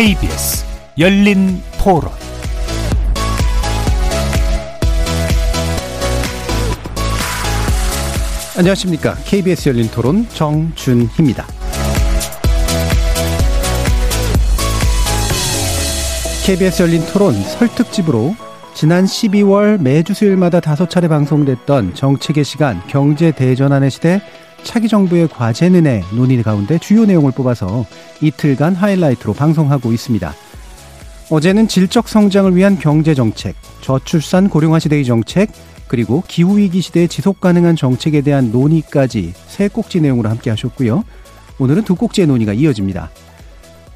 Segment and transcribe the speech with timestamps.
[0.00, 0.64] KBS
[0.98, 2.10] 열린 토론
[8.56, 9.14] 안녕하십니까.
[9.26, 11.44] KBS 열린 토론 정준희입니다.
[16.46, 18.34] KBS 열린 토론 설특집으로
[18.72, 24.22] 지난 12월 매주 수요일마다 다섯 차례 방송됐던 정책의 시간 경제 대전환의 시대
[24.64, 27.86] 차기 정부의 과제는의 논의 가운데 주요 내용을 뽑아서
[28.20, 30.34] 이틀간 하이라이트로 방송하고 있습니다.
[31.30, 35.50] 어제는 질적 성장을 위한 경제 정책, 저출산 고령화 시대의 정책,
[35.86, 41.04] 그리고 기후위기 시대의 지속 가능한 정책에 대한 논의까지 세 꼭지 내용으로 함께 하셨고요.
[41.58, 43.10] 오늘은 두 꼭지의 논의가 이어집니다.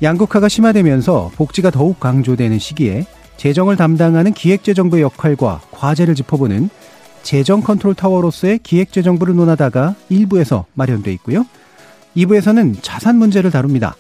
[0.02, 3.06] 양극화가 심화되면서 복지가 더욱 강조되는 시기에
[3.36, 6.68] 재정을 담당하는 기획재정부의 역할과 과제를 짚어보는
[7.24, 11.46] 재정 컨트롤 타워로서의 기획재정부를 논하다가 1부에서 마련돼 있고요.
[12.16, 13.96] 2부에서는 자산 문제를 다룹니다.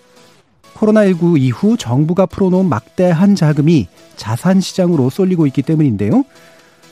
[0.74, 6.24] 코로나19 이후 정부가 풀어놓은 막대한 자금이 자산 시장으로 쏠리고 있기 때문인데요.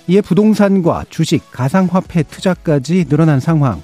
[0.09, 3.83] 이에 부동산과 주식, 가상화폐 투자까지 늘어난 상황.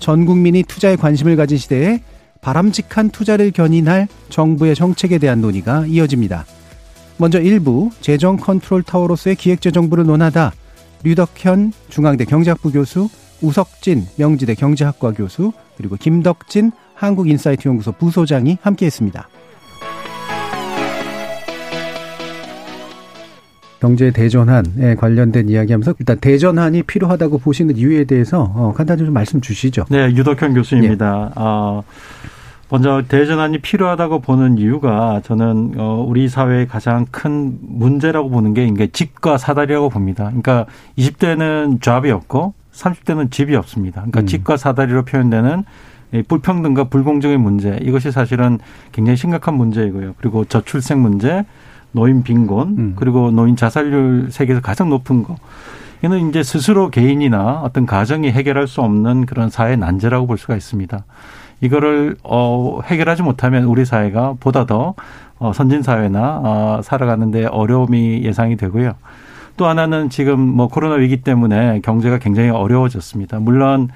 [0.00, 2.02] 전 국민이 투자에 관심을 가진 시대에
[2.40, 6.44] 바람직한 투자를 견인할 정부의 정책에 대한 논의가 이어집니다.
[7.16, 10.52] 먼저 1부 재정 컨트롤 타워로서의 기획재정부를 논하다
[11.04, 13.08] 류덕현 중앙대 경제학부 교수,
[13.42, 19.28] 우석진 명지대 경제학과 교수, 그리고 김덕진 한국인사이트 연구소 부소장이 함께했습니다.
[23.80, 29.84] 경제 대전환에 관련된 이야기하면서 일단 대전환이 필요하다고 보시는 이유에 대해서 어, 간단히 좀 말씀 주시죠.
[29.90, 31.32] 네, 유덕현 교수입니다.
[31.36, 31.38] 예.
[31.38, 31.82] 어,
[32.70, 38.86] 먼저 대전환이 필요하다고 보는 이유가 저는 어, 우리 사회의 가장 큰 문제라고 보는 게 이게
[38.86, 40.24] 집과 사다리라고 봅니다.
[40.24, 40.66] 그러니까
[40.98, 44.00] 20대는 잡이 없고 30대는 집이 없습니다.
[44.00, 44.26] 그러니까 음.
[44.26, 45.64] 집과 사다리로 표현되는
[46.28, 48.58] 불평등과 불공정의 문제 이것이 사실은
[48.92, 50.14] 굉장히 심각한 문제이고요.
[50.18, 51.44] 그리고 저출생 문제,
[51.92, 52.92] 노인 빈곤, 음.
[52.96, 55.36] 그리고 노인 자살률 세계에서 가장 높은 거.
[56.02, 61.04] 이는 이제 스스로 개인이나 어떤 가정이 해결할 수 없는 그런 사회 난제라고 볼 수가 있습니다.
[61.64, 64.94] 이거를 어 해결하지 못하면 우리 사회가 보다 더
[65.38, 68.94] 어, 선진 사회나 어, 살아가는데 어려움이 예상이 되고요.
[69.56, 73.38] 또 하나는 지금 뭐 코로나 위기 때문에 경제가 굉장히 어려워졌습니다.
[73.38, 73.88] 물론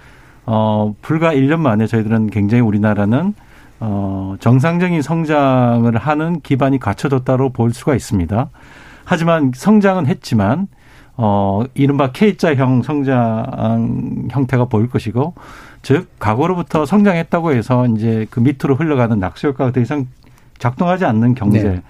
[0.47, 3.35] 어 불과 1년 만에 저희들은 굉장히 우리나라는
[3.81, 8.49] 어, 정상적인 성장을 하는 기반이 갖춰졌다고 볼 수가 있습니다.
[9.05, 10.69] 하지만 성장은 했지만,
[11.21, 15.35] 어, 이른바 K자형 성장 형태가 보일 것이고,
[15.83, 20.07] 즉, 과거로부터 성장했다고 해서 이제 그 밑으로 흘러가는 낙수효과가 더 이상
[20.59, 21.63] 작동하지 않는 경제.
[21.63, 21.83] 네.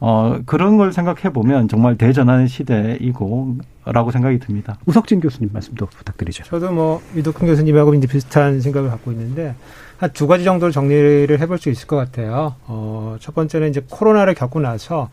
[0.00, 4.78] 어, 그런 걸 생각해 보면 정말 대전환의 시대이고, 라고 생각이 듭니다.
[4.86, 6.44] 우석진 교수님 말씀도 부탁드리죠.
[6.44, 9.54] 저도 뭐, 유덕훈 교수님하고 이제 비슷한 생각을 갖고 있는데,
[9.98, 12.54] 한 두 가지 정도를 정리를 해볼 수 있을 것 같아요.
[12.66, 15.10] 어, 첫 번째는 이제 코로나를 겪고 나서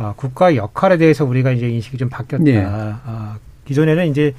[0.00, 2.42] 어, 국가의 역할에 대해서 우리가 이제 인식이 좀 바뀌었다.
[2.42, 2.64] 네.
[2.64, 3.34] 어,
[3.66, 4.34] 기존에는 이제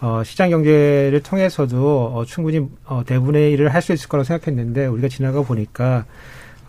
[0.00, 5.08] 어, 시장 경제를 통해서도 어, 충분히 어, 대부분의 일을 할 수 있을 거라고 생각했는데 우리가
[5.08, 6.04] 지나가 보니까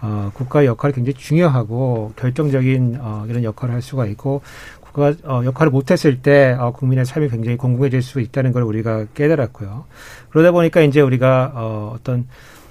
[0.01, 4.41] 어, 국가의 역할이 굉장히 중요하고 결정적인 어, 이런 역할을 할 수가 있고
[4.81, 9.85] 국가가 어, 역할을 못했을 때 어, 국민의 삶이 굉장히 공공해질 수 있다는 걸 우리가 깨달았고요.
[10.29, 12.27] 그러다 보니까 이제 우리가 어, 어떤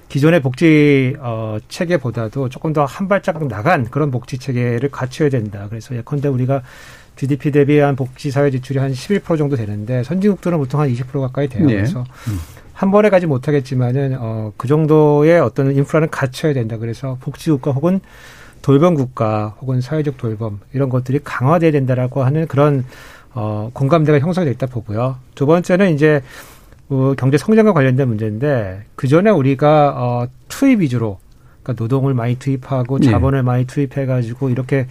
[0.08, 5.66] 기존의 복지 어, 체계보다도 조금 더 한 발짝 나간 그런 복지 체계를 갖춰야 된다.
[5.68, 6.62] 그래서 예컨대 우리가
[7.16, 11.66] GDP 대비한 복지 사회 지출이 한 11% 정도 되는데 선진국들은 보통 한 20% 가까이 돼요.
[11.66, 11.74] 네.
[11.74, 12.38] 그래서 음.
[12.72, 16.76] 한 번에 가지 못하겠지만은 어, 그 정도의 어떤 인프라는 갖춰야 된다.
[16.76, 18.00] 그래서 복지 국가 혹은
[18.62, 22.84] 돌봄 국가 혹은 사회적 돌봄 이런 것들이 강화돼야 된다라고 하는 그런
[23.34, 25.16] 어, 공감대가 형성이 됐다 보고요.
[25.34, 26.22] 두 번째는 이제
[26.88, 31.18] 어, 경제 성장과 관련된 문제인데 그 전에 우리가 어, 투입 위주로
[31.62, 33.10] 그러니까 노동을 많이 투입하고 네.
[33.10, 33.42] 자본을 네.
[33.42, 34.86] 많이 투입해 가지고 이렇게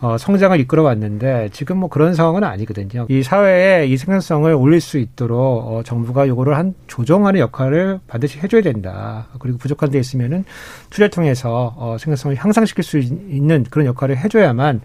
[0.00, 3.06] 어, 성장을 이끌어 왔는데 지금 뭐 그런 상황은 아니거든요.
[3.08, 8.60] 이 사회에 이 생산성을 올릴 수 있도록 어, 정부가 요거를 한 조정하는 역할을 반드시 해줘야
[8.60, 9.28] 된다.
[9.38, 10.44] 그리고 부족한 데 있으면은
[10.90, 14.80] 투자를 통해서 어, 생산성을 향상시킬 수 있는 그런 역할을 해줘야만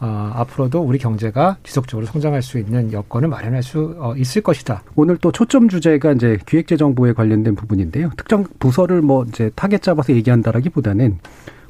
[0.00, 4.82] 어, 앞으로도 우리 경제가 지속적으로 성장할 수 있는 여건을 마련할 수 어, 있을 것이다.
[4.96, 8.10] 오늘 또 초점 주제가 이제 기획재정부에 관련된 부분인데요.
[8.16, 11.18] 특정 부서를 뭐 이제 타겟 잡아서 얘기한다라기보다는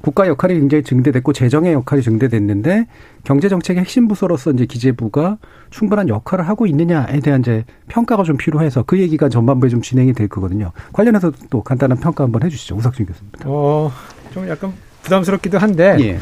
[0.01, 2.87] 국가 역할이 굉장히 증대됐고 재정의 역할이 증대됐는데
[3.25, 5.37] 경제 정책의 핵심 부서로서 이제 기재부가
[5.71, 10.29] 충분한 역할을 하고 있느냐에 대한 이제 평가가 좀 필요해서 그 얘기가 전반부에 좀 진행이 될
[10.29, 10.73] 거거든요.
[10.93, 13.33] 관련해서 또 간단한 평가 한번 해주시죠, 우석진 교수님.
[13.45, 13.91] 어,
[14.33, 14.73] 좀 약간
[15.03, 15.97] 부담스럽기도 한데.
[16.01, 16.19] 예.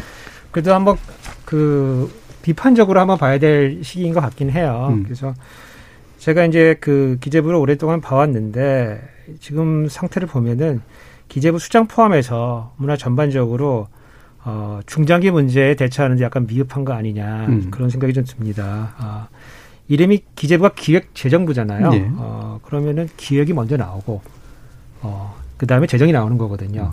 [0.50, 0.96] 그래도 한번
[1.44, 2.10] 그
[2.42, 4.88] 비판적으로 한번 봐야 될 시기인 것 같긴 해요.
[4.90, 5.04] 음.
[5.04, 5.34] 그래서
[6.18, 9.00] 제가 이제 그 기재부를 오랫동안 봐왔는데
[9.40, 10.80] 지금 상태를 보면은
[11.28, 13.88] 기재부 수장 포함해서 문화 전반적으로
[14.44, 17.70] 어, 중장기 문제에 대처하는데 약간 미흡한 거 아니냐 음.
[17.70, 18.94] 그런 생각이 좀 듭니다.
[18.96, 19.28] 아,
[19.88, 21.90] 이름이 기재부가 기획재정부잖아요.
[21.90, 22.10] 네.
[22.14, 24.22] 어, 그러면은 기획이 먼저 나오고
[25.02, 26.92] 어, 그 다음에 재정이 나오는 거거든요.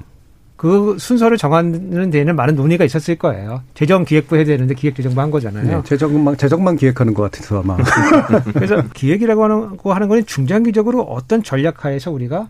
[0.56, 3.62] 그 순서를 정하는 데에는 많은 논의가 있었을 거예요.
[3.74, 5.78] 재정기획부 해야 되는데 기획재정부 한 거잖아요.
[5.78, 7.78] 네, 재정만 재정만 기획하는 것 같아서 아마
[8.54, 12.48] 그래서 기획이라고 하는 거 하는 거는 중장기적으로 어떤 전략하에서 우리가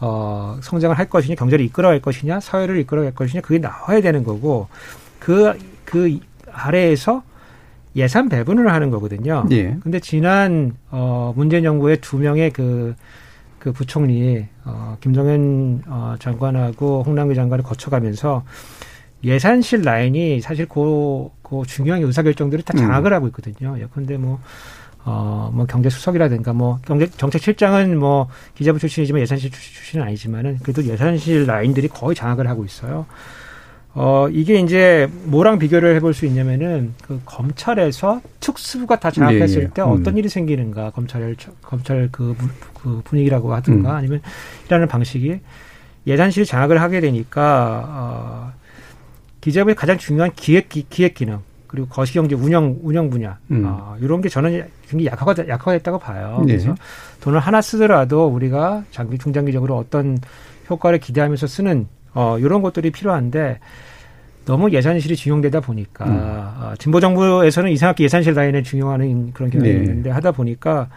[0.00, 4.68] 어, 성장을 할 것이냐, 경제를 이끌어갈 것이냐, 사회를 이끌어갈 것이냐, 그게 나와야 되는 거고,
[5.18, 6.18] 그, 그
[6.52, 7.22] 아래에서
[7.94, 9.46] 예산 배분을 하는 거거든요.
[9.52, 9.76] 예.
[9.82, 12.94] 근데 지난, 어, 문재인 정부의 두 명의 그,
[13.66, 18.44] 그 부총리, 어, 김정은 어, 장관하고 홍남기 장관을 거쳐가면서
[19.24, 23.76] 예산실 라인이 사실 그, 그 중요한 의사결정들을 다 장악을 하고 있거든요.
[23.80, 24.38] 예컨대 뭐,
[25.04, 31.46] 어, 뭐 경제수석이라든가 뭐 경제 정책실장은 뭐 기재부 출신이지만 예산실 출- 출신은 아니지만은 그래도 예산실
[31.46, 33.06] 라인들이 거의 장악을 하고 있어요.
[33.98, 39.70] 어, 이게 이제 뭐랑 비교를 해볼 수 있냐면은 그 검찰에서 특수부가 다 장악했을 예, 예.
[39.70, 40.18] 때 어떤 음.
[40.18, 42.48] 일이 생기는가 검찰 검찰 그, 무-
[42.78, 43.96] 그 분위기라고 하든가 음.
[43.96, 44.20] 아니면
[44.66, 45.40] 이라는 방식이
[46.06, 48.52] 예산실 장악을 하게 되니까 어,
[49.40, 53.62] 기재부의 가장 중요한 기획 기, 기획 기능 그리고 거시경제 운영 운영 분야 음.
[53.66, 56.42] 어, 이런 게 저는 굉장히 약화가 약화됐다고 봐요.
[56.46, 56.52] 네.
[56.52, 56.74] 그래서
[57.22, 60.18] 돈을 하나 쓰더라도 우리가 장기 중장기적으로 어떤
[60.68, 63.58] 효과를 기대하면서 쓰는 어, 이런 것들이 필요한데
[64.46, 66.16] 너무 예산실이 중용되다 보니까 음.
[66.18, 69.78] 어, 진보 정부에서는 이상하게 예산실 라인을 중용하는 그런 경향이 네.
[69.78, 70.88] 있는데 하다 보니까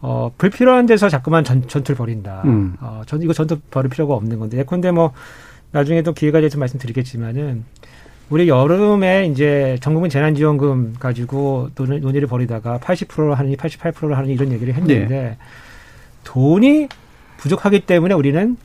[0.00, 2.42] 어, 불필요한 데서 자꾸만 전, 전투를 벌인다.
[2.44, 2.74] 음.
[2.80, 5.12] 어, 전 이거 전투 벌일 필요가 없는 건데 예컨대 뭐
[5.70, 7.64] 나중에 또 기회가 돼서 말씀드리겠지만은
[8.28, 14.74] 우리 여름에 이제 전국민 재난지원금 가지고 논의, 논의를 벌이다가 80%를 하느니 88%를 하느니 이런 얘기를
[14.74, 15.36] 했는데 네.
[16.24, 16.88] 돈이
[17.36, 18.56] 부족하기 때문에 우리는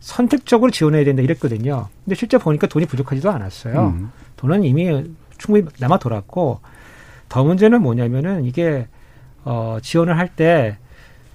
[0.00, 1.88] 선택적으로 지원해야 된다 이랬거든요.
[2.04, 3.88] 근데 실제 보니까 돈이 부족하지도 않았어요.
[3.96, 4.10] 음.
[4.36, 5.04] 돈은 이미
[5.38, 6.60] 충분히 남아 돌았고
[7.28, 8.88] 더 문제는 뭐냐면은 이게
[9.44, 10.76] 어 지원을 할 때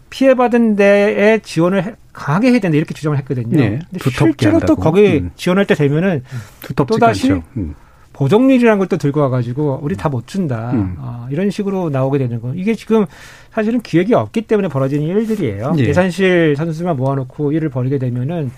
[0.09, 3.57] 피해 받은 데에 지원을 해- 강하게 해야 된다 이렇게 주장을 했거든요.
[3.57, 4.75] 네, 근데 실제로 또 한다고.
[4.81, 5.31] 거기 음.
[5.35, 6.23] 지원할 때 되면은
[6.61, 7.43] 두텁지가 또다시 않죠.
[7.57, 7.75] 음.
[8.15, 10.95] 보정률이라는 걸 또 들고 와가지고 우리 다 못 준다 음.
[10.99, 13.05] 어, 이런 식으로 나오게 되는 거 이게 지금
[13.51, 15.83] 사실은 기획이 없기 때문에 벌어지는 일들이에요 예.
[15.85, 18.51] 예산실 선수만 모아놓고 일을 벌이게 되면은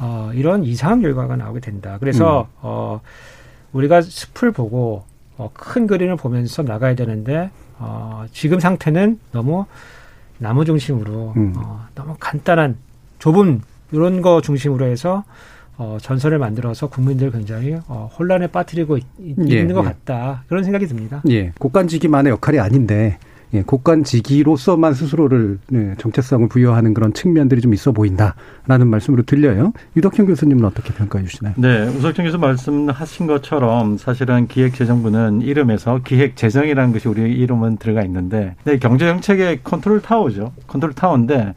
[0.00, 2.58] 어, 이런 이상한 결과가 나오게 된다 그래서 음.
[2.62, 3.00] 어,
[3.72, 5.04] 우리가 숲을 보고
[5.38, 9.64] 어, 큰 그림을 보면서 나가야 되는데 어, 지금 상태는 너무
[10.38, 11.54] 나무 중심으로 음.
[11.56, 12.76] 어, 너무 간단한
[13.20, 13.62] 좁은
[13.92, 15.24] 이런 거 중심으로 해서
[15.78, 19.84] 어, 전선을 만들어서 국민들 굉장히 어, 혼란에 빠뜨리고 있, 예, 있는 것 예.
[19.84, 21.22] 같다 그런 생각이 듭니다.
[21.28, 23.18] 예, 곡간지기만의 역할이 아닌데
[23.54, 29.72] 예, 곡간지기로서만 스스로를 네, 정체성을 부여하는 그런 측면들이 좀 있어 보인다라는 말씀으로 들려요.
[29.96, 31.54] 유덕현 교수님은 어떻게 평가해 주시나요?
[31.58, 38.78] 네, 우석진 교수 말씀하신 것처럼 사실은 기획재정부는 이름에서 기획재정이라는 것이 우리 이름은 들어가 있는데 네,
[38.78, 40.52] 경제정책의 컨트롤 타워죠.
[40.66, 41.54] 컨트롤 타워인데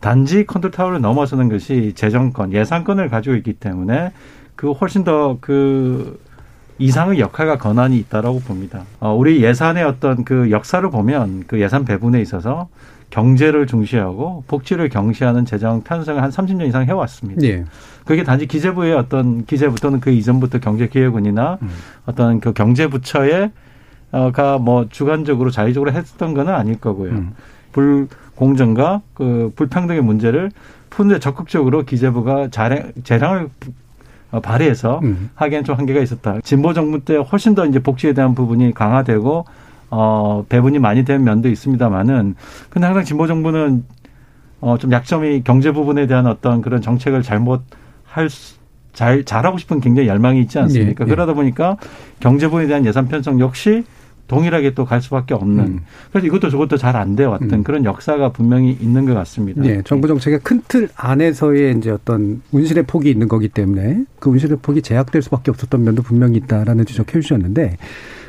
[0.00, 4.12] 단지 컨트롤 타워를 넘어서는 것이 재정권, 예산권을 가지고 있기 때문에
[4.56, 6.18] 그 훨씬 더 그
[6.78, 8.84] 이상의 역할과 권한이 있다라고 봅니다.
[9.00, 12.68] 어, 우리 예산의 어떤 그 역사를 보면 그 예산 배분에 있어서
[13.10, 17.42] 경제를 중시하고 복지를 경시하는 재정 편성을 한 30년 이상 해왔습니다.
[17.46, 17.64] 예.
[18.04, 21.68] 그게 단지 기재부의 어떤 기재부터는 그 이전부터 경제기획원이나 음.
[22.06, 23.50] 어떤 그 경제부처의
[24.12, 27.10] 어가 뭐 주관적으로 자의적으로 했던 거는 아닐 거고요.
[27.12, 27.32] 음.
[27.72, 28.08] 불
[28.38, 30.52] 공정과 그 불평등의 문제를
[30.90, 33.50] 푸는데 적극적으로 기재부가 자량, 재량을
[34.30, 35.30] 어, 발휘해서 음.
[35.34, 36.38] 하기엔 좀 한계가 있었다.
[36.42, 39.44] 진보 정부 때 훨씬 더 이제 복지에 대한 부분이 강화되고
[39.90, 42.34] 어 배분이 많이 된 면도 있습니다만은
[42.68, 43.84] 근데 항상 진보 정부는
[44.60, 47.62] 어좀 약점이 경제 부분에 대한 어떤 그런 정책을 잘못
[48.04, 51.04] 할잘 잘하고 싶은 굉장히 열망이 있지 않습니까?
[51.04, 51.14] 예, 예.
[51.14, 51.76] 그러다 보니까
[52.20, 53.84] 경제 부분에 대한 예산 편성 역시
[54.28, 55.80] 동일하게 또 갈 수밖에 없는 음.
[56.12, 57.64] 그래서 이것도 저것도 잘 안 돼 왔던 음.
[57.64, 59.64] 그런 역사가 분명히 있는 것 같습니다.
[59.64, 64.58] 예, 정부 정책의 큰 틀 안에서의 이제 어떤 운실의 폭이 있는 거기 때문에 그 운실의
[64.62, 67.76] 폭이 제약될 수밖에 없었던 면도 분명히 있다라는 지적해 주셨는데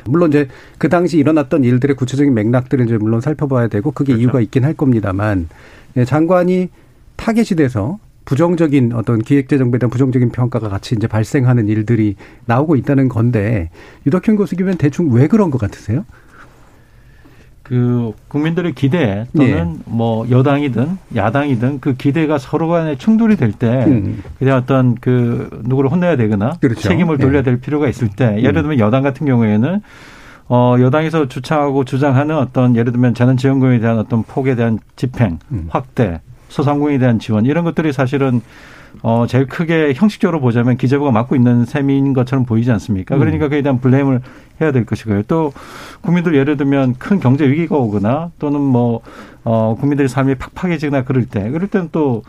[0.06, 4.22] 물론 이제 그 당시 일어났던 일들의 구체적인 맥락들을 이제 물론 살펴봐야 되고 그게 그렇죠.
[4.22, 5.48] 이유가 있긴 할 겁니다만
[5.96, 6.68] 예, 장관이
[7.16, 7.98] 타겟이 돼서
[8.30, 12.14] 부정적인 어떤 기획재정부에 대한 부정적인 평가가 같이 이제 발생하는 일들이
[12.46, 13.70] 나오고 있다는 건데
[14.06, 16.04] 유덕현 교수님은 대충 왜 그런 것 같으세요?
[17.64, 19.82] 그 국민들의 기대 또는 예.
[19.84, 24.22] 뭐 여당이든 야당이든 그 기대가 서로 간에 충돌이 될때 음.
[24.38, 26.82] 그냥 어떤 그 누구를 혼내야 되거나 그렇죠.
[26.82, 27.42] 책임을 돌려야 예.
[27.42, 28.62] 될 필요가 있을 때 예를 음.
[28.62, 29.80] 들면 여당 같은 경우에는
[30.48, 35.66] 어 여당에서 주창하고 주장하는 어떤 예를 들면 재난지원금에 대한 어떤 폭에 대한 집행 음.
[35.68, 36.20] 확대
[36.50, 38.42] 소상공인에 대한 지원 이런 것들이 사실은
[39.02, 43.16] 어 제일 크게 형식적으로 보자면 기재부가 맡고 있는 셈인 것처럼 보이지 않습니까?
[43.16, 44.20] 그러니까 그에 대한 블레임을
[44.60, 45.22] 해야 될 것이고요.
[45.28, 45.52] 또
[46.00, 49.00] 국민들 예를 들면 큰 경제 위기가 오거나 또는 뭐
[49.44, 52.22] 어, 국민들의 삶이 팍팍해지거나 그럴 때, 그럴 때는 또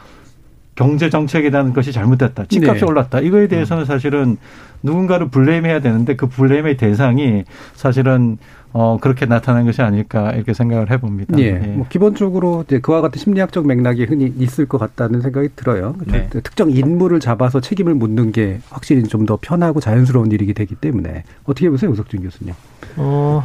[0.81, 2.45] 경제 정책에 대한 것이 잘못됐다.
[2.45, 2.85] 집값이 네.
[2.87, 3.19] 올랐다.
[3.19, 4.37] 이거에 대해서는 사실은
[4.81, 7.43] 누군가를 블레임해야 되는데 그 블레임의 대상이
[7.75, 8.39] 사실은
[8.73, 11.37] 어 그렇게 나타난 것이 아닐까 이렇게 생각을 해봅니다.
[11.37, 11.51] 예.
[11.51, 15.93] 뭐 기본적으로 이제 그와 같은 심리학적 맥락이 흔히 있을 것 같다는 생각이 들어요.
[16.07, 16.27] 네.
[16.31, 21.69] 특정 인물을 잡아서 책임을 묻는 게 확실히 좀 더 편하고 자연스러운 일이기 되기 때문에 어떻게
[21.69, 22.55] 보세요, 우석준 교수님?
[22.97, 23.43] 어,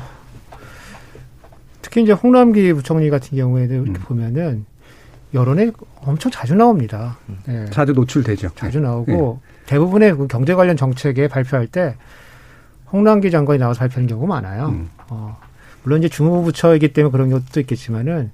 [1.82, 3.94] 특히 이제 홍남기 부총리 같은 경우에도 이렇게 음.
[4.04, 4.64] 보면은
[5.36, 7.18] 여론에 엄청 자주 나옵니다.
[7.48, 8.48] 예, 자주 노출되죠.
[8.54, 11.94] 자주 나오고 대부분의 그 경제 관련 정책에 발표할 때
[12.92, 14.68] 홍남기 장관이 나와서 발표하는 경우가 많아요.
[14.68, 14.88] 음.
[15.08, 15.36] 어,
[15.82, 18.30] 물론 이제 중후부처이기 때문에 그런 것도 있겠지만은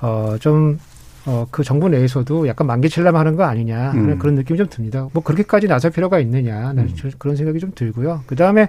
[0.00, 0.78] 어, 좀
[1.26, 4.18] 어, 그 정부 내에서도 약간 만기칠람 하는 거 아니냐 하는 음.
[4.18, 5.08] 그런 느낌이 좀 듭니다.
[5.12, 8.22] 뭐 그렇게까지 나설 필요가 있느냐 저- 그런 생각이 좀 들고요.
[8.26, 8.68] 그 다음에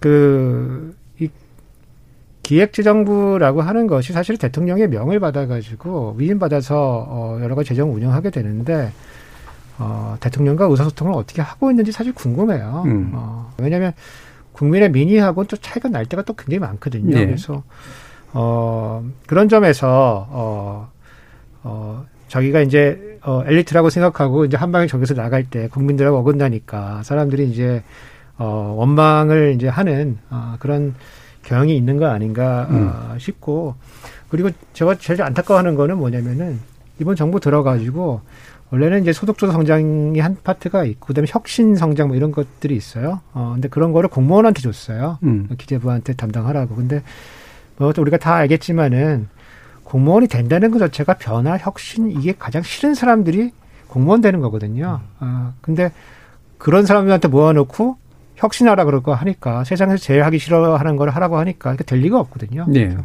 [0.00, 1.05] 그, 이
[2.46, 8.92] 기획재정부라고 하는 것이 사실 대통령의 명을 받아가지고 위임받아서 어, 여러 가지 재정 운영하게 되는데
[9.78, 12.84] 어, 대통령과 의사소통을 어떻게 하고 있는지 사실 궁금해요.
[12.86, 13.10] 음.
[13.14, 13.92] 어, 왜냐하면
[14.52, 17.16] 국민의 민의하고는 또 차이가 날 때가 또 굉장히 많거든요.
[17.16, 17.26] 네.
[17.26, 17.64] 그래서
[18.32, 20.88] 어, 그런 점에서 어,
[21.64, 27.50] 어, 자기가 이제 어, 엘리트라고 생각하고 이제 한 방에 저기서 나갈 때 국민들하고 어긋나니까 사람들이
[27.50, 27.82] 이제
[28.38, 30.94] 어, 원망을 이제 하는 어, 그런
[31.46, 33.76] 경향이 있는 거 아닌가 어, 싶고
[34.28, 36.58] 그리고 제가 제일 안타까워하는 거는 뭐냐면은
[36.98, 38.20] 이번 정부 들어가지고
[38.70, 43.20] 원래는 이제 소득주도 성장이 한 파트가 있고 그다음에 혁신 성장 뭐 이런 것들이 있어요.
[43.32, 45.18] 어 근데 그런 거를 공무원한테 줬어요.
[45.22, 45.48] 음.
[45.56, 46.74] 기재부한테 담당하라고.
[46.74, 47.02] 근데
[47.76, 49.28] 뭐또 우리가 다 알겠지만은
[49.84, 53.52] 공무원이 된다는 것 자체가 변화, 혁신 이게 가장 싫은 사람들이
[53.86, 55.00] 공무원 되는 거거든요.
[55.20, 55.92] 아 근데
[56.58, 57.98] 그런 사람들한테 모아놓고
[58.36, 62.66] 혁신하라 그럴 거 하니까 세상에서 제일 하기 싫어하는 걸 하라고 하니까 이게 될 리가 없거든요.
[62.68, 62.96] 네.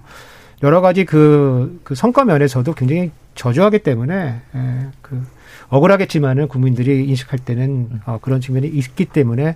[0.63, 5.21] 여러 가지 그, 그 성과 면에서도 굉장히 저조하기 때문에 에, 그
[5.69, 9.55] 억울하겠지만은 국민들이 인식할 때는 어, 그런 측면이 있기 때문에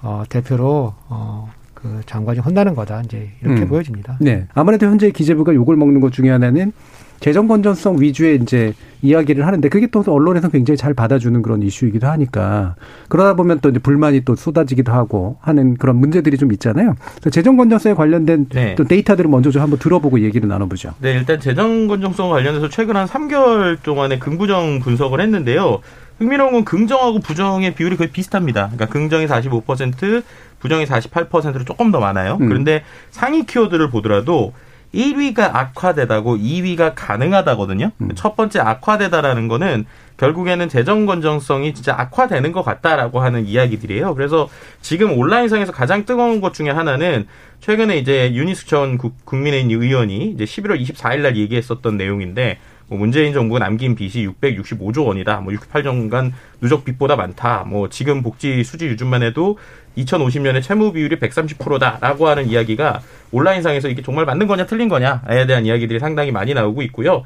[0.00, 3.68] 어, 대표로 어, 그 장관이 혼나는 거다 이제 이렇게 음.
[3.68, 4.16] 보여집니다.
[4.20, 4.46] 네.
[4.54, 6.72] 아무래도 현재 기재부가 욕을 먹는 것 중에 하나는
[7.20, 12.76] 재정 건전성 위주의 이제 이야기를 하는데 그게 또 언론에서 굉장히 잘 받아주는 그런 이슈이기도 하니까
[13.08, 16.94] 그러다 보면 또 이제 불만이 또 쏟아지기도 하고 하는 그런 문제들이 좀 있잖아요.
[17.16, 18.74] 그래서 재정 건전성에 관련된 네.
[18.74, 20.94] 또 데이터들을 먼저 좀 한번 들어보고 얘기를 나눠보죠.
[21.00, 25.80] 네, 일단 재정 건정성 관련해서 최근 한 3개월 동안의 긍부정 분석을 했는데요.
[26.18, 28.70] 흥미로운 건 긍정하고 부정의 비율이 거의 비슷합니다.
[28.72, 30.22] 그러니까 긍정이 45%,
[30.60, 32.38] 부정이 48%로 조금 더 많아요.
[32.40, 32.48] 음.
[32.48, 34.52] 그런데 상위 키워드를 보더라도
[34.96, 37.90] 1위가 악화되다고 2위가 가능하다거든요.
[38.00, 38.08] 음.
[38.14, 39.84] 첫 번째 악화되다라는 거는
[40.16, 44.14] 결국에는 재정 건정성이 진짜 악화되는 것 같다라고 하는 이야기들이에요.
[44.14, 44.48] 그래서
[44.80, 47.26] 지금 온라인상에서 가장 뜨거운 것 중에 하나는
[47.60, 53.32] 최근에 이제 윤희숙 전 국- 국민의힘 의원이 이제 11월 24일 날 얘기했었던 내용인데 뭐 문재인
[53.32, 55.40] 정부가 남긴 빚이 665조 원이다.
[55.40, 57.64] 뭐 68년간 누적 빚보다 많다.
[57.66, 59.58] 뭐 지금 복지 수지 유준만 해도
[59.98, 63.00] 2050년에 채무 비율이 130%다라고 하는 이야기가
[63.32, 67.24] 온라인상에서 이게 정말 맞는 거냐 틀린 거냐에 대한 이야기들이 상당히 많이 나오고 있고요.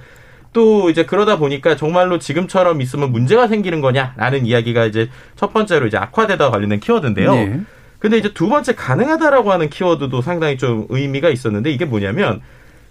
[0.52, 5.96] 또 이제 그러다 보니까 정말로 지금처럼 있으면 문제가 생기는 거냐라는 이야기가 이제 첫 번째로 이제
[5.96, 7.34] 악화되다 관련된 키워드인데요.
[7.34, 7.60] 네.
[7.98, 12.40] 근데 이제 두 번째 가능하다라고 하는 키워드도 상당히 좀 의미가 있었는데 이게 뭐냐면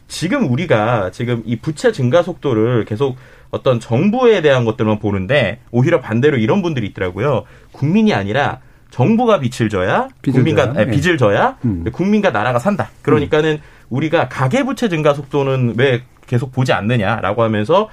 [0.10, 3.16] 지금 우리가 지금 이 부채 증가 속도를 계속
[3.52, 7.44] 어떤 정부에 대한 것들만 보는데 오히려 반대로 이런 분들이 있더라고요.
[7.72, 10.86] 국민이 아니라 정부가 빚을 져야 빚을 국민과 예.
[10.88, 11.86] 빚을 져야 음.
[11.94, 12.90] 국민과 나라가 산다.
[13.04, 17.90] 그러니까는 우리가 가계 부채 증가 속도는 왜 계속 보지 않느냐라고 하면서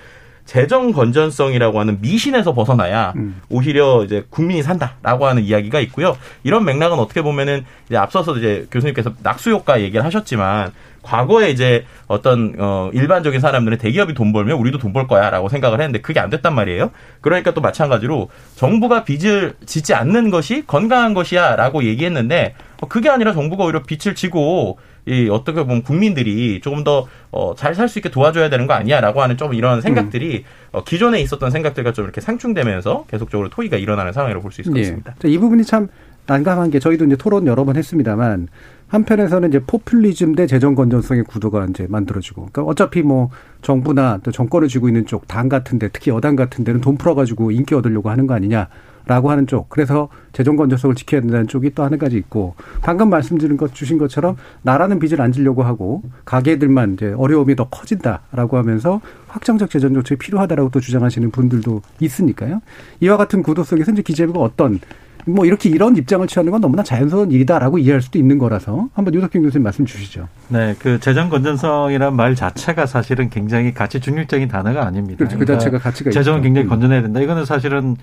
[0.46, 3.40] 재정 건전성이라고 하는 미신에서 벗어나야 음.
[3.48, 6.16] 오히려 이제 국민이 산다라고 하는 이야기가 있고요.
[6.44, 10.72] 이런 맥락은 어떻게 보면은 이제 앞서서 이제 교수님께서 낙수 효과 얘기를 하셨지만
[11.02, 16.00] 과거에 이제 어떤 어 일반적인 사람들은 대기업이 돈 벌면 우리도 돈 벌 거야라고 생각을 했는데
[16.00, 16.90] 그게 안 됐단 말이에요.
[17.20, 23.64] 그러니까 또 마찬가지로 정부가 빚을 짓지 않는 것이 건강한 것이야라고 얘기했는데 어, 그게 아니라 정부가
[23.64, 28.74] 오히려 빚을 지고 이 어떻게 보면 국민들이 조금 더잘 살 수 있게 도와줘야 되는 거
[28.74, 34.12] 아니야라고 하는 좀 이런 생각들이 어, 기존에 있었던 생각들과 좀 이렇게 상충되면서 계속적으로 토의가 일어나는
[34.12, 34.82] 상황이라고 볼 수 있을 것 예.
[34.82, 35.14] 같습니다.
[35.18, 35.88] 자, 이 부분이 참
[36.26, 38.48] 난감한 게 저희도 이제 토론 여러 번 했습니다만
[38.88, 43.30] 한편에서는 이제 포퓰리즘 대 재정 건전성의 구도가 이제 만들어지고 그러니까 어차피 뭐
[43.62, 47.74] 정부나 또 정권을 쥐고 있는 쪽 당 같은데 특히 여당 같은 데는 돈 풀어가지고 인기
[47.76, 48.66] 얻으려고 하는 거 아니냐.
[49.06, 53.56] 라고 하는 쪽, 그래서 재정 건전성을 지켜야 된다는 쪽이 또 하나 가지 있고, 방금 말씀드린
[53.56, 59.70] 것 주신 것처럼 나라는 빚을 안 지려고 하고 가게들만 이제 어려움이 더 커진다라고 하면서 확정적
[59.70, 62.60] 재정 정책이 필요하다라고 또 주장하시는 분들도 있으니까요.
[63.00, 64.80] 이와 같은 구도 속에서 이제 기재부가 어떤
[65.28, 69.42] 뭐 이렇게 이런 입장을 취하는 건 너무나 자연스러운 일이다라고 이해할 수도 있는 거라서 한번 유석균
[69.42, 70.28] 교수님 말씀 주시죠.
[70.48, 75.18] 네, 그 재정 건전성이란 말 자체가 사실은 굉장히 가치 중립적인 단어가 아닙니다.
[75.18, 75.36] 그렇죠.
[75.36, 76.44] 그 그러니까 자체가 가치가 재정은 있죠.
[76.44, 76.70] 굉장히 음.
[76.70, 77.20] 건전해야 된다.
[77.20, 77.96] 이거는 사실은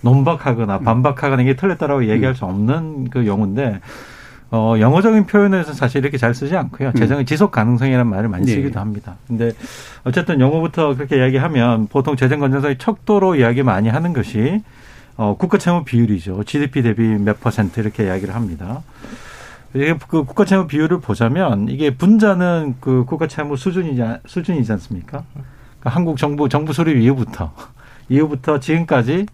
[0.00, 3.80] 논박하거나 반박하거나 이게 틀렸다라고 얘기할 수 없는 그 용어인데
[4.50, 6.92] 어, 영어적인 표현에서 사실 이렇게 잘 쓰지 않고요.
[6.94, 8.52] 재정의 지속 가능성이라는 말을 많이 네.
[8.52, 9.16] 쓰기도 합니다.
[9.26, 9.52] 근데
[10.04, 14.62] 어쨌든 영어부터 그렇게 이야기하면 보통 재정 건전성이 척도로 이야기 많이 하는 것이
[15.16, 16.44] 어, 국가 채무 비율이죠.
[16.44, 18.82] GDP 대비 몇 퍼센트 이렇게 이야기를 합니다.
[19.74, 25.24] 이게 그 국가 채무 비율을 보자면 이게 분자는 그 국가 채무 수준이지 수준이지 않습니까?
[25.34, 27.52] 그러니까 한국 정부 정부 수립 이후부터
[28.08, 29.26] 이후부터 지금까지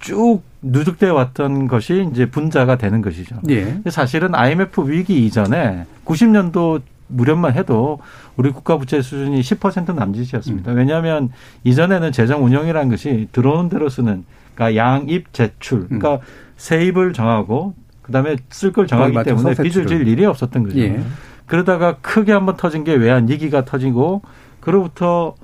[0.00, 3.36] 쭉 누적돼 왔던 것이 이제 분자가 되는 것이죠.
[3.50, 3.80] 예.
[3.90, 8.00] 사실은 IMF 위기 이전에 90년도 무렵만 해도
[8.36, 10.72] 우리 국가 부채 수준이 10% 남짓이었습니다.
[10.72, 11.30] 왜냐하면
[11.64, 14.24] 이전에는 재정 운영이라는 것이 들어오는 대로 쓰는
[14.54, 16.20] 그러니까 양입 제출 그러니까
[16.56, 19.86] 세입을 정하고 그다음에 쓸 걸 정하기 때문에 빚을.
[19.86, 20.78] 질 일이 없었던 거죠.
[20.78, 21.00] 예.
[21.46, 24.22] 그러다가 크게 한번 터진 게 외환 위기가 터지고
[24.60, 25.34] 그로부터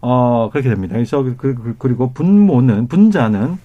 [0.00, 0.94] 어 그렇게 됩니다.
[0.94, 3.58] 그래서 그- 그- 그리고 분모는 분자는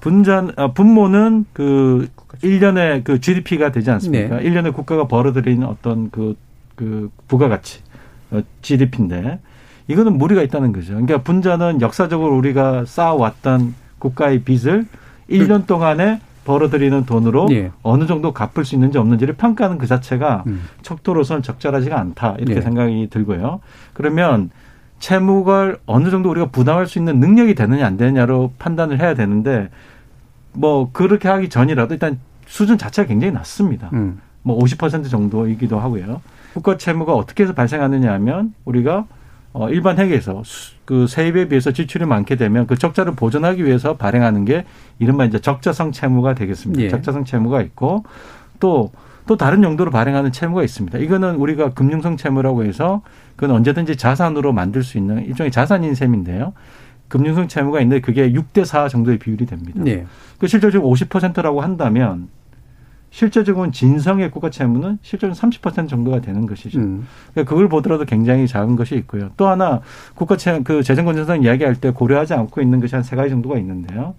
[0.00, 2.08] 분자 아, 분모는 그
[2.42, 4.36] 1년에 그 GDP가 되지 않습니까?
[4.36, 4.42] 네.
[4.44, 6.36] 일 1년에 국가가 벌어들이는 어떤 그,
[6.74, 7.80] 그 부가가치
[8.30, 9.40] 어, GDP인데
[9.88, 10.92] 이거는 무리가 있다는 거죠.
[10.92, 14.86] 그러니까 분자는 역사적으로 우리가 쌓아왔던 국가의 빚을
[15.30, 17.72] 1년 동안에 벌어들이는 돈으로 예.
[17.82, 20.62] 어느 정도 갚을 수 있는지 없는지를 평가하는 그 자체가 음.
[20.80, 22.60] 척도로서는 적절하지가 않다 이렇게 네.
[22.62, 23.60] 생각이 들고요.
[23.92, 24.50] 그러면
[24.98, 29.68] 채무를 어느 정도 우리가 부담할 수 있는 능력이 되느냐 안 되느냐로 판단을 해야 되는데
[30.52, 33.90] 뭐 그렇게 하기 전이라도 일단 수준 자체가 굉장히 낮습니다.
[33.92, 34.20] 음.
[34.44, 36.20] 뭐50% 정도이기도 하고요.
[36.54, 39.04] 국가 채무가 어떻게 해서 발생하느냐 하면 우리가
[39.52, 44.44] 어 일반 회계에서 수- 그 세입에 비해서 지출이 많게 되면 그 적자를 보존하기 위해서 발행하는
[44.44, 44.64] 게
[44.98, 46.82] 이른바 이제 적자성 채무가 되겠습니다.
[46.82, 46.88] 예.
[46.88, 48.04] 적자성 채무가 있고
[48.60, 48.90] 또
[49.28, 50.98] 또 다른 용도로 발행하는 채무가 있습니다.
[50.98, 53.02] 이거는 우리가 금융성 채무라고 해서
[53.36, 56.54] 그건 언제든지 자산으로 만들 수 있는 일종의 자산인 셈인데요.
[57.08, 59.82] 금융성 채무가 있는데 그게 6대 4 정도의 비율이 됩니다.
[59.86, 60.06] 예.
[60.38, 62.28] 그 실질적으로 50%라고 한다면
[63.10, 66.78] 실제적으로는 진성의 국가 채무는 실제로는 30% 정도가 되는 것이죠.
[66.78, 67.06] 음.
[67.32, 69.30] 그러니까 그걸 보더라도 굉장히 작은 것이 있고요.
[69.36, 69.82] 또 하나
[70.14, 73.58] 국가 채, 그 재정 건전성 이야기할 때 고려하지 않고 있는 것이 한 세 가지 정도가
[73.58, 74.14] 있는데요.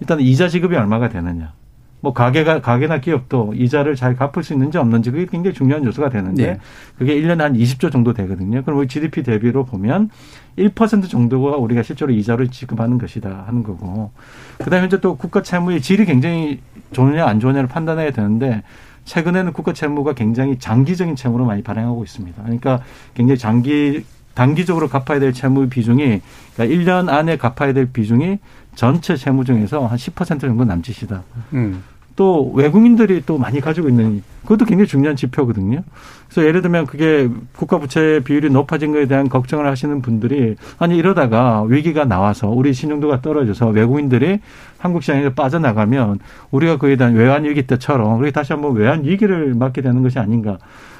[0.00, 1.52] 일단 이자 지급이 얼마가 되느냐.
[2.00, 6.46] 뭐 가게가 가게나 기업도 이자를 잘 갚을 수 있는지 없는지 그게 굉장히 중요한 요소가 되는데
[6.46, 6.58] 네.
[6.98, 8.62] 그게 1년에 한 20조 정도 되거든요.
[8.62, 10.10] 그럼 우리 GDP 대비로 보면
[10.58, 14.10] 1% 정도가 우리가 실제로 이자를 지급하는 것이다 하는 거고.
[14.58, 16.60] 그다음에 이제 또 국가 채무의 질이 굉장히
[16.92, 18.62] 좋느냐 안 좋느냐를 판단해야 되는데
[19.04, 22.42] 최근에는 국가 채무가 굉장히 장기적인 채무로 많이 발행하고 있습니다.
[22.42, 22.82] 그러니까
[23.14, 26.20] 굉장히 장기 단기적으로 갚아야 될 채무 비중이
[26.54, 28.38] 그러니까 1년 안에 갚아야 될 비중이
[28.74, 31.22] 전체 채무 중에서 한 10% 정도 남짓이다.
[31.54, 31.82] 음.
[32.20, 35.82] 또 외국인들이 또 많이 가지고 있는 그것도 굉장히 중요한 지표거든요.
[36.28, 41.62] 그래서 예를 들면 그게 국가 부채 비율이 높아진 거에 대한 걱정을 하시는 분들이 아니 이러다가
[41.62, 44.40] 위기가 나와서 우리 신용도가 떨어져서 외국인들이
[44.76, 46.18] 한국 시장에서 빠져나가면
[46.50, 50.58] 우리가 그에 대한 외환 위기 때처럼 우리 다시 한번 외환 위기를 맞게 되는 것이 아닌가.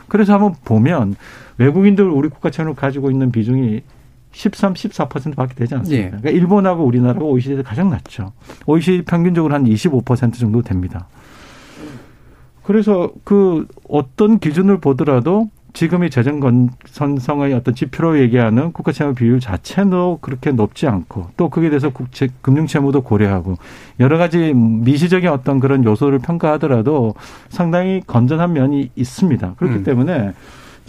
[0.09, 1.17] 그래서 한번 보면
[1.59, 3.83] 외국인들 우리 국가 채무를 가지고 있는 비중이
[4.33, 6.05] 13, 14%밖에 되지 않습니다.
[6.05, 6.09] 예.
[6.09, 8.33] 그러니까 일본하고 우리나라가 OECD에서 가장 낮죠.
[8.67, 11.09] OECD 평균적으로 한25% 정도 됩니다.
[12.63, 20.19] 그래서 그 어떤 기준을 보더라도 지금의 재정 건선성의 어떤 지표로 얘기하는 국가 채무 비율 자체도
[20.21, 23.55] 그렇게 높지 않고 또 거기에 대해서 국채 금융 채무도 고려하고
[24.01, 27.15] 여러 가지 미시적인 어떤 그런 요소를 평가하더라도
[27.49, 29.55] 상당히 건전한 면이 있습니다.
[29.57, 29.85] 그렇기 음.
[29.85, 30.33] 때문에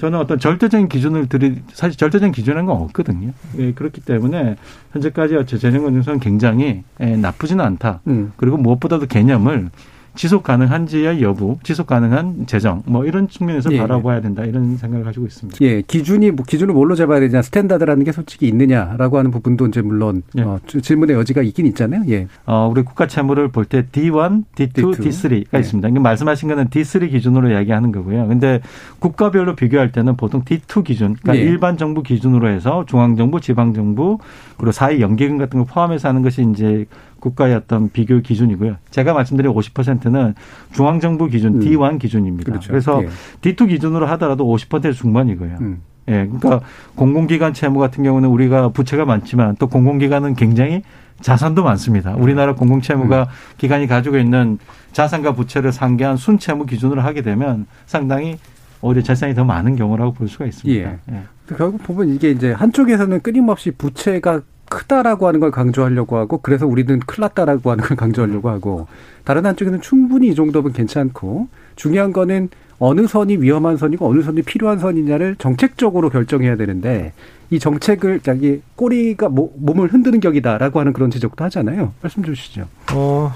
[0.01, 3.33] 저는 어떤 절대적인 기준을 들이 사실 절대적인 기준이라는 건 없거든요.
[3.59, 4.55] 예, 그렇기 때문에
[4.93, 8.01] 현재까지 재정 건전성은 굉장히 예, 나쁘지는 않다.
[8.07, 8.31] 음.
[8.35, 9.69] 그리고 무엇보다도 개념을
[10.13, 13.77] 지속 가능한지의 여부, 지속 가능한 재정, 뭐 이런 측면에서 예.
[13.77, 15.57] 바라봐야 된다 이런 생각을 가지고 있습니다.
[15.61, 20.21] 예, 기준이 뭐 기준을 뭘로 잡아야 되냐, standard라는 게 솔직히 있느냐라고 하는 부분도 이제 물론
[20.37, 20.41] 예.
[20.41, 22.03] 어, 주- 질문의 여지가 있긴 있잖아요.
[22.09, 24.99] 예, 어, 우리 국가 채무를 볼 때 D1, D2, D2.
[24.99, 25.59] D3가 예.
[25.59, 25.87] 있습니다.
[25.87, 28.27] 그러니까 말씀하신 거는 D3 기준으로 이야기하는 거고요.
[28.27, 28.59] 근데
[28.99, 31.49] 국가별로 비교할 때는 보통 D2 기준, 그러니까 예.
[31.49, 34.17] 일반 정부 기준으로 해서 중앙 정부, 지방 정부,
[34.57, 36.85] 그리고 사회 연기금 같은 걸 포함해서 하는 것이 이제
[37.21, 38.75] 국가의 어떤 비교 기준이고요.
[38.89, 40.35] 제가 말씀드린 50%는
[40.73, 41.59] 중앙 정부 기준 음.
[41.61, 42.51] D1 기준입니다.
[42.51, 42.69] 그렇죠.
[42.69, 43.09] 그래서 예.
[43.41, 45.57] D2 기준으로 하더라도 50% 중반이고요.
[45.61, 45.81] 음.
[46.09, 46.61] 예, 그러니까
[46.95, 50.81] 공공기관 채무 같은 경우는 우리가 부채가 많지만 또 공공기관은 굉장히
[51.21, 52.15] 자산도 많습니다.
[52.15, 53.27] 우리나라 공공채무가 음.
[53.59, 54.57] 기관이 가지고 있는
[54.91, 58.39] 자산과 부채를 상계한 순채무 기준으로 하게 되면 상당히
[58.81, 60.89] 오히려 재산이 더 많은 경우라고 볼 수가 있습니다.
[60.89, 60.97] 예.
[61.11, 61.21] 예.
[61.55, 64.41] 결국 보면 이게 이제 한쪽에서는 끊임없이 부채가
[64.81, 68.87] 크다라고 하는 걸 강조하려고 하고 그래서 우리는 클 났다라고 하는 걸 강조하려고 하고
[69.25, 74.79] 다른 한쪽에는 충분히 이 정도면 괜찮고 중요한 거는 어느 선이 위험한 선이고 어느 선이 필요한
[74.79, 77.11] 선이냐를 정책적으로 결정해야 되는데
[77.51, 81.93] 이 정책을 자기 꼬리가 몸을 흔드는 격이다라고 하는 그런 지적도 하잖아요.
[82.01, 82.67] 말씀 주시죠.
[82.93, 83.31] 어,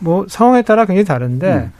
[0.00, 1.72] 뭐 상황에 따라 굉장히 다른데 음.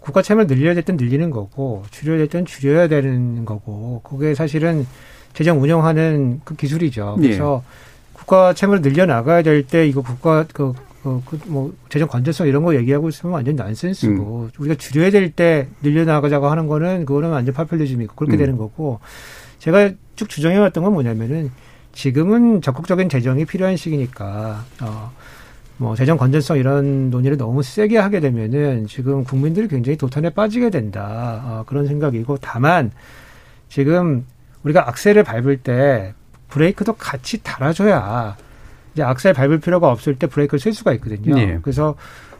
[0.00, 4.86] 국가 채무를 늘려야 될 땐 늘리는 거고 줄여야 될 땐 줄여야 되는 거고 그게 사실은
[5.34, 7.16] 재정 운영하는 그 기술이죠.
[7.20, 7.91] 그래서 예.
[8.22, 10.72] 국가 채무를 늘려 나가야 될 때 이거 국가 그
[11.04, 14.50] 어, 그, 뭐, 재정 건전성 이런 거 얘기하고 있으면 완전 난센스고, 음.
[14.56, 18.38] 우리가 줄여야 될 때 늘려나가자고 하는 거는, 그거는 완전 파퓰리즘이고, 그렇게 음.
[18.38, 19.00] 되는 거고,
[19.58, 21.50] 제가 쭉 주장해왔던 건 뭐냐면은,
[21.92, 25.10] 지금은 적극적인 재정이 필요한 시기니까, 어,
[25.76, 31.42] 뭐, 재정 건전성 이런 논의를 너무 세게 하게 되면은, 지금 국민들이 굉장히 도탄에 빠지게 된다.
[31.44, 32.92] 어, 그런 생각이고, 다만,
[33.68, 34.24] 지금
[34.62, 36.14] 우리가 악셀을 밟을 때,
[36.52, 38.36] 브레이크도 같이 달아줘야,
[38.92, 41.34] 이제 악셀 밟을 필요가 없을 때 브레이크를 쓸 수가 있거든요.
[41.34, 41.58] 네.
[41.62, 41.94] 그래서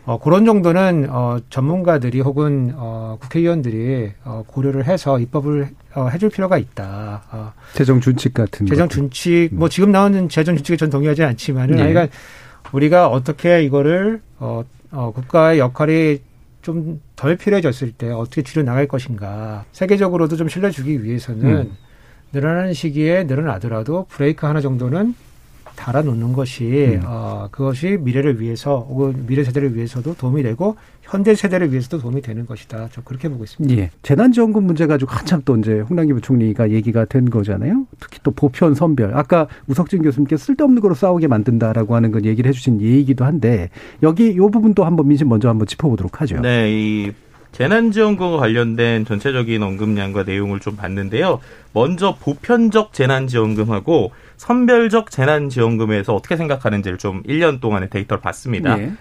[0.05, 6.59] 어, 그런 정도는 어, 전문가들이 혹은 어, 국회의원들이 어, 고려를 해서 입법을 어, 해줄 필요가
[6.59, 7.23] 있다.
[7.31, 8.89] 어, 재정 준칙 같은 재정.
[8.89, 11.93] 준칙 뭐 지금 나오는 재정 준칙에 전 동의하지 않지만은 네.
[11.93, 12.15] 그러니까
[12.73, 16.21] 우리가 어떻게 이거를 어, 어, 국가의 역할이
[16.61, 21.77] 좀 덜 필요해졌을 때 어떻게 줄여 나갈 것인가 세계적으로도 좀 실려 주기 위해서는 음.
[22.33, 25.15] 늘어나는 시기에 늘어나더라도 브레이크 하나 정도는
[25.77, 27.03] 달아놓는 것이 음.
[27.05, 32.47] 어, 그것이 미래를 위해서 혹은 미래 세대를 위해서도 도움이 되고 현대 세대를 위해서도 도움이 되는
[32.47, 32.89] 것이다.
[32.93, 33.77] 저 그렇게 보고 있습니다.
[33.77, 33.91] 예.
[34.03, 37.87] 재난지원금 문제 가지고 한참 또 이제 홍남기 부총리가 얘기가 된 거잖아요.
[37.99, 39.17] 특히 또 보편 선별.
[39.17, 43.71] 아까 우석진 교수님께 쓸데없는 거로 싸우게 만든다라고 하는 건 얘기를 해주신 예이기도 한데
[44.03, 46.41] 여기 이 부분도 한번 민심 먼저 한번 짚어보도록 하죠.
[46.41, 47.13] 네, 이
[47.53, 51.41] 재난지원금과 관련된 전체적인 언급량과 내용을 좀 봤는데요.
[51.73, 58.79] 먼저 보편적 재난지원금하고 선별적 재난지원금에서 어떻게 생각하는지를 좀 1년 동안의 데이터를 봤습니다.
[58.79, 58.93] 예.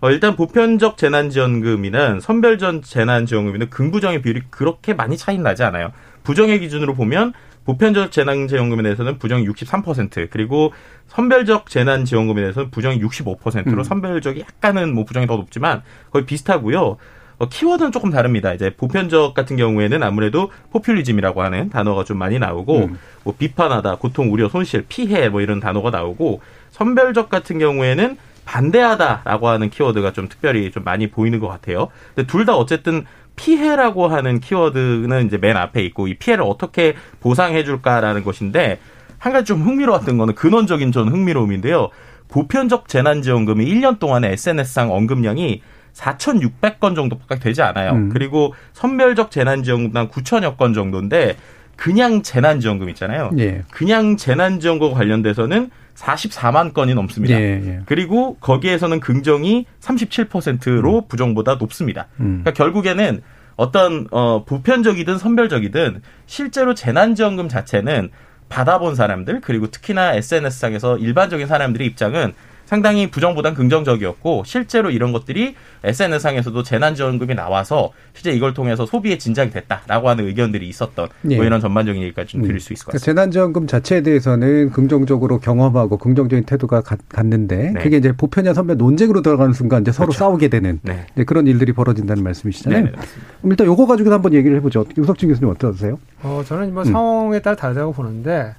[0.00, 5.92] 어, 일단 보편적 재난지원금이는 선별적 재난지원금이는 긍부정의 비율이 그렇게 많이 차이 나지 않아요.
[6.22, 7.32] 부정의 기준으로 보면
[7.64, 10.72] 보편적 재난지원금에 대해서는 부정이 63% 그리고
[11.08, 13.82] 선별적 재난지원금에 대해서는 부정이 65%로 음.
[13.82, 16.96] 선별적이 약간은 뭐 부정이 더 높지만 거의 비슷하고요.
[17.38, 18.52] 어, 키워드는 조금 다릅니다.
[18.54, 22.98] 이제 보편적 같은 경우에는 아무래도 포퓰리즘이라고 하는 단어가 좀 많이 나오고 음.
[23.24, 29.70] 뭐 비판하다, 고통, 우려, 손실, 피해 뭐 이런 단어가 나오고 선별적 같은 경우에는 반대하다라고 하는
[29.70, 31.88] 키워드가 좀 특별히 좀 많이 보이는 것 같아요.
[32.14, 37.64] 근데 둘 다 어쨌든 피해라고 하는 키워드는 이제 맨 앞에 있고 이 피해를 어떻게 보상해
[37.64, 38.78] 줄까라는 것인데
[39.18, 41.90] 한 가지 좀 흥미로웠던 거는 근원적인 전 흥미로움인데요.
[42.28, 45.60] 보편적 재난지원금이 1년 동안의 SNS상 언급량이
[45.96, 47.92] 4,600건 정도밖에 되지 않아요.
[47.92, 48.10] 음.
[48.10, 51.36] 그리고 선별적 재난지원금당 9천여 건 정도인데
[51.74, 53.30] 그냥 재난지원금 있잖아요.
[53.38, 53.62] 예.
[53.70, 57.34] 그냥 재난지원금 관련돼서는 44만 건이 넘습니다.
[57.34, 57.80] 예, 예.
[57.86, 61.02] 그리고 거기에서는 긍정이 37%로 음.
[61.08, 62.08] 부정보다 높습니다.
[62.20, 62.42] 음.
[62.42, 63.22] 그러니까 결국에는
[63.56, 68.10] 어떤 어 보편적이든 선별적이든 실제로 재난지원금 자체는
[68.50, 72.34] 받아본 사람들 그리고 특히나 SNS상에서 일반적인 사람들의 입장은
[72.66, 80.08] 상당히 부정보단 긍정적이었고 실제로 이런 것들이 SNS상에서도 재난지원금이 나와서 실제 이걸 통해서 소비에 진작이 됐다라고
[80.08, 81.36] 하는 의견들이 있었던 뭐 예.
[81.36, 83.22] 뭐 이런 전반적인 얘기까지 좀 드릴 수 있을 것 그러니까 같습니다.
[83.22, 87.80] 재난지원금 자체에 대해서는 긍정적으로 경험하고 긍정적인 태도가 갔는데 네.
[87.80, 90.18] 그게 이제 보편화 선별 논쟁으로 들어가는 순간 이제 서로 그렇죠.
[90.18, 91.06] 싸우게 되는 네.
[91.24, 92.84] 그런 일들이 벌어진다는 말씀이시잖아요.
[92.84, 92.98] 네, 네
[93.44, 94.84] 일단 요거 가지고 한번 얘기를 해보죠.
[94.98, 95.98] 유석진 교수님 어떠세요?
[96.22, 96.92] 어, 저는 뭐 음.
[96.92, 98.54] 상황에 따라 다르다고 보는데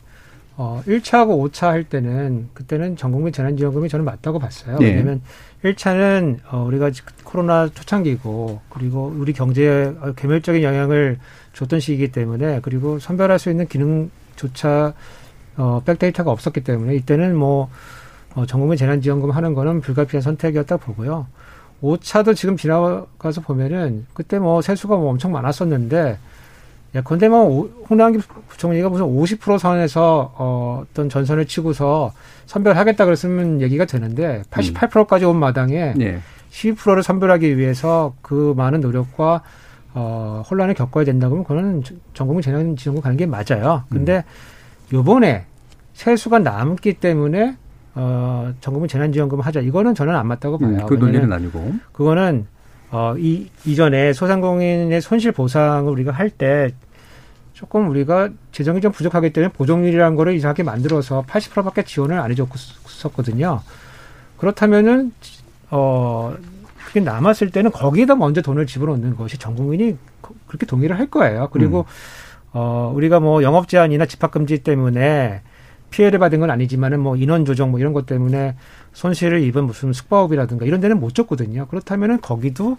[0.60, 4.80] 어, 1차하고 5차 할 때는 그때는 전국민 재난지원금이 저는 맞다고 봤어요.
[4.80, 4.88] 네.
[4.88, 5.22] 왜냐하면
[5.64, 6.90] 1차는 어, 우리가
[7.24, 11.20] 코로나 초창기고 그리고 우리 경제에 개멸적인 영향을
[11.54, 14.94] 줬던 시기이기 때문에 그리고 선별할 수 있는 기능조차
[15.58, 17.70] 어, 백데이터가 없었기 때문에 이때는 뭐
[18.34, 21.28] 어, 전국민 재난지원금 하는 거는 불가피한 선택이었다 보고요.
[21.84, 26.18] 5차도 지금 지나가서 보면은 그때 뭐 세수가 뭐 엄청 많았었는데
[26.98, 32.12] 예컨대 뭐 홍남기 부총리가 무슨 50% 선에서 어, 어떤 전선을 치고서
[32.46, 36.20] 선별하겠다 그랬으면 얘기가 되는데 88%까지 온 마당에 네.
[36.52, 39.42] 12%를 선별하기 위해서 그 많은 노력과
[39.94, 41.84] 어, 혼란을 겪어야 된다고 하면 그거는
[42.14, 43.84] 전국민 재난 지원금 가는 게 맞아요.
[43.90, 44.98] 근데 음.
[44.98, 45.46] 요번에
[45.94, 47.58] 세수가 남기 때문에
[47.96, 49.62] 어, 전국민 재난지원금 하자.
[49.62, 50.70] 이거는 저는 안 맞다고 봐요.
[50.70, 51.74] 음, 그 논리는 아니고.
[51.92, 52.46] 그거는
[52.92, 56.72] 어, 이, 이전에 소상공인의 손실 보상을 우리가 할 때
[57.58, 63.62] 조금 우리가 재정이 좀 부족하기 때문에 보정률이라는 거를 이상하게 만들어서 80%밖에 지원을 안 해줬었거든요.
[64.38, 65.12] 그렇다면은
[65.72, 66.36] 어
[66.86, 69.98] 그게 남았을 때는 거기에다 먼저 돈을 집어넣는 것이 전 국민이
[70.46, 71.50] 그렇게 동의를 할 거예요.
[71.52, 72.52] 그리고 음.
[72.54, 75.42] 어 우리가 뭐 영업 제한이나 집합 금지 때문에
[75.90, 78.56] 피해를 받은 건 아니지만은 뭐 인원 조정 뭐 이런 것 때문에
[78.94, 81.66] 손실을 입은 무슨 숙박업이라든가 이런 데는 못 줬거든요.
[81.66, 82.78] 그렇다면은 거기도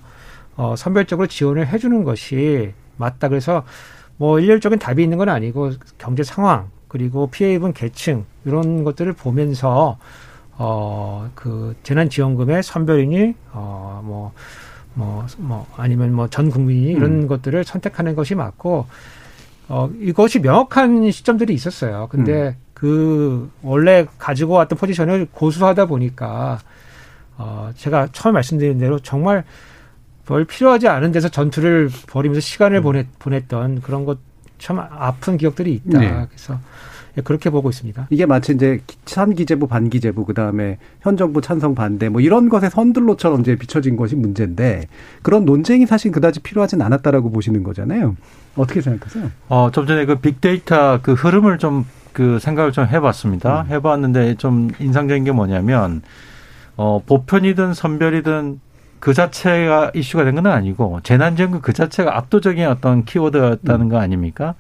[0.55, 3.29] 어 선별적으로 지원을 해주는 것이 맞다.
[3.29, 3.65] 그래서
[4.19, 9.99] 뭐 일률적인 답이 있는 건 아니고 경제 상황 그리고 피해 입은 계층 이런 것들을 보면서
[10.59, 14.33] 어 그 재난지원금의 선별인이 어뭐
[14.95, 17.27] 뭐, 뭐, 아니면 뭐 전 국민이 이런 음.
[17.29, 18.87] 것들을 선택하는 것이 맞고,
[19.69, 22.09] 어, 이것이 명확한 시점들이 있었어요.
[22.11, 22.55] 근데 음.
[22.75, 26.59] 그, 원래 가지고 왔던 포지션을 고수하다 보니까,
[27.37, 29.45] 어, 제가 처음 말씀드린 대로 정말
[30.29, 32.83] 별 필요하지 않은 데서 전투를 벌이면서 시간을 음.
[32.83, 34.19] 보냈, 보냈던 그런 것
[34.59, 35.99] 참 아픈 기억들이 있다.
[36.01, 36.27] 네.
[36.29, 36.59] 그래서
[37.17, 38.09] 예, 그렇게 보고 있습니다.
[38.11, 43.41] 이게 마치 이제 찬기재부, 반기재부, 그 다음에 현 정부 찬성 반대 뭐 이런 것의 선들로처럼
[43.41, 44.89] 이제 비춰진 것이 문제인데
[45.23, 48.17] 그런 논쟁이 사실 그다지 필요하진 않았다라고 보시는 거잖아요.
[48.57, 49.31] 어떻게 생각하세요?
[49.49, 53.63] 어, 좀 전에 그 빅데이터 그 흐름을 좀 그 생각을 좀 해봤습니다.
[53.63, 53.67] 음.
[53.71, 56.03] 해봤는데 좀 인상적인 게 뭐냐면
[56.77, 58.61] 어, 보편이든 선별이든
[59.01, 63.89] 그 자체가 이슈가 된 건 아니고 재난지원금 그 자체가 압도적인 어떤 키워드였다는 음.
[63.89, 64.55] 거 아닙니까?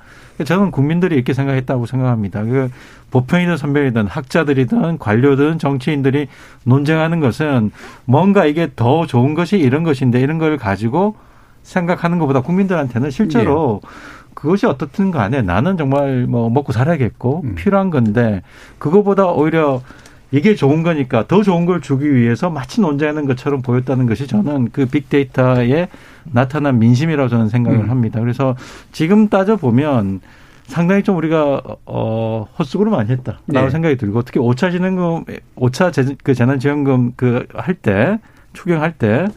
[0.45, 2.43] 저는 국민들이 이렇게 생각했다고 생각합니다.
[2.45, 2.71] 그
[3.11, 6.29] 보편이든 선별이든 학자들이든 관료든 정치인들이
[6.65, 7.71] 논쟁하는 것은
[8.05, 11.17] 뭔가 이게 더 좋은 것이 이런 것인데 이런 걸 가지고
[11.63, 13.89] 생각하는 것보다 국민들한테는 실제로 네.
[14.35, 17.55] 그것이 어떻든 간에 나는 정말 뭐 먹고 살아야겠고 음.
[17.57, 18.43] 필요한 건데
[18.79, 19.83] 그거보다 오히려
[20.31, 24.87] 이게 좋은 거니까 더 좋은 걸 주기 위해서 마치 논쟁하는 것처럼 보였다는 것이 저는 그
[24.87, 25.89] 빅데이터에
[26.25, 27.91] 나타난 민심이라고 저는 생각을 음.
[27.91, 28.21] 합니다.
[28.21, 28.55] 그래서
[28.93, 30.21] 지금 따져 보면
[30.67, 33.71] 상당히 좀 우리가 어 헛수고를 많이 했다라고 네.
[33.71, 35.25] 생각이 들고 특히 오차 진행금
[35.57, 35.91] 오차
[36.23, 38.19] 그 재난지원금 그 할 때
[38.53, 39.29] 추경할 때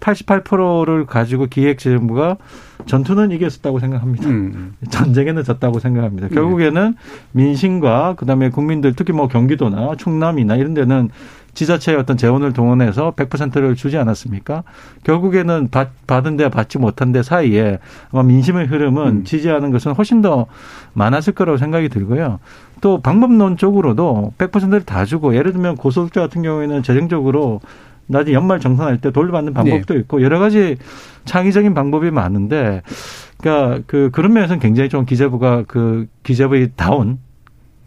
[0.00, 2.36] 88%를 가지고 기획재정부가
[2.86, 4.28] 전투는 이겼었다고 생각합니다.
[4.28, 4.74] 음.
[4.90, 6.28] 전쟁에는 졌다고 생각합니다.
[6.28, 6.94] 결국에는
[7.32, 11.10] 민심과 그다음에 국민들 특히 뭐 경기도나 충남이나 이런 데는
[11.56, 14.62] 지자체의 어떤 재원을 동원해서 100%를 주지 않았습니까?
[15.04, 17.78] 결국에는 받, 받은 데 받지 못한 데 사이에
[18.12, 19.24] 아마 민심의 흐름은 음.
[19.24, 20.46] 지지하는 것은 훨씬 더
[20.92, 22.38] 많았을 거라고 생각이 들고요.
[22.82, 27.60] 또 방법론적으로도 100%를 다 주고 예를 들면 고소득자 같은 경우에는 재정적으로
[28.06, 30.00] 나중에 연말 정산할 때 돌려받는 방법도 네.
[30.00, 30.76] 있고 여러 가지
[31.24, 32.82] 창의적인 방법이 많은데
[33.38, 37.18] 그러니까 그 그런 면에서는 굉장히 좀 기재부가 그 기재부의 다운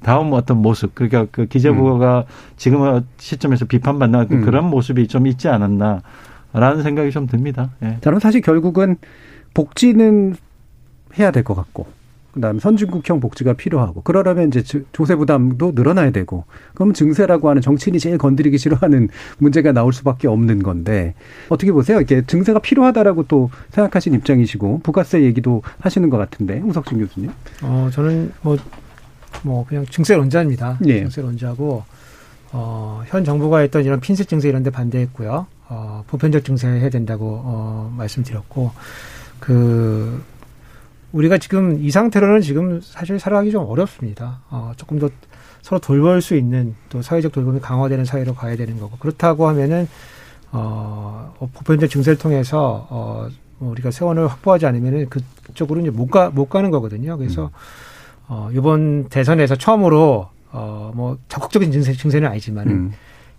[0.03, 2.23] 다음 어떤 모습 그러니까 그 기재부가 음.
[2.57, 4.41] 지금 시점에서 비판받는 음.
[4.41, 7.71] 그런 모습이 좀 있지 않았나라는 생각이 좀 듭니다.
[7.83, 7.97] 예.
[8.01, 8.97] 저는 사실 결국은
[9.53, 10.35] 복지는
[11.17, 11.87] 해야 될 것 같고
[12.33, 18.17] 그다음에 선진국형 복지가 필요하고 그러려면 이제 조세 부담도 늘어나야 되고 그럼 증세라고 하는 정치인이 제일
[18.17, 21.15] 건드리기 싫어하는 문제가 나올 수밖에 없는 건데
[21.49, 21.97] 어떻게 보세요?
[21.97, 27.31] 이렇게 증세가 필요하다라고 또 생각하신 입장이시고 부가세 얘기도 하시는 것 같은데 홍석준 교수님.
[27.63, 28.57] 어 저는 뭐뭐
[29.43, 30.77] 뭐 그냥 증세 론자입니다.
[30.81, 30.99] 네.
[30.99, 31.83] 증세 론자고
[32.51, 35.47] 어, 현 정부가 했던 이런 핀셋 증세 이런 데 반대했고요.
[35.69, 38.71] 어, 보편적 증세 해야 된다고 어, 말씀드렸고
[39.39, 40.21] 그
[41.11, 44.41] 우리가 지금 이 상태로는 지금 사실 살아가기 좀 어렵습니다.
[44.49, 45.09] 어, 조금 더
[45.61, 49.87] 서로 돌볼 수 있는 또 사회적 돌봄이 강화되는 사회로 가야 되는 거고 그렇다고 하면은
[50.51, 56.47] 어, 보편적 증세를 통해서 어, 뭐 우리가 세원을 확보하지 않으면은 그쪽으로 이제 못 가, 못
[56.47, 57.17] 가는 거거든요.
[57.17, 57.49] 그래서 음.
[58.27, 62.91] 어, 이번 대선에서 처음으로 어, 뭐 적극적인 증세, 증세는 아니지만은 음.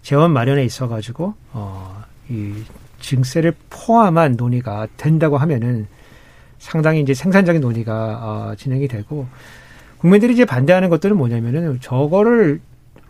[0.02, 2.52] 재원 마련에 있어 가지고 어, 이
[3.00, 5.86] 증세를 포함한 논의가 된다고 하면은
[6.60, 7.94] 상당히 이제 생산적인 논의가
[8.52, 9.26] 어, 진행이 되고
[9.98, 12.60] 국민들이 이제 반대하는 것들은 뭐냐면은 저거를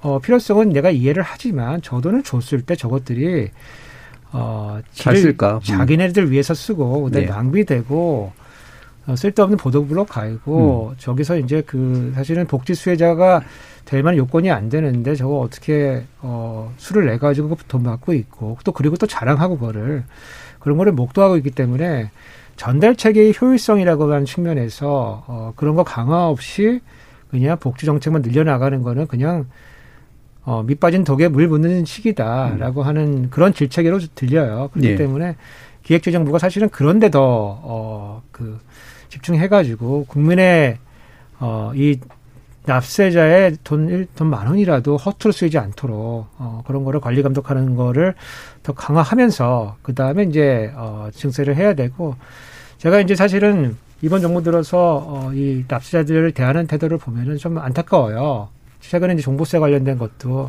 [0.00, 3.50] 어, 필요성은 내가 이해를 하지만 저 돈을 줬을 때 저것들이
[4.32, 5.56] 어, 잘 쓸까?
[5.56, 5.60] 음.
[5.60, 7.32] 자기네들 위해서 쓰고 그다음에 네.
[7.32, 8.32] 낭비되고
[9.06, 10.96] 어, 쓸데없는 보도블록 가이고 음.
[10.98, 13.42] 저기서 이제 그 사실은 복지 수혜자가
[13.84, 18.70] 될 만한 요건이 안 되는데 저거 어떻게 어 수를 내 가지고 돈 받고 있고 또
[18.70, 20.04] 그리고 또 자랑하고 그거를
[20.60, 22.10] 그런 거를 목도하고 있기 때문에
[22.60, 26.80] 전달 체계의 효율성이라고 하는 측면에서 어, 그런 거 강화 없이
[27.30, 29.46] 그냥 복지 정책만 늘려나가는 거는 그냥
[30.44, 32.86] 어, 밑 빠진 독에 물 붓는 시기다라고 음.
[32.86, 34.68] 하는 그런 질책으로 들려요.
[34.74, 34.96] 그렇기 예.
[34.96, 35.36] 때문에
[35.84, 37.22] 기획재정부가 사실은 그런데 더,
[37.62, 38.58] 어, 그,
[39.08, 40.76] 집중해가지고 국민의,
[41.38, 41.98] 어, 이
[42.66, 48.14] 납세자의 돈, 돈 만 원이라도 허투루 쓰이지 않도록, 어, 그런 거를 관리 감독하는 거를
[48.62, 52.16] 더 강화하면서, 그 다음에 이제, 어, 증세를 해야 되고,
[52.80, 58.48] 제가 이제 사실은 이번 정부 들어서 어, 이 납세자들을 대하는 태도를 보면은 좀 안타까워요.
[58.80, 60.48] 최근에 이제 종부세 관련된 것도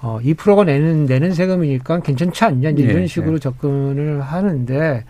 [0.00, 3.38] 어, 2%가 내는 내는 세금이니까 괜찮지 않냐 이제 이런 네, 식으로 네.
[3.38, 5.04] 접근을 하는데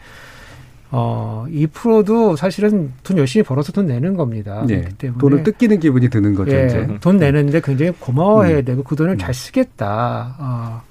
[0.91, 4.65] 어, 2%도 사실은 돈 열심히 벌어서 돈 내는 겁니다.
[4.67, 4.81] 네.
[4.81, 6.55] 그렇기 때문에 돈을 뜯기는 기분이 드는 거죠.
[6.55, 6.87] 예, 이제.
[7.01, 8.65] 돈 내는데 굉장히 고마워해야 음.
[8.67, 10.37] 되고 그 돈을 잘 쓰겠다.
[10.39, 10.83] 어,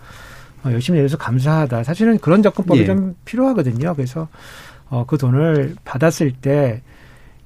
[0.66, 1.84] 어, 열심히 내서 감사하다.
[1.84, 2.86] 사실은 그런 접근법이 예.
[2.86, 3.94] 좀 필요하거든요.
[3.94, 4.28] 그래서
[4.94, 6.84] 어, 그 돈을 받았을 때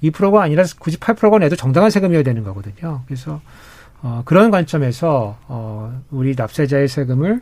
[0.03, 3.01] 2%가 아니라 굳이 8%가 내도 정당한 세금이어야 되는 거거든요.
[3.05, 3.39] 그래서
[4.01, 7.41] 어, 그런 관점에서 어, 우리 납세자의 세금을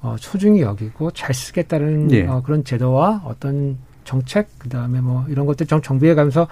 [0.00, 2.26] 어, 소중히 여기고 잘 쓰겠다는 예.
[2.26, 6.48] 어, 그런 제도와 어떤 정책 그다음에 뭐 이런 것들 좀 정비해 가면서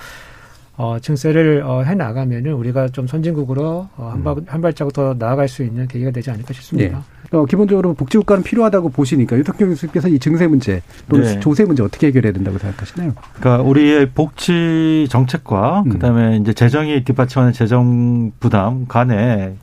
[0.77, 5.49] 어, 증세를 어, 해 나가면은 우리가 좀 선진국으로 어, 한, 발, 한 발자국 더 나아갈
[5.49, 7.03] 수 있는 계기가 되지 않을까 싶습니다.
[7.33, 11.41] 어, 기본적으로 복지 국가는 필요하다고 보시니까 유석경 교수께서 이 증세 문제 또는 네.
[11.41, 13.15] 조세 문제 어떻게 해결해야 된다고 생각하시나요?
[13.41, 15.89] 그러니까 우리의 복지 정책과 음.
[15.91, 19.55] 그다음에 이제 재정이 뒷받침하는 재정 부담 간에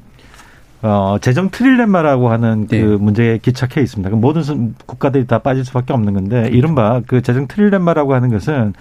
[0.82, 2.84] 어 재정 트릴레마라고 하는 그 네.
[2.84, 4.10] 문제에 기착해 있습니다.
[4.10, 8.73] 그 모든 선- 국가들이 다 빠질 수밖에 없는 건데 이른바 그 재정 트릴레마라고 하는 것은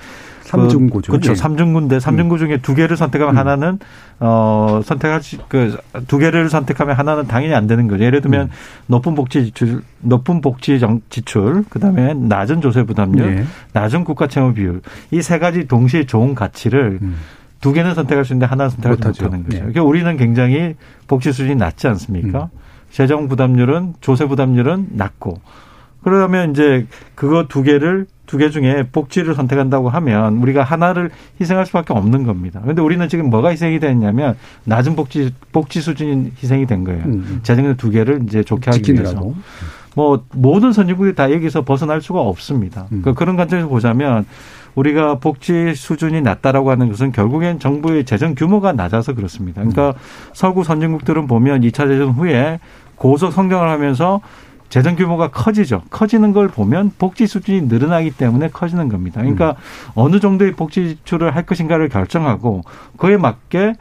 [0.49, 1.13] 삼중고죠.
[1.13, 1.33] 그렇죠.
[1.33, 1.35] 예.
[1.35, 3.39] 삼중군데 삼중구 중에 두 개를 선택하면 음.
[3.39, 3.79] 하나는
[4.21, 8.03] 어 선택할 수 그두 개를 선택하면 하나는 당연히 안 되는 거죠.
[8.05, 8.51] 예를 들면 음.
[8.87, 13.45] 높은 복지 지출, 높은 복지 정, 지출, 그다음에 낮은 조세 부담률, 예.
[13.73, 14.81] 낮은 국가 채무 비율
[15.13, 17.17] 이 세 가지 동시에 좋은 가치를 음.
[17.61, 19.25] 두 개는 선택할 수 있는데 하나는 선택하지 못하죠.
[19.25, 19.57] 못하는 거죠.
[19.57, 19.61] 네.
[19.61, 20.75] 그러니까 우리는 굉장히
[21.07, 22.45] 복지 수준이 낮지 않습니까?
[22.53, 22.59] 음.
[22.91, 25.41] 재정 부담률은 조세 부담률은 낮고
[26.03, 31.95] 그러면 이제 그거 두 개를 두 개 중에 복지를 선택한다고 하면 우리가 하나를 희생할 수밖에
[31.95, 32.61] 없는 겁니다.
[32.63, 37.05] 그런데 우리는 지금 뭐가 희생이 됐냐면 낮은 복지 복지 수준이 희생이 된 거예요.
[37.07, 37.41] 음.
[37.43, 39.05] 재정의 두 개를 이제 좋게 하기 위해서.
[39.11, 39.35] 지키느라고.
[39.97, 42.87] 뭐 모든 선진국이 다 여기서 벗어날 수가 없습니다.
[42.93, 43.01] 음.
[43.03, 44.27] 그 그런 관점에서 보자면
[44.75, 49.63] 우리가 복지 수준이 낮다라고 하는 것은 결국엔 정부의 재정 규모가 낮아서 그렇습니다.
[49.63, 49.95] 그러니까
[50.35, 52.61] 서구 선진국들은 보면 2차 대전 후에
[52.95, 54.21] 고속 성장을 하면서
[54.69, 55.83] 재정 규모가 커지죠.
[55.91, 59.21] 커지는 걸 보면 복지 수준이 늘어나기 때문에 커지는 겁니다.
[59.21, 59.57] 그러니까
[59.95, 62.63] 어느 정도의 복지 지출을 할 것인가를 결정하고
[62.97, 63.75] 그에 맞게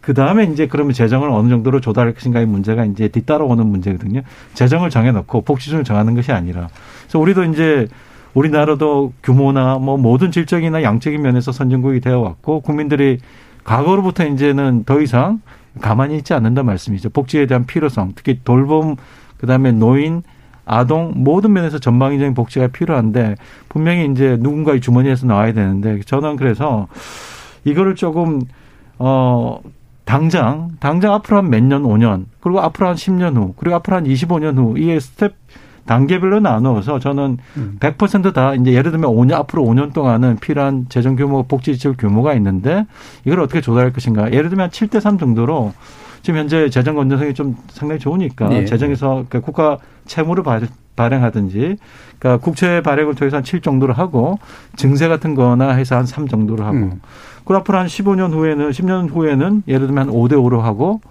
[0.00, 4.20] 그 다음에 이제 그러면 재정을 어느 정도로 조달할 것인가의 문제가 이제 뒤따라오는 문제거든요.
[4.52, 6.68] 재정을 정해놓고 복지준을 정하는 것이 아니라.
[7.02, 7.88] 그래서 우리도 이제
[8.34, 13.18] 우리나라도 규모나 뭐 모든 질적이나 양적인 면에서 선진국이 되어 왔고 국민들이
[13.62, 15.40] 과거로부터 이제는 더 이상
[15.80, 17.10] 가만히 있지 않는다 말씀이죠.
[17.10, 18.96] 복지에 대한 필요성, 특히 돌봄,
[19.44, 20.22] 그 다음에 노인,
[20.64, 23.34] 아동 모든 면에서 전방위적인 복지가 필요한데
[23.68, 26.88] 분명히 이제 누군가의 주머니에서 나와야 되는데 저는 그래서
[27.64, 28.40] 이거를 조금
[28.98, 29.60] 어
[30.06, 34.04] 당장 당장 앞으로 한 몇 년, 5년 그리고 앞으로 한 10년 후 그리고 앞으로 한
[34.04, 35.34] 25년 후 이게 스텝
[35.84, 37.76] 단계별로 나누어서 저는 음.
[37.78, 42.86] 100%다 이제 예를 들면 5년 앞으로 5년 동안은 필요한 재정 규모, 복지 지출 규모가 있는데
[43.26, 44.32] 이걸 어떻게 조달할 것인가?
[44.32, 45.74] 예를 들면 7대 3 정도로
[46.24, 48.64] 지금 현재 재정 건전성이 좀 상당히 좋으니까 네.
[48.64, 51.76] 재정에서 그 국가 채무를 발- 발행하든지
[52.18, 54.38] 그러니까 국채 발행을 통해서 한 7 정도로 하고
[54.74, 57.00] 증세 같은 거나 해서 한 3 정도로 하고 음.
[57.44, 61.02] 그리고 앞으로 한 15년 후에는 10년 후에는 예를 들면 한 5대 5로 하고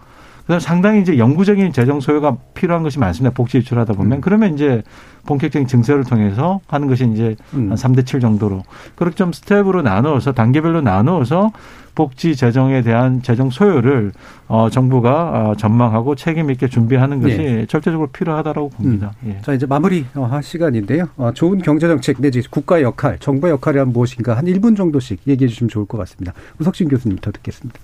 [0.43, 3.34] 그다음 상당히 이제 영구적인 재정 소요가 필요한 것이 많습니다.
[3.34, 4.21] 복지 지출하다 보면 음.
[4.21, 4.84] 그러면 이제
[5.25, 7.69] 본격적인 증세를 통해서 하는 것이 이제 음.
[7.69, 8.63] 한 3대 7 정도로
[8.95, 11.51] 그렇게 좀 step으로 나누어서 단계별로 나누어서
[11.95, 14.13] 복지 재정에 대한 재정 소요를
[14.47, 17.65] 어 정부가 어, 전망하고 책임 있게 준비하는 것이 네.
[17.67, 19.13] 절대적으로 필요하다라고 봅니다.
[19.27, 19.39] 예.
[19.41, 21.10] 자 이제 마무리 어, 할 시간인데요.
[21.17, 25.69] 어, 좋은 경제 정책 내지 국가 역할, 정부의 역할이란 무엇인가 한 1분 정도씩 얘기해 주시면
[25.69, 26.34] 좋을 것 같습니다.
[26.60, 27.79] 우석진 교수님부터 듣겠습니다.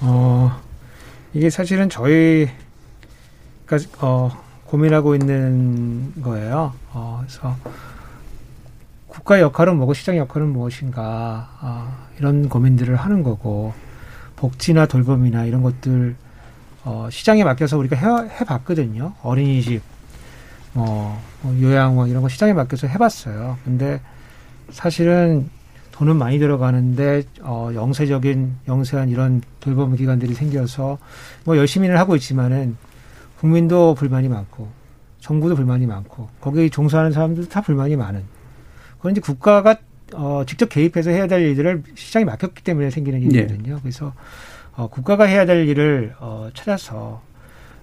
[0.00, 0.60] 어,
[1.34, 2.50] 이게 사실은 저희가
[4.00, 4.30] 어,
[4.66, 6.74] 고민하고 있는 거예요.
[6.92, 7.56] 어, 그래서
[9.08, 13.72] 국가 역할은 뭐고 시장 역할은 무엇인가 어, 이런 고민들을 하는 거고
[14.36, 16.16] 복지나 돌봄이나 이런 것들
[16.84, 19.14] 어, 시장에 맡겨서 우리가 해, 해봤거든요.
[19.22, 19.82] 어린이집,
[20.72, 23.58] 뭐, 뭐 요양 뭐 이런 거 시장에 맡겨서 해봤어요.
[23.64, 24.00] 근데
[24.70, 25.48] 사실은
[25.92, 30.98] 돈은 많이 들어가는데 어 영세적인 영세한 이런 돌봄 기관들이 생겨서
[31.44, 32.76] 뭐 열심히는 하고 있지만은
[33.38, 34.68] 국민도 불만이 많고
[35.20, 38.22] 정부도 불만이 많고 거기에 종사하는 사람들도 다 불만이 많은
[39.00, 39.76] 그런 이제 국가가
[40.14, 43.78] 어 직접 개입해서 해야 될 일들을 시장에 맡겼기 때문에 생기는 일이거든요.
[43.80, 44.12] 그래서
[44.74, 47.22] 어 국가가 해야 될 일을 어 찾아서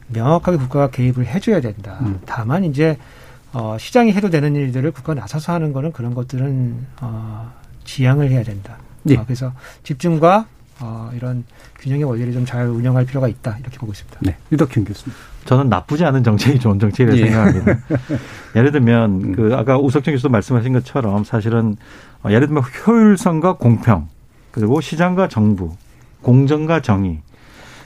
[0.07, 1.99] 명확하게 국가가 개입을 해줘야 된다.
[2.01, 2.19] 음.
[2.25, 2.97] 다만 이제
[3.53, 7.51] 어 시장이 해도 되는 일들을 국가가 나서서 하는 거는 그런 것들은 어
[7.93, 8.77] 지양을 해야 된다.
[9.09, 9.17] 예.
[9.17, 9.51] 어, 그래서
[9.83, 10.45] 집중과
[10.81, 11.43] 어, 이런
[11.79, 14.19] 균형의 원리를 좀 잘 운영할 필요가 있다 이렇게 보고 있습니다.
[14.21, 15.15] 네, 유덕균 교수님.
[15.45, 17.31] 저는 나쁘지 않은 정책이 좋은 정책이라고 예.
[17.31, 17.79] 생각합니다.
[18.55, 19.35] 예를 들면 음.
[19.35, 21.75] 그 아까 우석정 교수 말씀하신 것처럼 사실은
[22.23, 24.07] 어, 예를 들면 효율성과 공평
[24.51, 25.75] 그리고 시장과 정부
[26.21, 27.21] 공정과 정의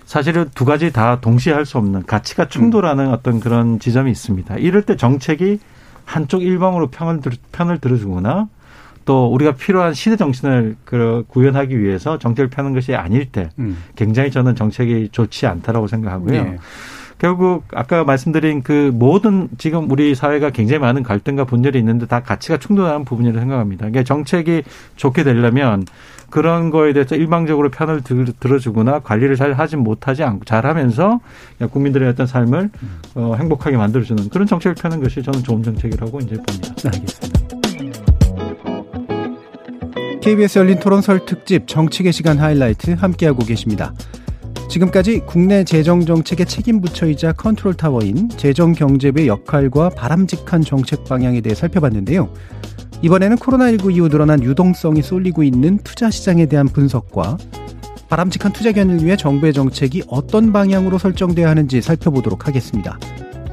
[0.05, 4.57] 사실은 두 가지 다 동시에 할 수 없는 가치가 충돌하는 어떤 그런 지점이 있습니다.
[4.57, 5.59] 이럴 때 정책이
[6.05, 8.49] 한쪽 일방으로 편을, 들, 편을 들어주거나
[9.05, 13.77] 또 우리가 필요한 시대 정신을 그 구현하기 위해서 정책을 펴는 것이 아닐 때 음.
[13.95, 16.35] 굉장히 저는 정책이 좋지 않다라고 생각하고요.
[16.35, 16.57] 예.
[17.23, 22.57] 결국 아까 말씀드린 그 모든 지금 우리 사회가 굉장히 많은 갈등과 분열이 있는데 다 가치가
[22.57, 23.85] 충돌하는 부분이라고 생각합니다.
[23.85, 24.63] 그러니까 정책이
[24.97, 25.85] 좋게 되려면
[26.29, 31.19] 그런 거에 대해서 일방적으로 편을 들, 들어주거나 관리를 잘 하지 못하지 않고 잘하면서
[31.71, 32.71] 국민들의 어떤 삶을
[33.15, 36.75] 어, 행복하게 만들어주는 그런 정책을 펴는 것이 저는 좋은 정책이라고 이제 봅니다.
[36.75, 37.32] 네, 알겠습니다.
[40.23, 43.93] KBS 열린 토론 설 특집 정치계 시간 하이라이트 함께하고 계십니다.
[44.69, 52.33] 지금까지 국내 재정 정책의 책임 부처이자 컨트롤 타워인 재정경제부의 역할과 바람직한 정책 방향에 대해 살펴봤는데요.
[53.01, 57.37] 이번에는 코로나19 이후 늘어난 유동성이 쏠리고 있는 투자 시장에 대한 분석과
[58.07, 62.97] 바람직한 투자 견인을 위해 정부의 정책이 어떤 방향으로 설정돼야 하는지 살펴보도록 하겠습니다.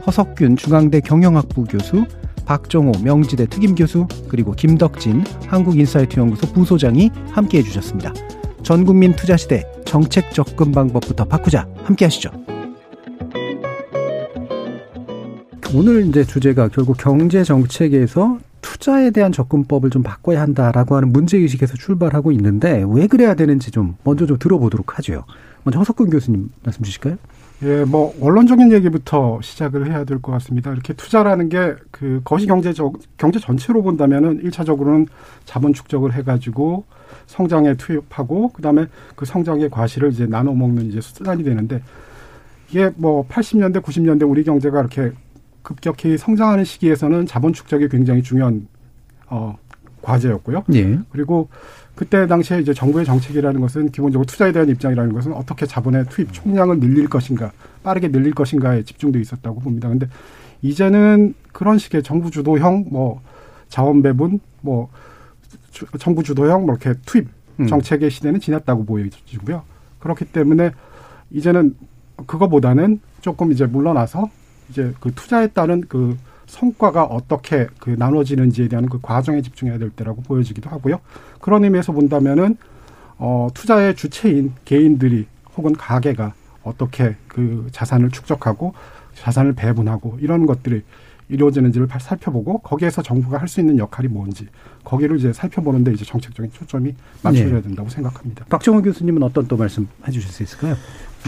[0.07, 2.05] 허석균 중앙대 경영학부 교수,
[2.51, 8.12] 박정호 명지대 특임 교수, 그리고 김덕진 한국인사이트 연구소 부소장이 함께 해 주셨습니다.
[8.64, 11.68] 전국민 투자 시대 정책 접근 방법부터 바꾸자.
[11.84, 12.32] 함께 하시죠.
[15.72, 22.32] 오늘 이제 주제가 결국 경제 정책에서 투자에 대한 접근법을 좀 바꿔야 한다라고 하는 문제의식에서 출발하고
[22.32, 25.22] 있는데 왜 그래야 되는지 좀 먼저 좀 들어보도록 하죠.
[25.62, 27.16] 먼저 허석근 교수님 말씀 주실까요?
[27.63, 30.73] 예, 뭐 원론적인 얘기부터 시작을 해야 될 것 같습니다.
[30.73, 35.07] 이렇게 투자라는 게 그 거시 경제적 경제 전체로 본다면은 일차적으로는
[35.45, 36.85] 자본 축적을 해가지고
[37.27, 38.87] 성장에 투입하고 그다음에
[39.17, 41.83] 그 성장의 과실을 이제 나눠 먹는 이제 수단이 되는데
[42.71, 45.13] 이게 뭐 80년대 90년대 우리 경제가 이렇게
[45.63, 48.67] 급격히 성장하는 시기에서는 자본 축적이 굉장히 중요한
[49.27, 49.59] 어
[50.01, 50.65] 과제였고요.
[50.73, 50.99] 예.
[51.11, 51.51] 그리고
[52.01, 56.80] 그때 당시에 이제 정부의 정책이라는 것은 기본적으로 투자에 대한 입장이라는 것은 어떻게 자본의 투입 총량을
[56.80, 59.90] 늘릴 것인가, 빠르게 늘릴 것인가에 집중돼 있었다고 봅니다.
[59.90, 60.09] 근데
[60.62, 63.20] 이제는 그런 식의 정부 주도형 뭐
[63.68, 64.88] 자원 배분 뭐
[65.72, 67.28] 주- 정부 주도형 뭐 이렇게 투입
[67.59, 67.66] 음.
[67.66, 69.62] 정책의 시대는 지났다고 보여지고요.
[69.98, 70.70] 그렇기 때문에
[71.30, 71.76] 이제는
[72.26, 74.30] 그거보다는 조금 이제 물러나서
[74.70, 76.16] 이제 그 투자에 따른 그
[76.51, 81.01] 성과가 어떻게 그 나눠지는지에 대한 그 과정에 집중해야 될 때라고 보여지기도 하고요.
[81.40, 82.57] 그런 의미에서 본다면은
[83.18, 85.26] 어 투자의 주체인 개인들이
[85.57, 88.74] 혹은 가게가 어떻게 그 자산을 축적하고
[89.14, 90.82] 자산을 배분하고 이런 것들이
[91.28, 94.48] 이루어지는지를 발- 살펴보고 거기에서 정부가 할 수 있는 역할이 뭔지
[94.82, 98.44] 거기를 이제 살펴보는데 이제 정책적인 초점이 맞춰져야 된다고 생각합니다.
[98.48, 100.74] 박정호 교수님은 어떤 또 말씀 해주실 수 있을까요?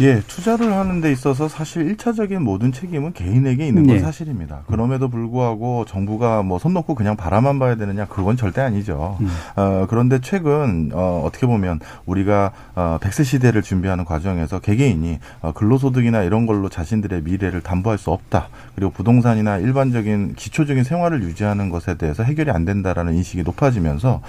[0.01, 4.01] 예, 투자를 하는 데 있어서 사실 일차적인 모든 책임은 개인에게 있는 건 네.
[4.03, 4.63] 사실입니다.
[4.67, 9.19] 그럼에도 불구하고 정부가 뭐 손 놓고 그냥 바라만 봐야 되느냐 그건 절대 아니죠.
[9.21, 9.29] 음.
[9.57, 16.23] 어, 그런데 최근 어, 어떻게 보면 우리가 어, 백세 시대를 준비하는 과정에서 개개인이 어, 근로소득이나
[16.23, 18.49] 이런 걸로 자신들의 미래를 담보할 수 없다.
[18.75, 24.23] 그리고 부동산이나 일반적인 기초적인 생활을 유지하는 것에 대해서 해결이 안 된다라는 인식이 높아지면서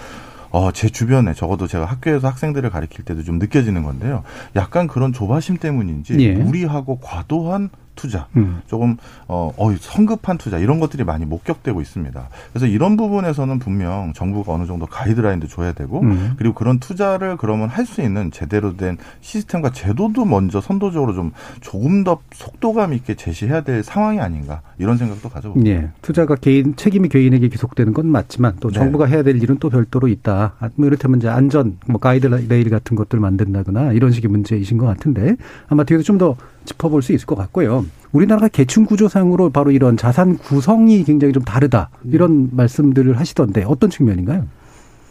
[0.53, 4.23] 어, 제 주변에 적어도 제가 학교에서 학생들을 가르칠 때도 좀 느껴지는 건데요.
[4.55, 6.33] 약간 그런 조바심 때문인지 예.
[6.33, 8.61] 무리하고 과도한 투자, 음.
[8.67, 12.29] 조금 어, 어 성급한 투자 이런 것들이 많이 목격되고 있습니다.
[12.51, 16.33] 그래서 이런 부분에서는 분명 정부가 어느 정도 가이드라인도 줘야 되고 음.
[16.37, 22.05] 그리고 그런 투자를 그러면 할 수 있는 제대로 된 시스템과 제도도 먼저 선도적으로 좀 조금
[22.05, 25.69] 더 속도감 있게 제시해야 될 상황이 아닌가 이런 생각도 가져봅니다.
[25.69, 25.89] 예.
[26.01, 28.75] 투자가 개인 책임이 개인에게 기속되는 건 맞지만 또 네.
[28.75, 30.53] 정부가 해야 될 일은 또 별도로 있다.
[30.59, 35.35] 아, 뭐 이를테면 이제 안전, 뭐 가이드레일 같은 것들 만든다거나 이런 식의 문제이신 것 같은데
[35.67, 36.35] 아마 뒤에서 좀 더
[36.65, 37.82] 짚어볼 수 있을 것 같고요.
[38.11, 44.45] 우리나라가 계층 구조상으로 바로 이런 자산 구성이 굉장히 좀 다르다 이런 말씀들을 하시던데 어떤 측면인가요?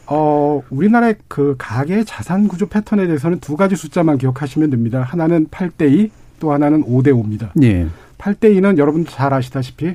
[0.07, 5.03] 어, 우리나라의 그 가계 자산 구조 패턴에 대해서는 두 가지 숫자만 기억하시면 됩니다.
[5.03, 7.51] 하나는 8대 2, 또 하나는 5대 5입니다.
[7.63, 7.87] 예.
[8.19, 9.95] 8대 2는 여러분 잘 아시다시피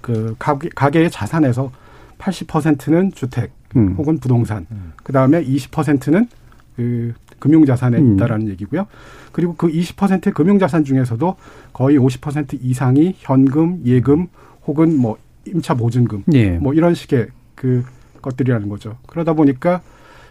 [0.00, 1.70] 그 가계, 가계의 자산에서
[2.18, 3.94] 80%는 주택 음.
[3.96, 4.66] 혹은 부동산,
[5.02, 6.28] 그 다음에 20%는
[6.76, 8.14] 그 금융 자산에 음.
[8.14, 8.86] 있다라는 얘기고요.
[9.32, 11.36] 그리고 그 20%의 금융자산 중에서도
[11.72, 14.28] 거의 50% 이상이 현금, 예금
[14.66, 16.50] 혹은 뭐 임차 보증금 예.
[16.58, 17.84] 뭐 이런 식의 그
[18.22, 18.96] 것들이라는 거죠.
[19.06, 19.80] 그러다 보니까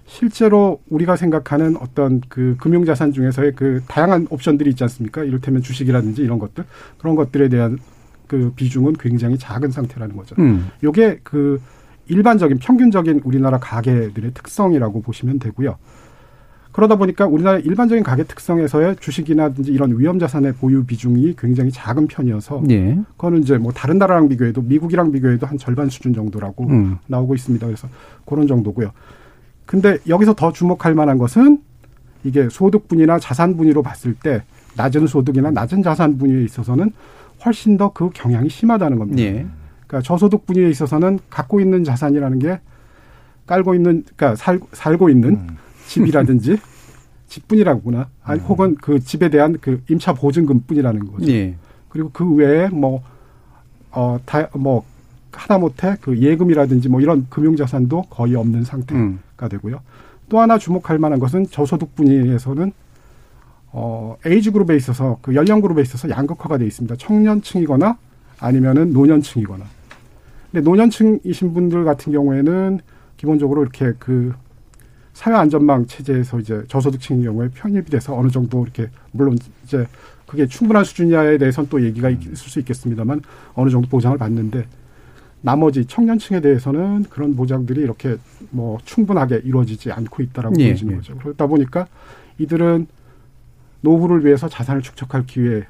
[0.06, 5.24] 실제로 우리가 생각하는 어떤 그 금융자산 중에서의 그 다양한 옵션들이 있지 않습니까?
[5.24, 6.66] 이를테면 주식이라든지 이런 것들
[6.98, 7.78] 그런 것들에 대한
[8.28, 10.36] 그 비중은 굉장히 작은 상태라는 거죠.
[10.40, 10.70] 음.
[10.84, 11.62] 요게 그
[12.08, 15.78] 일반적인 평균적인 우리나라 가계들의 특성이라고 보시면 되고요.
[16.72, 22.64] 그러다 보니까 우리나라 일반적인 가계 특성에서의 주식이나든지 이런 위험 자산의 보유 비중이 굉장히 작은 편이어서
[22.70, 22.96] 예.
[23.18, 26.98] 그거는 이제 뭐 다른 나라랑 비교해도 미국이랑 비교해도 한 절반 수준 정도라고 음.
[27.08, 27.66] 나오고 있습니다.
[27.66, 27.88] 그래서
[28.26, 28.92] 그런 정도고요.
[29.66, 31.60] 근데 여기서 더 주목할 만한 것은
[32.24, 34.44] 이게 소득 분위나 자산 분위로 봤을 때
[34.78, 36.92] 낮은 소득이나 낮은 자산 분위에 있어서는
[37.46, 39.22] 훨씬 더 그 경향이 심하다는 겁니다.
[39.24, 39.46] 예.
[39.88, 42.60] 그러니까 저소득 분위에 있어서는 갖고 있는 자산이라는 게
[43.48, 45.48] 깔고 있는 그러니까 살, 살고 있는 음.
[45.90, 46.58] 집이라든지
[47.28, 48.10] 집뿐이라구나.
[48.24, 51.32] 아니 혹은 그 집에 대한 그 임차 보증금뿐이라는 거죠.
[51.32, 51.56] 예.
[51.90, 53.04] 그리고 그 외에 뭐,
[53.92, 54.84] 어, 다, 뭐,
[55.32, 59.20] 하다못해 그 예금이라든지 뭐 이런 금융자산도 거의 없는 상태가 음.
[59.50, 59.80] 되고요.
[60.28, 62.72] 또 하나 주목할 만한 것은 저소득 분위에서는
[63.72, 66.96] 어, 에이지 그룹에 있어서 그 연령 그룹에 있어서 양극화가 돼 있습니다.
[66.98, 67.98] 청년층이거나
[68.40, 69.66] 아니면은 노년층이거나.
[70.52, 72.80] 근데 노년층이신 분들 같은 경우에는
[73.18, 74.34] 기본적으로 이렇게 그
[75.14, 79.86] 사회 안전망 체제에서 이제 저소득층인 경우에 편입이 돼서 어느 정도 이렇게 물론 이제
[80.26, 83.22] 그게 충분한 수준이냐에 대해서는 또 얘기가 있을 수 있겠습니다만
[83.56, 84.66] 어느 정도 보장을 받는데
[85.42, 88.18] 나머지 청년층에 대해서는 그런 보장들이 이렇게
[88.52, 90.98] 뭐 충분하게 이루어지지 않고 있다라고 예, 보여지는 예.
[90.98, 91.16] 거죠.
[91.18, 91.88] 그러다 보니까
[92.38, 92.88] 이들은
[93.82, 95.66] 노후를 위해서 자산을 축적할 기회,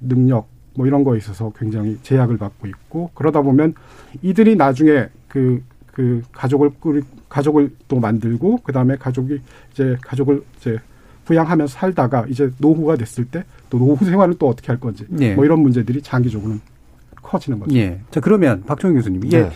[0.00, 3.74] 능력 뭐 이런 거에 있어서 굉장히 제약을 받고 있고 그러다 보면
[4.22, 7.02] 이들이 나중에 그, 그 가족을 꾸리,
[7.34, 9.40] 가족을 또 만들고 그 다음에 가족이
[9.72, 10.78] 이제 가족을 이제
[11.24, 13.42] 부양하면서 살다가 이제 노후가 됐을 때
[13.74, 15.34] 또 노후 생활을 또 어떻게 할 건지 예.
[15.34, 16.60] 뭐 이런 문제들이 장기적으로는
[17.22, 17.74] 커지는 거죠.
[17.74, 17.98] 예.
[18.12, 19.50] 자, 그러면 박종희 교수님, 이게 네.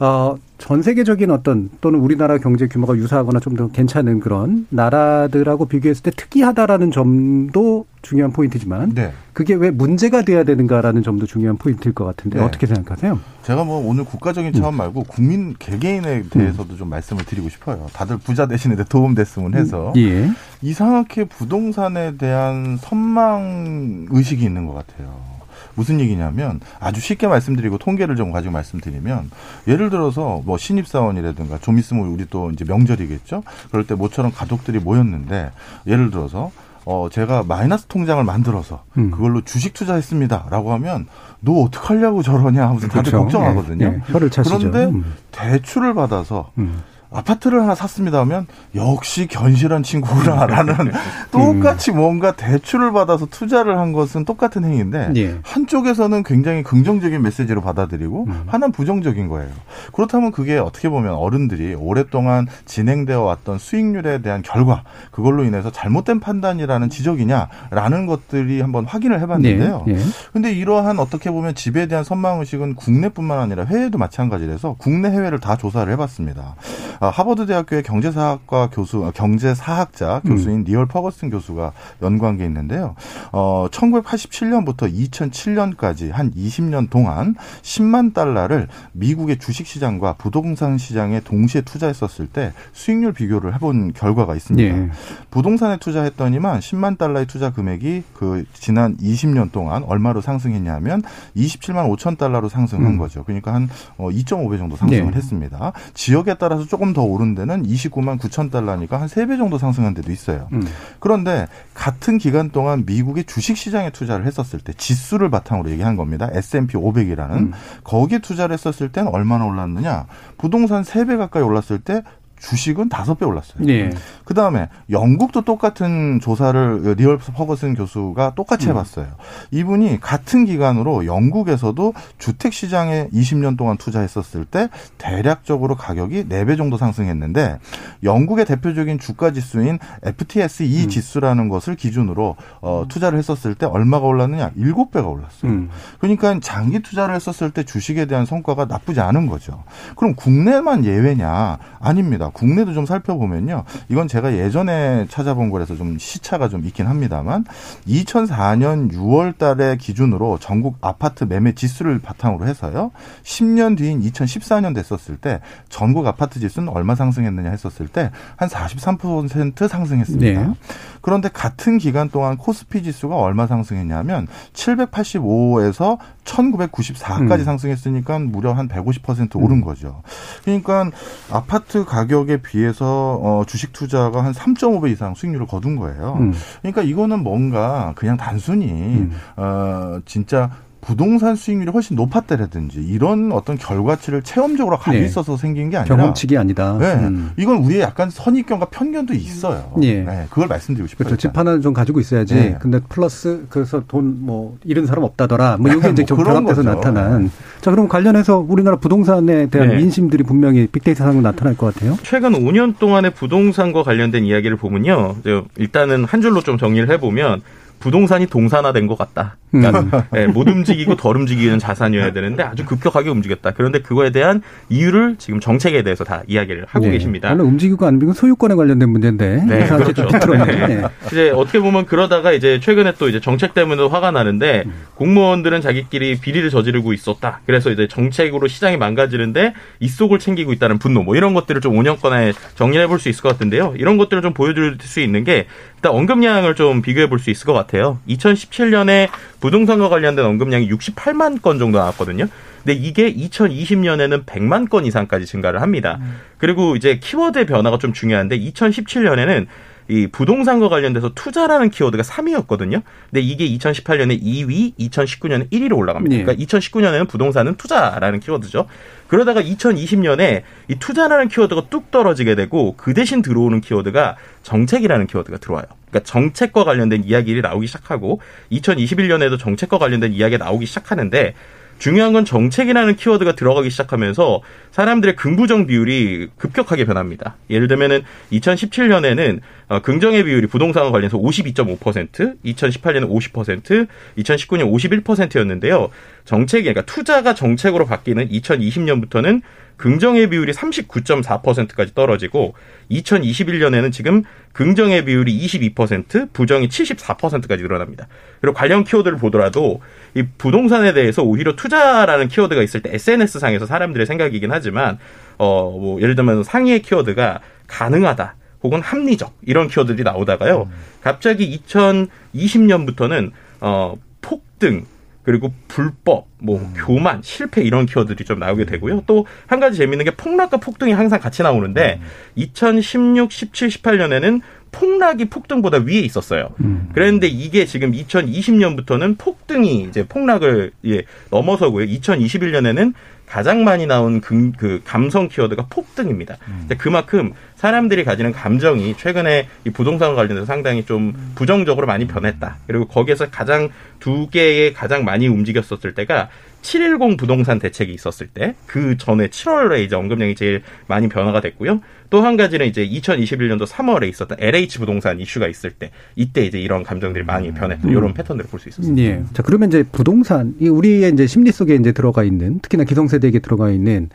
[0.00, 6.02] 어, 전 세계적인 어떤 또는 우리나라 경제 규모가 유사하거나 좀 더 괜찮은 그런 나라들하고 비교했을
[6.02, 9.12] 때 특이하다라는 점도 중요한 포인트지만 네.
[9.32, 12.44] 그게 왜 문제가 돼야 되는가라는 점도 중요한 포인트일 것 같은데 네.
[12.44, 13.20] 어떻게 생각하세요?
[13.42, 17.86] 제가 뭐 오늘 국가적인 차원 말고 국민 개개인에 대해서도 좀 말씀을 드리고 싶어요.
[17.92, 20.30] 다들 부자 되시는 데 도움 됐으면 해서 예.
[20.62, 25.30] 이상하게 부동산에 대한 선망 의식이 있는 것 같아요.
[25.74, 29.30] 무슨 얘기냐면 아주 쉽게 말씀드리고 통계를 좀 가지고 말씀드리면
[29.68, 33.42] 예를 들어서 뭐 신입사원이라든가 좀 있으면 우리 또 이제 명절이겠죠.
[33.70, 35.52] 그럴 때 모처럼 가족들이 모였는데
[35.86, 36.50] 예를 들어서
[36.90, 39.12] 어 제가 마이너스 통장을 만들어서 음.
[39.12, 41.06] 그걸로 주식 투자했습니다라고 하면
[41.38, 43.18] 너 어떡하려고 저러냐 하면서 다들 그렇죠.
[43.18, 43.86] 걱정하거든요.
[43.86, 44.12] 예, 예.
[44.12, 44.58] 혀를 차시죠.
[44.58, 45.14] 그런데 음.
[45.30, 46.82] 대출을 받아서 음.
[47.12, 50.92] 아파트를 하나 샀습니다 하면 역시 견실한 친구구나라는 음.
[51.32, 55.38] 똑같이 뭔가 대출을 받아서 투자를 한 것은 똑같은 행위인데 예.
[55.42, 58.42] 한쪽에서는 굉장히 긍정적인 메시지로 받아들이고 음.
[58.46, 59.50] 하나는 부정적인 거예요.
[59.92, 66.90] 그렇다면 그게 어떻게 보면 어른들이 오랫동안 진행되어 왔던 수익률에 대한 결과 그걸로 인해서 잘못된 판단이라는
[66.90, 69.84] 지적이냐라는 것들이 한번 확인을 해봤는데요.
[69.88, 69.92] 예.
[69.94, 69.98] 예.
[70.32, 75.56] 근데 이러한 어떻게 보면 집에 대한 선망 의식은 국내뿐만 아니라 해외도 마찬가지라서 국내 해외를 다
[75.56, 76.54] 조사를 해봤습니다.
[77.00, 81.72] 아, 하버드 대학교의 경제사학과 교수, 아, 경제사학자 교수인 니얼 퍼거슨 교수가
[82.02, 82.94] 연구한 게 있는데요.
[83.32, 92.26] 어, 1987년부터 2007년까지 한 20년 동안 10만 달러를 미국의 주식 시장과 부동산 시장에 동시에 투자했었을
[92.26, 94.76] 때 수익률 비교를 해본 결과가 있습니다.
[94.76, 94.90] 예.
[95.30, 101.02] 부동산에 투자했더니만 10만 달러의 투자 금액이 그 지난 20년 동안 얼마로 상승했냐면
[101.34, 102.98] 27만 5천 달러로 상승한 음.
[102.98, 103.24] 거죠.
[103.24, 105.16] 그러니까 한 2.5배 정도 상승을 네.
[105.16, 105.72] 했습니다.
[105.94, 110.48] 지역에 따라서 조금 더 오른 데는 29만 9천 달러니까 한 3배 정도 상승한 데도 있어요.
[110.52, 110.62] 음.
[110.98, 116.28] 그런데 같은 기간 동안 미국의 주식 시장에 투자를 했었을 때 지수를 바탕으로 얘기한 겁니다.
[116.32, 117.52] S&P 500이라는 음.
[117.84, 120.06] 거기에 투자를 했었을 때는 얼마나 올랐느냐?
[120.38, 122.02] 부동산 3배 가까이 올랐을 때
[122.40, 123.68] 주식은 5배 올랐어요.
[123.68, 123.90] 예.
[124.24, 128.70] 그 다음에 영국도 똑같은 조사를 니얼 퍼거슨 교수가 똑같이 음.
[128.70, 129.06] 해봤어요.
[129.50, 134.68] 이분이 같은 기간으로 영국에서도 주택 시장에 20년 동안 투자했었을 때
[134.98, 137.58] 대략적으로 가격이 4배 정도 상승했는데
[138.02, 140.88] 영국의 대표적인 주가 지수인 FTSE 음.
[140.88, 144.52] 지수라는 것을 기준으로 어, 투자를 했었을 때 얼마가 올랐느냐?
[144.56, 145.50] 7배가 올랐어요.
[145.52, 145.70] 음.
[145.98, 149.62] 그러니까 장기 투자를 했었을 때 주식에 대한 성과가 나쁘지 않은 거죠.
[149.96, 151.58] 그럼 국내만 예외냐?
[151.80, 152.29] 아닙니다.
[152.32, 153.64] 국내도 좀 살펴보면요.
[153.88, 157.44] 이건 제가 예전에 찾아본 거라서 좀 시차가 좀 있긴 합니다만
[157.86, 162.90] 2004년 6월 달에 기준으로 전국 아파트 매매 지수를 바탕으로 해서요.
[163.22, 170.46] 10년 뒤인 2014년 됐었을 때 전국 아파트 지수는 얼마 상승했느냐 했었을 때 한 43% 상승했습니다.
[170.46, 170.54] 네.
[171.00, 175.98] 그런데 같은 기간 동안 코스피 지수가 얼마 상승했냐면 785에서
[176.30, 177.44] 1994까지 음.
[177.44, 180.02] 상승했으니까 무려 한 150% 오른 거죠.
[180.44, 180.90] 그러니까
[181.30, 186.16] 아파트 가격에 비해서 어, 주식 투자가 한 3.5배 이상 수익률을 거둔 거예요.
[186.20, 186.32] 음.
[186.60, 189.12] 그러니까 이거는 뭔가 그냥 단순히 음.
[189.36, 190.50] 어 진짜
[190.80, 195.06] 부동산 수익률이 훨씬 높았다라든지 이런 어떤 결과치를 체험적으로 가지고 네.
[195.06, 196.76] 있어서 생긴 게 아니라 경험칙이 아니다.
[196.78, 196.94] 네.
[196.94, 197.30] 음.
[197.36, 199.72] 이건 우리의 약간 선입견과 편견도 있어요.
[199.82, 200.02] 예.
[200.02, 201.06] 네, 그걸 말씀드리고 싶어요.
[201.06, 201.28] 그렇죠.
[201.28, 201.36] 집.
[201.36, 202.34] 하나는 좀 가지고 있어야지.
[202.34, 202.56] 네.
[202.60, 205.56] 근데 플러스 그래서 돈 뭐 잃은 사람 없다더라.
[205.58, 206.62] 뭐 이게 이제 뭐좀 그런 결합돼서.
[206.62, 207.30] 나타난.
[207.60, 209.76] 자, 그럼 관련해서 우리나라 부동산에 대한 네.
[209.76, 211.96] 민심들이 분명히 빅데이터 상으로 나타날 것 같아요.
[212.02, 215.16] 최근 5년 동안의 부동산과 관련된 이야기를 보면요.
[215.24, 217.42] 저 일단은 한 줄로 좀 정리를 해보면
[217.80, 219.36] 부동산이 동산화된 것 같다.
[219.50, 223.50] 그러니까 예, 못 움직이고 덜 움직이는 자산이어야 되는데 아주 급격하게 움직였다.
[223.50, 226.92] 그런데 그거에 대한 이유를 지금 정책에 대해서 다 이야기를 하고 네.
[226.92, 227.30] 계십니다.
[227.30, 229.44] 원래 움직이고 안 움직이고 소유권에 관련된 문제인데.
[229.48, 230.08] 네, 이상하게 그렇죠.
[230.08, 230.66] 좀 비틀었네.
[230.68, 230.82] 네.
[231.06, 234.64] 이제 어떻게 보면 그러다가 이제 최근에 또 이제 정책 때문에 화가 나는데
[234.94, 237.40] 공무원들은 자기끼리 비리를 저지르고 있었다.
[237.46, 242.86] 그래서 이제 정책으로 시장이 망가지는데 입속을 챙기고 있다는 분노 뭐 이런 것들을 좀 5년간에 정리해
[242.86, 243.74] 볼 수 있을 것 같은데요.
[243.78, 245.46] 이런 것들을 좀 보여줄 수 있는 게
[245.80, 247.98] 일단 언급량을 좀 비교해 볼 수 있을 것 같아요.
[248.08, 249.08] 2017년에
[249.40, 252.26] 부동산과 관련된 언급량이 68만 건 정도 나왔거든요.
[252.62, 255.98] 근데 이게 2020년에는 100만 건 이상까지 증가를 합니다.
[256.38, 259.46] 그리고 이제 키워드의 변화가 좀 중요한데 2017년에는
[259.90, 262.82] 이 부동산과 관련돼서 투자라는 키워드가 3위였거든요.
[263.10, 266.14] 근데 이게 2018년에 2위, 2019년에 1위로 올라갑니다.
[266.14, 266.22] 예.
[266.22, 268.66] 그러니까 2019년에는 부동산은 투자라는 키워드죠.
[269.08, 275.66] 그러다가 2020년에 이 투자라는 키워드가 뚝 떨어지게 되고 그 대신 들어오는 키워드가 정책이라는 키워드가 들어와요.
[275.90, 278.20] 그러니까 정책과 관련된 이야기를 나오기 시작하고
[278.52, 281.34] 2021년에도 정책과 관련된 이야기가 나오기 시작하는데
[281.80, 287.36] 중요한 건 정책이라는 키워드가 들어가기 시작하면서 사람들의 긍부정 비율이 급격하게 변합니다.
[287.48, 295.90] 예를 들면은 2017년에는 어, 긍정의 비율이 부동산과 관련해서 52.5%, 2018년에 50%, 2019년 51%였는데요.
[296.26, 299.40] 정책이 그러니까 투자가 정책으로 바뀌는 2020년부터는
[299.80, 302.52] 긍정의 비율이 39.4%까지 떨어지고
[302.90, 308.06] 2021년에는 지금 긍정의 비율이 22%, 부정이 74%까지 늘어납니다.
[308.42, 309.80] 그리고 관련 키워드를 보더라도
[310.14, 314.98] 이 부동산에 대해서 오히려 투자라는 키워드가 있을 때 SNS 상에서 사람들의 생각이긴 하지만
[315.38, 320.68] 어 뭐 예를 들면 상위의 키워드가 가능하다 혹은 합리적 이런 키워드들이 나오다가요.
[321.00, 323.30] 갑자기 2020년부터는
[323.62, 324.84] 어 폭등
[325.22, 329.02] 그리고 불법, 뭐 교만, 실패 이런 키워드들이 좀 나오게 되고요.
[329.06, 332.00] 또 한 가지 재밌는 게 폭락과 폭등이 항상 같이 나오는데
[332.36, 334.40] 2016, 17, 18년에는
[334.72, 336.50] 폭락이 폭등보다 위에 있었어요.
[336.92, 341.86] 그랬는데 이게 지금 2020년부터는 폭등이 이제 폭락을 예, 넘어서고요.
[341.86, 342.94] 2021년에는
[343.26, 346.36] 가장 많이 나온 그, 그 감성 키워드가 폭등입니다.
[346.44, 352.56] 근데 그만큼 사람들이 가지는 감정이 최근에 이 부동산과 관련해서 상당히 좀 부정적으로 많이 변했다.
[352.66, 353.68] 그리고 거기에서 가장
[354.00, 356.28] 두 개의 가장 많이 움직였었을 때가
[356.62, 361.80] 710 부동산 대책이 있었을 때 그 전에 7월에 이제 언급량이 제일 많이 변화가 됐고요.
[362.10, 366.82] 또 한 가지는 이제 2021년도 3월에 있었던 LH 부동산 이슈가 있을 때 이때 이제 이런
[366.82, 367.88] 감정들이 많이 변했다.
[367.88, 369.02] 이런 패턴들을 볼 수 있었습니다.
[369.02, 369.22] 예.
[369.32, 373.70] 자, 그러면 이제 부동산, 이 우리의 이제 심리 속에 이제 들어가 있는, 특히나 기성세대에게 들어가
[373.70, 374.10] 있는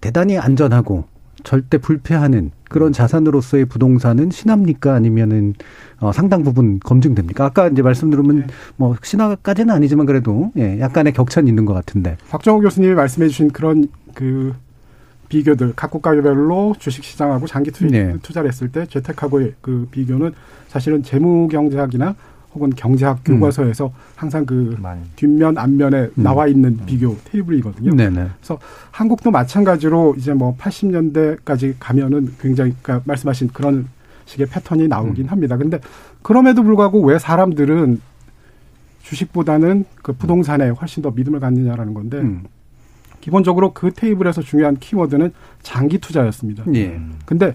[0.00, 1.06] 대단히 안전하고
[1.44, 4.94] 절대 불패하는 그런 자산으로서의 부동산은 신합니까?
[4.94, 5.54] 아니면은
[5.98, 7.44] 어, 상당 부분 검증됩니까?
[7.44, 12.16] 아까 이제 말씀 들으면 뭐 신화까지는 아니지만 그래도 예, 약간의 격차는 있는 것 같은데.
[12.30, 14.54] 박정호 교수님이 말씀해 주신 그런 그
[15.28, 18.16] 비교들 각 국가별로 주식 시장하고 장기 투, 네.
[18.22, 20.32] 투자를 했을 때 재테크하고의 그 비교는
[20.68, 22.14] 사실은 재무 경제학이나
[22.54, 23.34] 혹은 경제학 음.
[23.34, 25.00] 교과서에서 항상 그 많이.
[25.16, 27.94] 뒷면 앞면에 나와 있는 비교 테이블이거든요.
[27.94, 28.28] 네네.
[28.90, 33.88] 한국도 마찬가지로 이제 뭐 80년대까지 가면은 굉장히 그러니까 말씀하신 그런
[34.24, 35.56] 식의 패턴이 나오긴 합니다.
[35.56, 35.80] 근데
[36.22, 38.00] 그럼에도 불구하고 왜 사람들은
[39.02, 42.44] 주식보다는 그 부동산에 훨씬 더 믿음을 갖느냐라는 건데 음.
[43.20, 45.32] 기본적으로 그 테이블에서 중요한 키워드는
[45.62, 46.64] 장기 투자였습니다.
[46.74, 47.00] 예.
[47.26, 47.54] 근데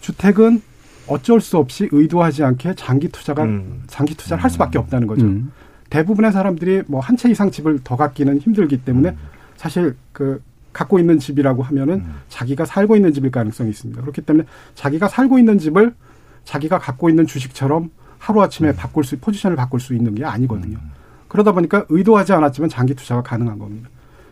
[0.00, 0.60] 주택은
[1.08, 3.82] 어쩔 수 없이 의도하지 않게 장기 투자가 음.
[3.86, 5.24] 장기 투자를 할 수밖에 없다는 거죠.
[5.24, 5.52] 음.
[5.90, 9.16] 대부분의 사람들이 뭐 한 채 이상 집을 더 갖기는 힘들기 때문에 음.
[9.56, 10.42] 사실 그
[10.72, 14.00] 갖고 있는 집이라고 하면은 자기가 살고 있는 집일 가능성이 있습니다.
[14.00, 15.94] 그렇기 때문에 자기가 살고 있는 집을
[16.44, 20.78] 자기가 갖고 있는 주식처럼 하루아침에 바꿀 수 포지션을 바꿀 수 있는 게 아니거든요.
[21.28, 23.88] 그러다 보니까 의도하지 않았지만 장기 투자가 가능한 겁니다.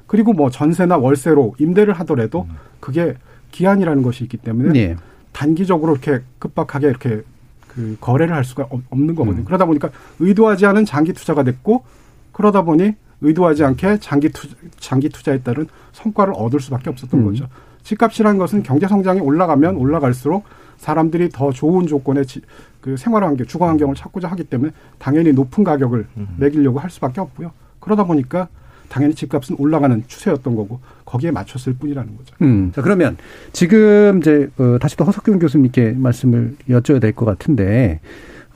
[0.07, 2.47] 그리고 뭐 전세나 월세로 임대를 하더라도
[2.81, 3.15] 그게
[3.53, 4.97] 기한이라는 것이 있기 때문에 예.
[5.35, 7.23] 단기적으로 이렇게 급박하게 이렇게
[7.69, 9.43] 그 거래를 할 수가 없- 없는 거거든요.
[9.43, 9.45] 음.
[9.45, 11.85] 그러다 보니까 의도하지 않은 장기 투자가 됐고
[12.33, 17.25] 그러다 보니 의도하지 않게 장기 투자, 장기 투자에 따른 성과를 얻을 수밖에 없었던 음.
[17.27, 17.49] 거죠.
[17.83, 20.45] 집값이라는 것은 경제 성장이 올라가면 올라갈수록
[20.79, 22.41] 사람들이 더 좋은 조건의 지-
[22.81, 26.07] 그 생활 환경, 주거 환경을 찾고자 하기 때문에 당연히 높은 가격을
[26.39, 27.51] 매기려고 할 수밖에 없고요.
[27.81, 28.49] 그러다 보니까
[28.89, 32.35] 당연히 집값은 올라가는 추세였던 거고 거기에 맞췄을 뿐이라는 거죠.
[32.43, 32.73] 음.
[32.75, 33.17] 자, 그러면
[33.53, 38.01] 지금 이제 어, 다시 또 허석균 교수님께 말씀을 여쭤야 될 것 같은데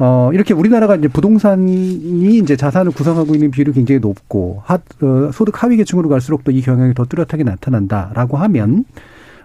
[0.00, 5.60] 어, 이렇게 우리나라가 이제 부동산이 이제 자산을 구성하고 있는 비율이 굉장히 높고, 하, 어, 소득
[5.62, 8.84] 하위 계층으로 갈수록 또 이 경향이 더 뚜렷하게 나타난다라고 하면,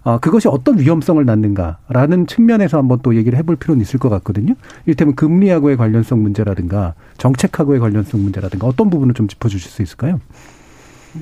[0.04, 4.54] 어, 그것이 어떤 위험성을 낳는가라는 측면에서 한번 또 얘기를 해볼 필요는 있을 것 같거든요.
[4.86, 10.20] 이를테면 금리하고의 관련성 문제라든가 정책하고의 관련성 문제라든가 어떤 부분을 좀 짚어주실 수 있을까요?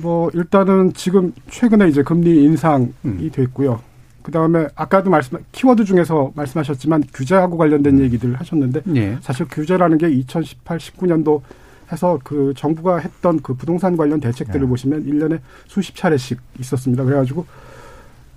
[0.00, 3.30] 뭐 일단은 지금 최근에 이제 금리 인상이 음.
[3.32, 3.80] 됐고요.
[4.22, 9.18] 그 다음에 아까도 말씀 키워드 중에서 말씀하셨지만 규제하고 관련된 얘기들 하셨는데 예.
[9.20, 11.42] 사실 규제라는 게 2018, 19년도
[11.90, 14.66] 해서 그 정부가 했던 그 부동산 관련 대책들을 네.
[14.66, 17.04] 보시면 일년에 수십 차례씩 있었습니다.
[17.04, 17.44] 그래가지고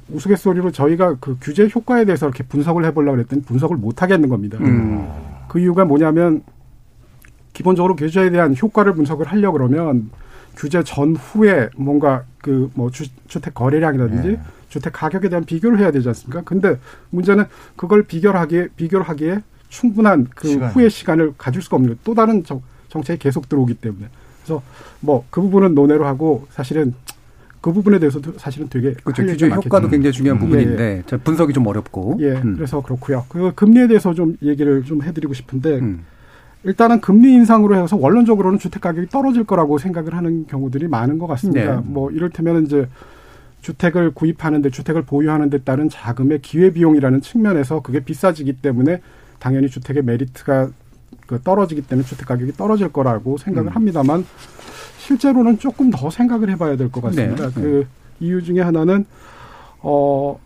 [0.09, 4.57] 우스갯소리로 저희가 그 규제 효과에 대해서 이렇게 분석을 해보려고 그랬더니 분석을 못 하겠는 겁니다.
[4.61, 5.07] 음.
[5.47, 6.43] 그 이유가 뭐냐면
[7.53, 10.09] 기본적으로 규제에 대한 효과를 분석을 하려고 그러면
[10.55, 14.39] 규제 전후에 뭔가 그 뭐 주택 거래량이라든지 네.
[14.69, 16.41] 주택 가격에 대한 비교를 해야 되지 않습니까?
[16.43, 16.77] 근데
[17.09, 17.45] 문제는
[17.75, 19.39] 그걸 비교를 하기에 비교를 하기에
[19.69, 20.69] 충분한 그 시간.
[20.71, 21.97] 후의 시간을 가질 수가 없는.
[22.03, 24.07] 또 다른 정, 정책이 계속 들어오기 때문에
[24.43, 24.61] 그래서
[24.99, 26.93] 뭐 그 부분은 논외로 하고 사실은
[27.61, 29.23] 그 부분에 대해서도 사실은 되게 그렇죠.
[29.23, 29.89] 할 규제 효과도.
[29.89, 30.41] 굉장히 중요한 음.
[30.41, 32.17] 부분인데 자, 분석이 좀 어렵고.
[32.21, 32.53] 예, 음.
[32.55, 33.25] 그래서 그렇고요.
[33.27, 36.05] 그 금리에 대해서 좀 얘기를 좀 해드리고 싶은데 음.
[36.65, 41.75] 일단은 금리 인상으로 해서 원론적으로는 주택 가격이 떨어질 거라고 생각을 하는 경우들이 많은 것 같습니다.
[41.75, 41.81] 네.
[41.85, 42.87] 뭐 이를테면 이제
[43.61, 49.01] 주택을 구입하는데 주택을 보유하는 데 따른 자금의 기회 비용이라는 측면에서 그게 비싸지기 때문에
[49.39, 50.69] 당연히 주택의 메리트가
[51.27, 53.75] 그 떨어지기 때문에 주택 가격이 떨어질 거라고 생각을 음.
[53.75, 54.25] 합니다만
[54.99, 57.47] 실제로는 조금 더 생각을 해봐야 될 것 같습니다.
[57.49, 57.53] 네.
[57.53, 57.87] 그
[58.19, 59.05] 이유 중에 하나는
[59.81, 60.39] 어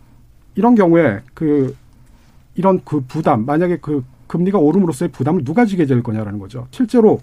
[0.54, 1.74] 이런 경우에 그
[2.54, 6.68] 이런 그 부담 만약에 그 금리가 오름으로써의 부담을 누가 지게 될 거냐라는 거죠.
[6.70, 7.20] 실제로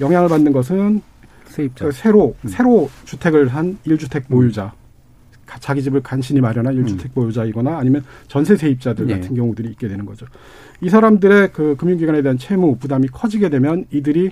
[0.00, 1.02] 영향을 받는 것은
[1.44, 1.84] 세입자.
[1.84, 2.48] 그 새로 음.
[2.48, 4.72] 새로 주택을 한 1주택 보유자
[5.44, 9.10] 가- 자기 집을 간신히 마련한 1주택 보유자이거나 아니면 전세 세입자들 음.
[9.10, 9.14] 예.
[9.20, 10.24] 같은 경우들이 있게 되는 거죠.
[10.80, 14.30] 이 사람들의 그 금융기관에 대한 채무 부담이 커지게 되면 이들이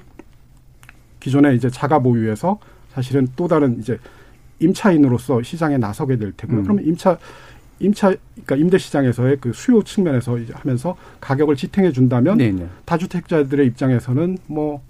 [1.20, 2.58] 기존에 이제 자가 보유에서
[2.88, 3.98] 사실은 또 다른 이제
[4.60, 6.60] 임차인으로서 시장에 나서게 될 테고요.
[6.60, 6.62] 음.
[6.62, 7.18] 그러면 임차
[7.80, 12.66] 임차 그러니까 임대 시장에서의 그 수요 측면에서 이제 하면서 가격을 지탱해 준다면 네, 네.
[12.84, 14.82] 다주택자들의 입장에서는 뭐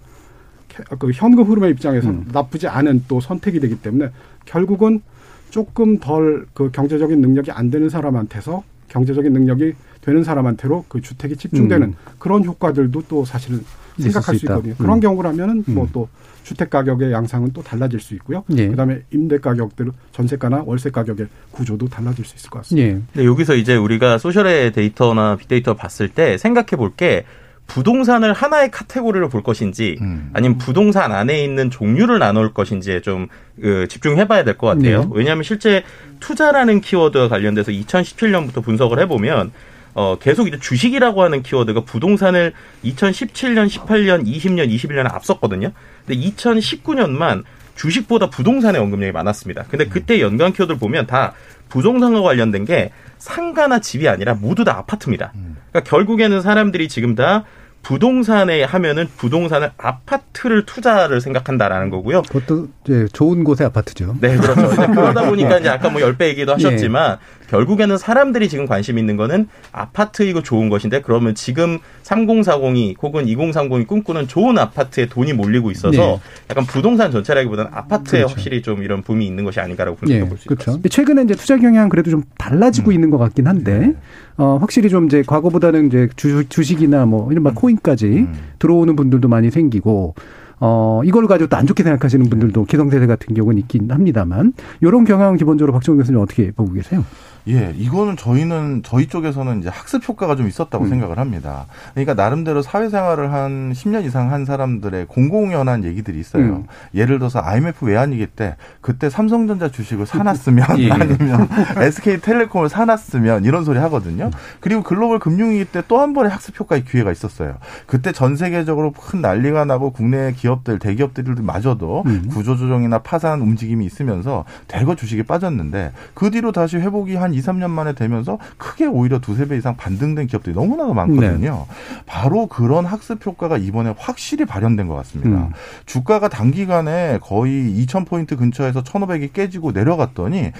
[0.99, 2.15] 그 현금 흐름의 입장에서 음.
[2.15, 4.11] 는 나쁘지 않은 또 선택이 되기 때문에
[4.45, 5.03] 결국은
[5.51, 11.89] 조금 덜 그 경제적인 능력이 안 되는 사람한테서 경제적인 능력이 되는 사람한테로 그 주택이 집중되는
[11.89, 11.95] 음.
[12.19, 13.65] 그런 효과들도 또 사실은
[13.99, 14.45] 생각할 수.
[14.47, 14.73] 있거든요.
[14.73, 14.77] 음.
[14.79, 15.89] 그런 경우라면은 뭐 음.
[15.93, 16.09] 또
[16.43, 18.45] 주택 가격의 양상은 또 달라질 수 있고요.
[18.57, 18.69] 예.
[18.69, 22.87] 그다음에 임대 가격들 전세가나 월세 가격의 구조도 달라질 수 있을 것 같습니다.
[22.89, 23.01] 예.
[23.13, 27.25] 근데 여기서 이제 우리가 소셜의 데이터나 빅데이터 봤을 때 생각해 볼 게
[27.67, 30.29] 부동산을 하나의 카테고리로 볼 것인지 음.
[30.35, 33.29] 아니면 부동산 안에 있는 종류를 나눌 것인지에 좀
[33.61, 35.01] 그, 집중해 봐야 될 것 같아요.
[35.05, 35.09] 네.
[35.13, 35.83] 왜냐하면 실제
[36.21, 39.51] 투자라는 키워드와 관련돼서 2017년부터 분석을 해보면
[39.95, 42.53] 어, 계속 이제 주식이라고 하는 키워드가 부동산을
[42.85, 45.71] 2017년, 18년, 20년, 21년에 앞섰거든요.
[46.07, 47.45] 근데 2019년만
[47.77, 49.65] 주식보다 부동산의 언급량이 많았습니다.
[49.69, 51.35] 근데 그때 연관 키워드를 보면 다
[51.69, 55.33] 부동산과 관련된 게 상가나 집이 아니라 모두 다 아파트입니다.
[55.71, 57.45] 그러니까 결국에는 사람들이 지금 다
[57.85, 62.23] 부동산에 하면은 부동산을 아파트를 투자를 생각한다라는 거고요.
[62.23, 64.17] 그것도 이제 좋은 곳의 아파트죠.
[64.21, 64.69] 네, 그렇죠.
[64.91, 67.19] 그러다 보니까 이제 아까 뭐 10배 얘기도 하셨지만
[67.49, 74.29] 결국에는 사람들이 지금 관심 있는 거는 아파트이고 좋은 것인데 그러면 지금 3040이 혹은 2030이 꿈꾸는
[74.29, 76.21] 좋은 아파트에 돈이 몰리고 있어서 네.
[76.51, 78.35] 약간 부동산 전체라기보다는 아파트에 그렇죠.
[78.35, 80.71] 확실히 좀 이런 붐이 있는 것이 아닌가라고 예, 분석해 볼수 그렇죠.
[80.71, 80.89] 있습니다.
[80.89, 83.95] 최근에 이제 투자 경향 그래도 좀 달라지고 있는 것 같긴 한데,
[84.37, 88.35] 어, 확실히 좀 이제 과거보다는 이제 주, 주식이나 뭐 이런 막 코인까지 음.
[88.59, 90.15] 들어오는 분들도 많이 생기고,
[90.61, 95.37] 어, 이걸 가지고 또 안 좋게 생각하시는 분들도 기성세대 같은 경우는 있긴 합니다만, 이런 경향은
[95.37, 97.05] 기본적으로 박정훈 교수님 어떻게 보고 계세요?
[97.47, 100.89] 예, 이거는 저희는 저희 쪽에서는 이제 학습 효과가 좀 있었다고 음.
[100.89, 101.67] 생각을 합니다.
[101.93, 106.43] 그러니까 나름대로 사회생활을 한 10년 이상 한 사람들의 공공연한 얘기들이 있어요.
[106.43, 106.65] 음.
[106.95, 110.91] 예를 들어서 IMF 외환위기 때 그때 삼성전자 주식을 사놨으면 예.
[110.91, 111.47] 아니면
[111.77, 114.31] SK텔레콤을 사놨으면 이런 소리 하거든요.
[114.61, 117.57] 그리고 글로벌 금융위기 때 또 한 번의 학습 효과의 기회가 있었어요.
[117.87, 122.29] 그때 전 세계적으로 큰 난리가 나고 국내 기 업들, 대기업들마저도 음.
[122.31, 127.95] 구조조정이나 파산 움직임이 있으면서 대거 주식이 빠졌는데 그 뒤로 다시 회복이 한 2, 3년 만에
[127.95, 131.67] 되면서 크게 오히려 두세 배 이상 반등된 기업들이 너무나도 많거든요.
[132.07, 135.45] 바로 그런 학습 효과가 이번에 확실히 발현된 것 같습니다.
[135.45, 135.53] 음.
[135.87, 137.53] 주가가 단기간에 거의
[137.85, 140.53] 2,000포인트 근처에서 1,500이 깨지고 내려갔더니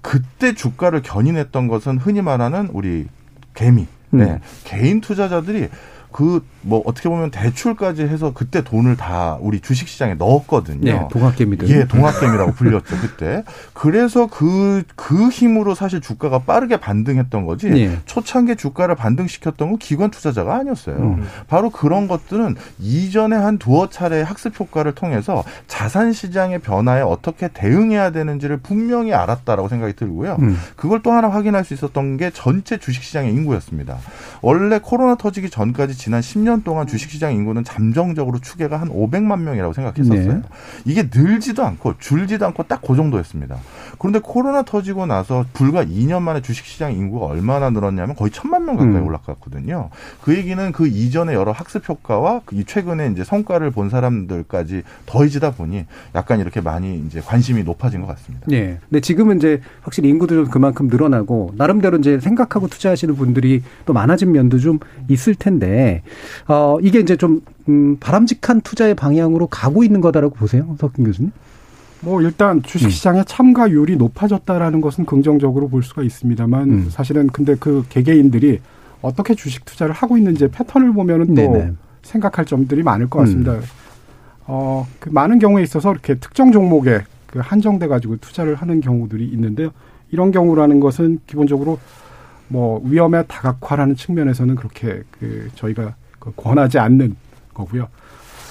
[0.00, 3.06] 그때 주가를 견인했던 것은 흔히 말하는 우리
[3.54, 4.38] 개미, 네, 음.
[4.64, 5.68] 개인 투자자들이
[6.12, 10.80] 그 뭐 어떻게 보면 대출까지 해서 그때 돈을 다 우리 주식시장에 넣었거든요.
[10.84, 11.70] 네, 동학개미들.
[11.70, 13.42] 예, 동학개미라고 불렸죠 그때.
[13.72, 17.68] 그래서 그그 힘으로 사실 주가가 빠르게 반등했던 거지.
[17.68, 17.98] 예.
[18.04, 20.96] 초창기 주가를 반등시켰던 건 기관 투자자가 아니었어요.
[20.96, 21.26] 음.
[21.46, 28.10] 바로 그런 것들은 이전에 한 두어 차례 학습 효과를 통해서 자산 시장의 변화에 어떻게 대응해야
[28.10, 30.36] 되는지를 분명히 알았다라고 생각이 들고요.
[30.40, 30.58] 음.
[30.76, 33.96] 그걸 또 하나 확인할 수 있었던 게 전체 주식시장의 인구였습니다.
[34.42, 40.32] 원래 코로나 터지기 전까지 지난 10년 동안 주식시장 인구는 잠정적으로 추계가 한 500만 명이라고 생각했었어요.
[40.32, 40.42] 네.
[40.84, 43.58] 이게 늘지도 않고 줄지도 않고 딱 그 정도였습니다.
[43.98, 48.96] 그런데 코로나 터지고 나서 불과 2년 만에 주식시장 인구가 얼마나 늘었냐면 거의 천만 명 가까이
[48.96, 49.06] 음.
[49.06, 49.90] 올라갔거든요.
[50.22, 55.84] 그 얘기는 그 이전에 여러 학습 효과와 이 최근에 이제 성과를 본 사람들까지 더해지다 보니
[56.14, 58.46] 약간 이렇게 많이 이제 관심이 높아진 것 같습니다.
[58.52, 58.78] 예.
[58.88, 64.32] 근데 지금은 이제 확실히 인구도 좀 그만큼 늘어나고 나름대로 이제 생각하고 투자하시는 분들이 또 많아진
[64.32, 64.78] 면도 좀
[65.08, 66.02] 있을 텐데
[66.48, 71.30] 어 이게 이제 좀 음, 바람직한 투자의 방향으로 가고 있는 거다라고 보세요, 석균 교수님?
[72.00, 76.86] 뭐 일단 주식시장의 참가율이 높아졌다라는 것은 긍정적으로 볼 수가 있습니다만 음.
[76.90, 78.60] 사실은 근데 그 개개인들이
[79.02, 81.58] 어떻게 주식 투자를 하고 있는지 패턴을 보면은 또 네네.
[81.58, 81.78] 음.
[82.02, 83.58] 생각할 점들이 많을 것 같습니다.
[84.46, 89.70] 어, 그 많은 경우에 있어서 이렇게 특정 종목에 그 한정돼 가지고 투자를 하는 경우들이 있는데요.
[90.10, 91.78] 이런 경우라는 것은 기본적으로
[92.48, 95.92] 뭐 위험의 다각화라는 측면에서는 그렇게 그 저희가 그
[96.36, 97.16] 권하지 않는
[97.54, 97.88] 거고요.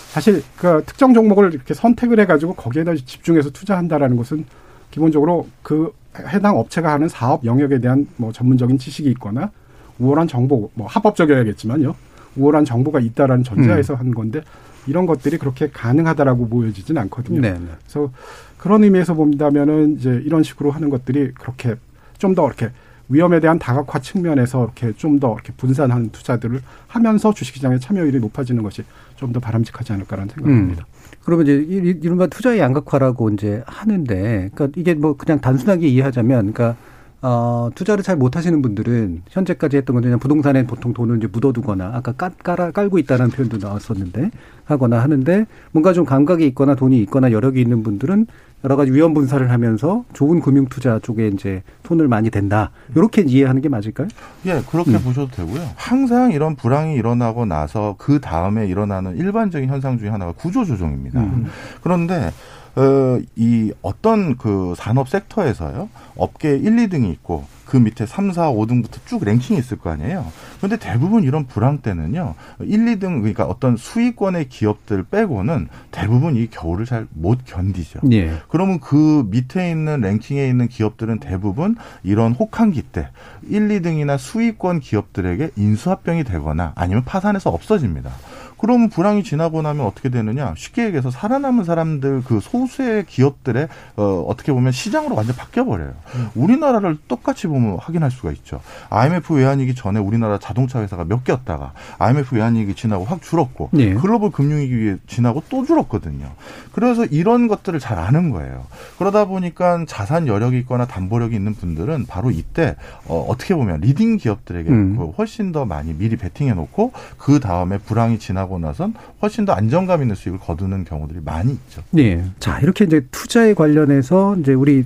[0.09, 4.45] 사실 그 특정 종목을 이렇게 선택을 해가지고 거기에다 집중해서 투자한다라는 것은
[4.91, 9.51] 기본적으로 그 해당 업체가 하는 사업 영역에 대한 뭐 전문적인 지식이 있거나
[9.99, 11.95] 우월한 정보, 뭐 합법적이어야겠지만요.
[12.35, 13.99] 우월한 정보가 있다라는 전제하에서 음.
[13.99, 14.41] 하는 건데
[14.87, 17.41] 이런 것들이 그렇게 가능하다라고 보여지진 않거든요.
[17.41, 17.51] 네.
[17.53, 17.59] 네.
[17.83, 18.11] 그래서
[18.57, 21.75] 그런 의미에서 본다면은 이제 이런 식으로 하는 것들이 그렇게
[22.17, 22.71] 좀 더 이렇게
[23.09, 28.83] 위험에 대한 다각화 측면에서 이렇게 좀 더 이렇게 분산하는 투자들을 하면서 주식시장의 참여율이 높아지는 것이
[29.15, 30.85] 좀 더 바람직하지 않을까라는 생각입니다.
[31.23, 36.75] 그러면 이제 이- 이른바 투자의 양극화라고 이제 하는데, 그러니까 이게 뭐 그냥 단순하게 이해하자면, 그러니까
[37.21, 42.11] 어, 투자를 잘 못하시는 분들은 현재까지 했던 건 그냥 부동산에 보통 돈을 이제 묻어두거나 아까
[42.11, 44.29] 깔, 깔아, 깔고 있다는 표현도 나왔었는데
[44.65, 48.27] 하거나 하는데 뭔가 좀 감각이 있거나 돈이 있거나 여력이 있는 분들은
[48.63, 52.71] 여러 가지 위험 분사를 하면서 좋은 금융 투자 쪽에 이제 손을 많이 댄다.
[52.95, 54.07] 이렇게 이해하는 게 맞을까요?
[54.45, 54.99] 예, 그렇게 음.
[55.03, 55.61] 보셔도 되고요.
[55.75, 61.19] 항상 이런 불황이 일어나고 나서 그 다음에 일어나는 일반적인 현상 중에 하나가 구조 조정입니다.
[61.19, 61.45] 음.
[61.81, 62.31] 그런데
[62.75, 69.05] 어, 이 어떤 그 산업 섹터에서요, 업계 1, 2등이 있고, 그 밑에 3, 4, 5등부터
[69.05, 70.25] 쭉 랭킹이 있을 거 아니에요.
[70.57, 76.85] 그런데 대부분 이런 불황 때는요, 1, 2등, 그러니까 어떤 수익권의 기업들 빼고는 대부분 이 겨울을
[76.85, 78.01] 잘 못 견디죠.
[78.11, 78.31] 예.
[78.49, 83.09] 그러면 그 밑에 있는 랭킹에 있는 기업들은 대부분 이런 혹한기 때
[83.49, 88.11] 1, 2등이나 수익권 기업들에게 인수합병이 되거나 아니면 파산해서 없어집니다.
[88.57, 90.53] 그러면 불황이 지나고 나면 어떻게 되느냐?
[90.57, 95.93] 쉽게 얘기해서 살아남은 사람들 그 소수의 기업들의 어, 어떻게 보면 시장으로 완전 바뀌어 버려요.
[96.35, 98.61] 우리나라를 똑같이 보면 확인할 수가 있죠.
[98.89, 103.93] IMF 외환위기 전에 우리나라 자동차 회사가 몇 개였다가 IMF 외환위기 지나고 확 줄었고 예.
[103.93, 106.31] 글로벌 금융위기 지나고 또 줄었거든요.
[106.71, 108.65] 그래서 이런 것들을 잘 아는 거예요.
[108.97, 114.69] 그러다 보니까 자산 여력이 있거나 담보력이 있는 분들은 바로 이때 어, 어떻게 보면 leading 기업들에게
[114.69, 114.97] 음.
[114.97, 120.01] 그 훨씬 더 많이 미리 베팅해 놓고 그 다음에 불황이 지나고 나선 훨씬 더 안정감
[120.01, 121.83] 있는 수익을 거두는 경우들이 많이 있죠.
[121.97, 122.23] 예.
[122.39, 124.85] 자, 이렇게 이제 투자에 관련해서 이제 우리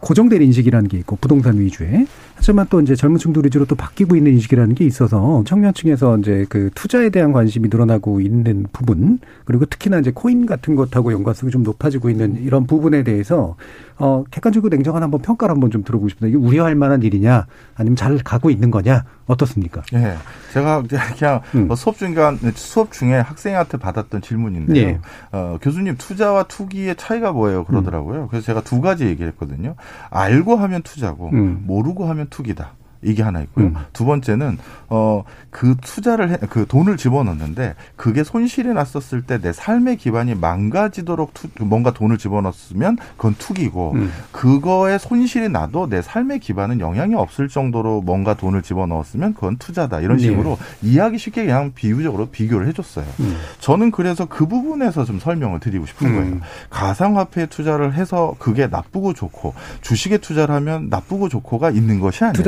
[0.00, 4.32] 고정된 인식이라는 게 있고 부동산 위주의 하지만 또 이제 젊은 층들 위주로 또 바뀌고 있는
[4.32, 10.10] 인식이라는 게 있어서 청년층에서 이제 그 투자에 대한 관심이 늘어나고 있는 부분 그리고 특히나 이제
[10.12, 13.54] 코인 같은 것하고 연관성이 좀 높아지고 있는 이런 부분에 대해서
[13.96, 16.36] 어 객관적이고 냉정한 한번 평가를 한번 좀 들어보고 싶습니다.
[16.36, 17.46] 이게 우려할 만한 일이냐
[17.76, 19.82] 아니면 잘 가고 있는 거냐 어떻습니까?
[19.94, 20.16] 예.
[20.52, 21.70] 제가 그냥 음.
[21.70, 24.88] 어, 수업 중간 수업 중에 학생한테 받았던 질문인데요.
[24.88, 25.00] 예.
[25.30, 27.60] 어, 교수님 투자와 투기의 차이가 뭐예요?
[27.60, 27.64] 음.
[27.66, 28.28] 그러더라고요.
[28.28, 29.61] 그래서 제가 두 가지 얘기를 했거든요.
[30.10, 31.64] 알고 하면 투자고 음.
[31.66, 32.74] 모르고 하면 투기다.
[33.02, 33.66] 이게 하나 있고요.
[33.66, 33.74] 음.
[33.92, 35.22] 두 번째는 어
[35.52, 41.48] 그 투자를 해, 그 돈을 집어넣는데 그게 손실이 났었을 때 내 삶의 기반이 망가지도록 투,
[41.60, 44.12] 뭔가 돈을 집어넣었으면 그건 투기고 음.
[44.30, 50.16] 그거에 손실이 나도 내 삶의 기반은 영향이 없을 정도로 뭔가 돈을 집어넣었으면 그건 투자다 이런
[50.16, 50.24] 네.
[50.24, 53.04] 식으로 이해하기 쉽게 그냥 비유적으로 비교를 해줬어요.
[53.20, 53.36] 음.
[53.58, 56.14] 저는 그래서 그 부분에서 좀 설명을 드리고 싶은 음.
[56.14, 56.40] 거예요.
[56.70, 62.42] 가상화폐에 투자를 해서 그게 나쁘고 좋고 주식에 투자를 하면 나쁘고 좋고가 있는 것이 아니라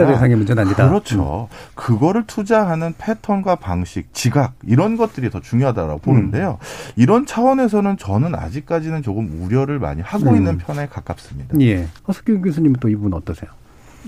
[0.45, 0.84] 문제는 아니다.
[0.84, 0.88] 음.
[0.90, 1.49] 그렇죠.
[1.74, 6.59] 그거를 투자하는 패턴과 방식, 지각 이런 것들이 더 중요하다고 보는데요.
[6.97, 10.36] 이런 차원에서는 저는 아직까지는 조금 우려를 많이 하고 음.
[10.36, 11.59] 있는 편에 가깝습니다.
[11.61, 11.88] 예.
[12.07, 13.51] 허석균 교수님은 또 이 부분 어떠세요?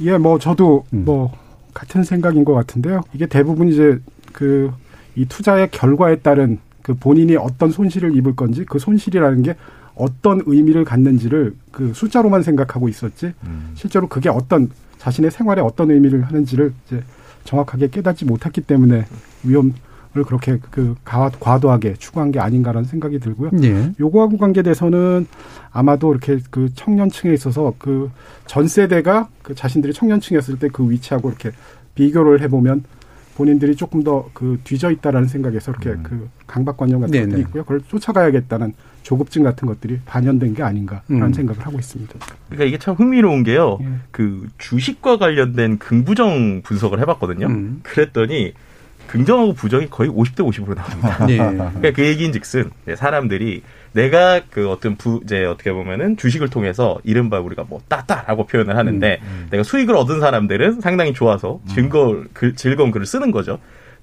[0.00, 1.04] 예, 뭐 저도 음.
[1.04, 1.32] 뭐
[1.74, 3.02] 같은 생각인 것 같은데요.
[3.12, 3.98] 이게 대부분 이제
[4.32, 4.72] 그
[5.16, 9.56] 이 투자의 결과에 따른 그 본인이 어떤 손실을 입을 건지 그 손실이라는 게
[9.94, 13.72] 어떤 의미를 갖는지를 그 숫자로만 생각하고 있었지 음.
[13.74, 14.70] 실제로 그게 어떤
[15.06, 17.00] 자신의 생활에 어떤 의미를 하는지를 이제
[17.44, 19.04] 정확하게 깨닫지 못했기 때문에
[19.44, 19.72] 위험
[20.16, 23.50] 을 그렇게 그 가- 과도하게 추구한 게 아닌가라는 생각이 들고요.
[23.62, 23.92] 예.
[24.00, 25.26] 요거하고 관계돼서는
[25.72, 28.10] 아마도 이렇게 그 청년층에 있어서 그
[28.46, 31.50] 전 세대가 그 자신들이 청년층이었을 때 그 위치하고 이렇게
[31.94, 32.84] 비교를 해보면
[33.36, 36.02] 본인들이 조금 더 그 뒤져 있다라는 생각에서 이렇게 음.
[36.02, 37.24] 그 강박관념 같은 네네.
[37.26, 37.62] 것들이 있고요.
[37.64, 38.72] 그걸 쫓아가야겠다는
[39.06, 41.32] 조급증 같은 것들이 반영된 게 아닌가라는 음.
[41.32, 42.12] 생각을 하고 있습니다.
[42.48, 43.78] 그러니까 이게 참 흥미로운 게요.
[43.80, 43.86] 예.
[44.10, 47.46] 그 주식과 관련된 긍부정 분석을 해봤거든요.
[47.46, 47.80] 음.
[47.84, 48.52] 그랬더니
[49.06, 51.24] 긍정하고 부정이 거의 50대 50으로 나옵니다.
[51.30, 51.36] 예.
[51.38, 57.38] 그러니까 그 얘기인즉슨 네, 사람들이 내가 그 어떤 부 이제 어떻게 보면은 주식을 통해서 이른바
[57.38, 63.06] 우리가 뭐 따따라고 표현을 하는데 내가 수익을 얻은 사람들은 상당히 좋아서 즐거울 글, 즐거운 글을
[63.06, 63.60] 쓰는 거죠.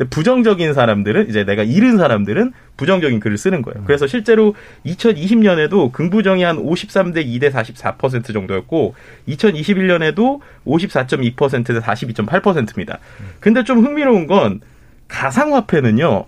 [0.09, 3.83] 부정적인 사람들은 이제 내가 잃은 사람들은 부정적인 글을 쓰는 거예요.
[3.85, 8.95] 그래서 실제로 2020년에도 긍부정이 한 53대 2대 44% 정도였고
[9.27, 12.99] 2021년에도 54.2%대 42.8%입니다.
[13.39, 14.61] 근데 좀 흥미로운 건
[15.07, 16.25] 가상화폐는요.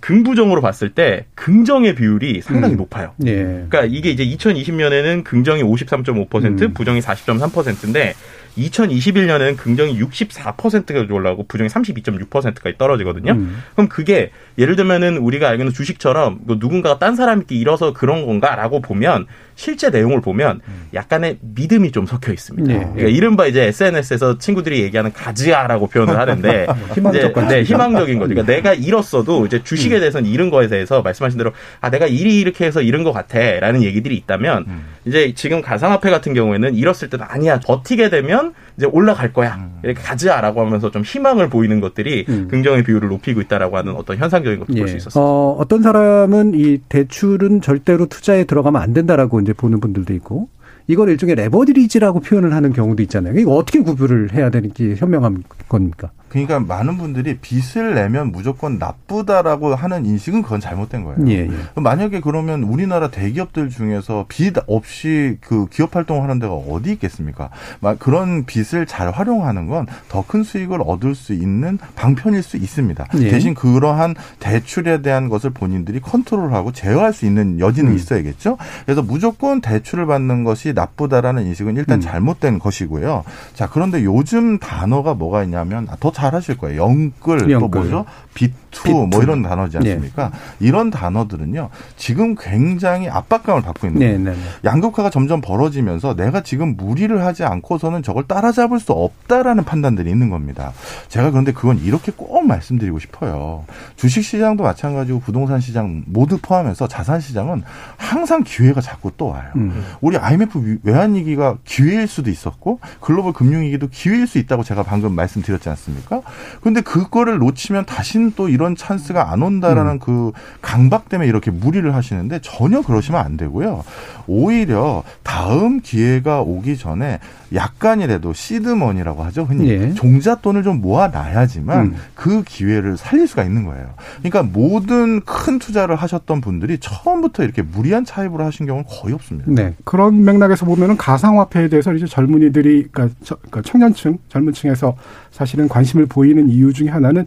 [0.00, 2.78] 긍부정으로 봤을 때 긍정의 비율이 상당히 음.
[2.78, 3.12] 높아요.
[3.26, 3.34] 예.
[3.68, 6.74] 그러니까 이게 이제 2020년에는 긍정이 53.5%, 음.
[6.74, 8.14] 부정이 40.3%인데
[8.58, 13.32] 2021년에는 긍정이 64%가 올라가고 부정이 32.6%까지 떨어지거든요.
[13.32, 13.62] 음.
[13.74, 18.80] 그럼 그게 예를 들면은 우리가 알고 있는 주식처럼 뭐 누군가가 딴 사람께 잃어서 그런 건가라고
[18.80, 19.26] 보면
[19.58, 20.60] 실제 내용을 보면
[20.94, 22.72] 약간의 믿음이 좀 섞여 있습니다.
[22.72, 22.78] 네.
[22.78, 27.48] 그러니까 이른바 이제 SNS에서 친구들이 얘기하는 가지아라고 표현을 하는데 희망적 이제.
[27.48, 28.34] 네, 희망적인 거죠.
[28.34, 31.50] 그러니까 내가 잃었어도 이제 주식에 대해서는 잃은 거에 대해서 말씀하신 대로
[31.80, 34.66] 아 내가 일이 이렇게 해서 잃은 것 같아라는 얘기들이 있다면
[35.06, 40.64] 이제 지금 가상화폐 같은 경우에는 잃었을 때도 아니야 버티게 되면 이제 올라갈 거야 이렇게 가지아라고
[40.64, 42.48] 하면서 좀 희망을 보이는 것들이 음.
[42.48, 45.22] 긍정의 비율을 높이고 있다라고 하는 어떤 현상적인 것도 볼수 있었어요.
[45.22, 50.48] 어, 어떤 사람은 이 대출은 절대로 투자에 들어가면 안 된다라고 이제 보는 분들도 있고
[50.86, 53.38] 이걸 일종의 레버리지라고 표현을 하는 경우도 있잖아요.
[53.38, 56.10] 이거 어떻게 구별을 해야 되는지 현명한 겁니까?
[56.28, 61.18] 그러니까 많은 분들이 빚을 내면 무조건 나쁘다라고 하는 인식은 그건 잘못된 거예요.
[61.28, 61.80] 예, 예.
[61.80, 67.50] 만약에 그러면 우리나라 대기업들 중에서 빚 없이 그 기업 활동을 하는 데가 어디 있겠습니까?
[67.80, 73.06] 막 그런 빚을 잘 활용하는 건 더 큰 수익을 얻을 수 있는 방편일 수 있습니다.
[73.20, 73.30] 예.
[73.30, 77.96] 대신 그러한 대출에 대한 것을 본인들이 컨트롤하고 제어할 수 있는 여지는 음.
[77.96, 78.58] 있어야겠죠.
[78.84, 82.00] 그래서 무조건 대출을 받는 것이 나쁘다라는 인식은 일단 음.
[82.02, 83.24] 잘못된 것이고요.
[83.54, 86.82] 자, 그런데 요즘 단어가 뭐가 있냐면 더잘 하실 거예요.
[86.82, 87.58] 영끌, 영끌.
[87.60, 88.04] 또 뭐죠?
[88.34, 88.52] 빛
[88.84, 89.92] B2, 뭐 이런 단어지 네.
[89.92, 90.30] 않습니까?
[90.30, 90.66] 네.
[90.66, 91.70] 이런 단어들은요.
[91.96, 94.18] 지금 굉장히 압박감을 받고 있는 거예요.
[94.18, 99.64] 네, 네, 네, 양극화가 점점 벌어지면서 내가 지금 무리를 하지 않고서는 저걸 따라잡을 수 없다라는
[99.64, 100.72] 판단들이 있는 겁니다.
[101.08, 103.64] 제가 그런데 그건 이렇게 꼭 말씀드리고 싶어요.
[103.96, 107.62] 주식 시장도 마찬가지고 부동산 시장 모두 포함해서 자산 시장은
[107.96, 109.50] 항상 기회가 자꾸 또 와요.
[109.56, 109.84] 음.
[110.00, 115.14] 우리 IMF 외환 위기가 기회일 수도 있었고 글로벌 금융 위기도 기회일 수 있다고 제가 방금
[115.14, 116.22] 말씀드렸지 않습니까?
[116.60, 119.98] 근데 그거를 놓치면 다시는 또 이런 찬스가 안 온다라는 음.
[119.98, 123.84] 그 강박 때문에 이렇게 무리를 하시는데 전혀 그러시면 안 되고요.
[124.26, 127.18] 오히려 다음 기회가 오기 전에
[127.54, 129.44] 약간이라도 시드머니라고 하죠.
[129.44, 129.94] 흔히 예.
[129.94, 131.96] 종잣돈을 좀 모아놔야지만 음.
[132.14, 133.94] 그 기회를 살릴 수가 있는 거예요.
[134.22, 139.50] 그러니까 모든 큰 투자를 하셨던 분들이 처음부터 이렇게 무리한 차입으로 하신 경우는 거의 없습니다.
[139.50, 139.74] 네.
[139.84, 144.96] 그런 맥락에서 보면은 가상화폐에 대해서 이제 젊은이들이 그러니까, 저- 그러니까 청년층 젊은층에서
[145.30, 147.24] 사실은 관심을 보이는 이유 중에 하나는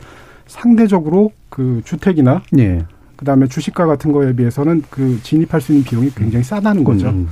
[0.52, 2.86] 상대적으로 그 주택이나 예.
[3.16, 7.08] 그다음에 주식과 같은 거에 비해서는 그 진입할 수 있는 비용이 굉장히 싸다는 거죠.
[7.08, 7.30] 음.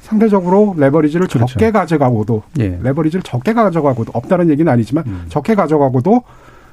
[0.00, 1.46] 상대적으로 레버리지를 그렇죠.
[1.46, 2.78] 적게 가져가고도 예.
[2.82, 5.24] 레버리지를 적게 가져가고도 없다는 얘기는 아니지만 음.
[5.28, 6.22] 적게 가져가고도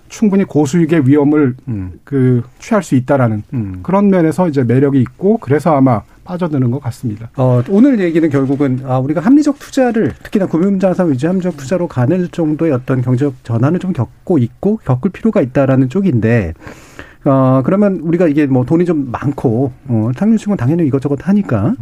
[0.09, 1.99] 충분히 고수익의 위험을 음.
[2.03, 3.79] 그 취할 수 있다라는 음.
[3.83, 7.29] 그런 면에서 이제 매력이 있고 그래서 아마 빠져드는 것 같습니다.
[7.37, 12.71] 어, 오늘 얘기는 결국은 아, 우리가 합리적 투자를 특히나 금융자산 위주 합리적 투자로 가는 정도의
[12.71, 16.53] 어떤 경제적 전환을 좀 겪고 있고 겪을 필요가 있다라는 쪽인데
[17.25, 21.73] 어, 그러면 우리가 이게 뭐 돈이 좀 많고 어, 상류층은 당연히 이것저것 하니까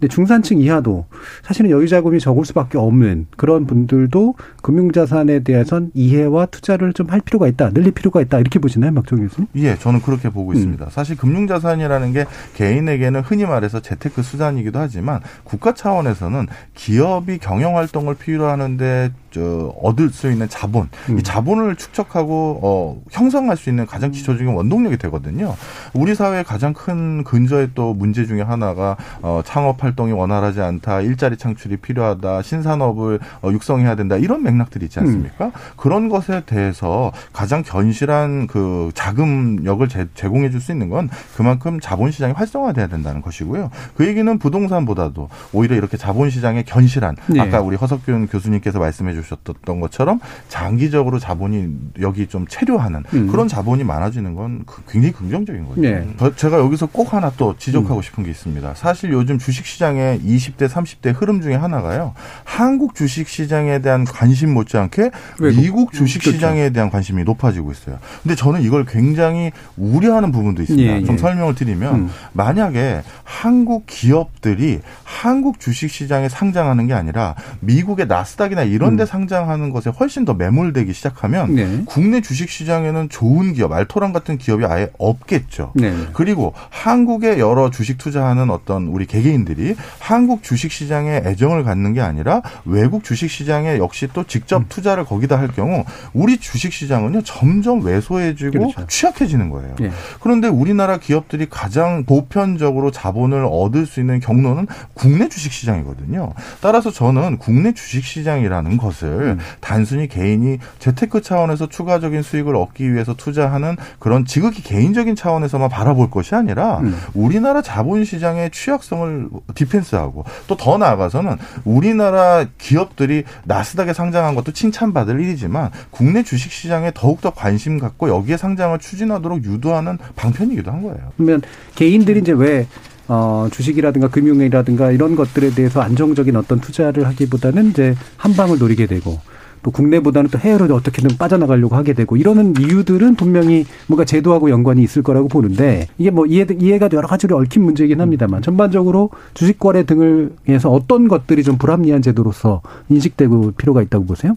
[0.00, 1.04] 근데 중산층 이하도
[1.42, 7.48] 사실은 여유 자금이 적을 수밖에 없는 그런 분들도 금융자산에 대해선 이해와 투자를 좀 할 필요가
[7.48, 9.48] 있다, 늘릴 필요가 있다 이렇게 보시나요, 박정희 교수님?
[9.56, 10.54] 예, 저는 그렇게 보고 음.
[10.54, 10.90] 있습니다.
[10.90, 12.24] 사실 금융자산이라는 게
[12.54, 16.46] 개인에게는 흔히 말해서 재테크 수단이기도 하지만 국가 차원에서는
[16.76, 21.18] 기업이 경영 활동을 필요로 하는데 저 얻을 수 있는 자본, 음.
[21.18, 25.54] 이 자본을 축적하고 어 형성할 수 있는 가장 기초적인 원동력이 되거든요.
[25.92, 31.36] 우리 사회의 가장 큰 근저의 또 문제 중에 하나가 어 창업할 활동이 원활하지 않다, 일자리
[31.36, 35.46] 창출이 필요하다, 신산업을 어, 육성해야 된다 이런 맥락들이 있지 않습니까?
[35.46, 35.52] 음.
[35.76, 42.34] 그런 것에 대해서 가장 견실한 그 자금력을 제, 공해 줄 수 있는 건 그만큼 자본시장이
[42.34, 43.70] 활성화돼야 된다는 것이고요.
[43.96, 47.40] 그 얘기는 부동산보다도 오히려 이렇게 자본시장의 견실한 네.
[47.40, 53.28] 아까 우리 허석균 교수님께서 말씀해 주셨던 것처럼 장기적으로 자본이 여기 좀 체류하는 음.
[53.28, 55.80] 그런 자본이 많아지는 건그 굉장히 긍정적인 거죠.
[55.80, 56.06] 네.
[56.36, 58.02] 제가 여기서 꼭 하나 또 지적하고 음.
[58.02, 58.74] 싶은 게 있습니다.
[58.74, 62.14] 사실 요즘 주식시장 의 20대, 30대 흐름 중에 하나가요.
[62.44, 65.60] 한국 주식 시장에 대한 관심 못지않게 외국.
[65.60, 66.72] 미국 주식시장에 그렇죠.
[66.74, 67.98] 대한 관심이 높아지고 있어요.
[68.22, 70.96] 근데 저는 이걸 굉장히 우려하는 부분도 있습니다.
[70.96, 71.18] 예, 좀 예.
[71.18, 72.10] 설명을 드리면 음.
[72.32, 79.06] 만약에 한국 기업들이 한국 주식 시장에 상장하는 게 아니라 미국의 나스닥이나 이런 데 음.
[79.06, 81.82] 상장하는 것에 훨씬 더 매몰되기 시작하면 네.
[81.86, 85.72] 국내 주식 시장에는 좋은 기업, 알토란 같은 기업이 아예 없겠죠.
[85.74, 85.94] 네.
[86.12, 92.42] 그리고 한국의 여러 주식 투자하는 어떤 우리 개개인들이 한국 주식 시장에 애정을 갖는 게 아니라
[92.64, 94.66] 외국 주식 시장에 역시 또 직접 음.
[94.68, 98.86] 투자를 거기다 할 경우 우리 주식 시장은요 점점 왜소해지고 그렇죠.
[98.86, 99.74] 취약해지는 거예요.
[99.78, 99.90] 네.
[100.20, 106.32] 그런데 우리나라 기업들이 가장 보편적으로 자본을 얻을 수 있는 경로는 국내 주식 시장이거든요.
[106.60, 109.38] 따라서 저는 국내 주식 시장이라는 것을 음.
[109.60, 116.34] 단순히 개인이 재테크 차원에서 추가적인 수익을 얻기 위해서 투자하는 그런 지극히 개인적인 차원에서만 바라볼 것이
[116.34, 116.96] 아니라 음.
[117.14, 125.70] 우리나라 자본 시장의 취약성을 디펜스하고 또 더 나아가서는 우리나라 기업들이 나스닥에 상장한 것도 칭찬받을 일이지만
[125.90, 131.12] 국내 주식 시장에 더욱더 관심 갖고 여기에 상장을 추진하도록 유도하는 방편이기도 한 거예요.
[131.16, 131.40] 그러면
[131.76, 132.66] 개인들이 이제 왜
[133.08, 139.18] 어, 주식이라든가 금융이라든가 이런 것들에 대해서 안정적인 어떤 투자를 하기보다는 이제 한 방을 노리게 되고
[139.62, 145.02] 또 국내보다는 또 해외로 어떻게든 빠져나가려고 하게 되고 이러는 이유들은 분명히 뭔가 제도하고 연관이 있을
[145.02, 150.32] 거라고 보는데 이게 뭐 이해, 이해가 여러 가지로 얽힌 문제이긴 합니다만 전반적으로 주식 거래 등을
[150.48, 154.34] 해서 어떤 것들이 좀 불합리한 제도로서 인식되고 필요가 있다고 보세요?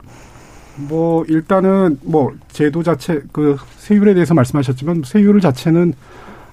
[0.75, 5.93] 뭐 일단은 뭐 제도 자체 그 세율에 대해서 말씀하셨지만 세율 자체는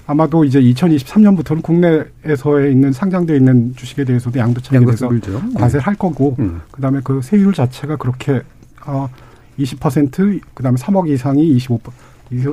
[0.07, 5.09] 아마도 이제 2023년부터는 국내에서에 있는 상장되어 있는 주식에 대해서도 양도차익에 대해서
[5.55, 6.61] 과세를 할 거고 음.
[6.73, 8.43] 그다음에 그 세율 자체가 그렇게
[8.81, 11.81] 어20% 그다음에 3억 이상이 25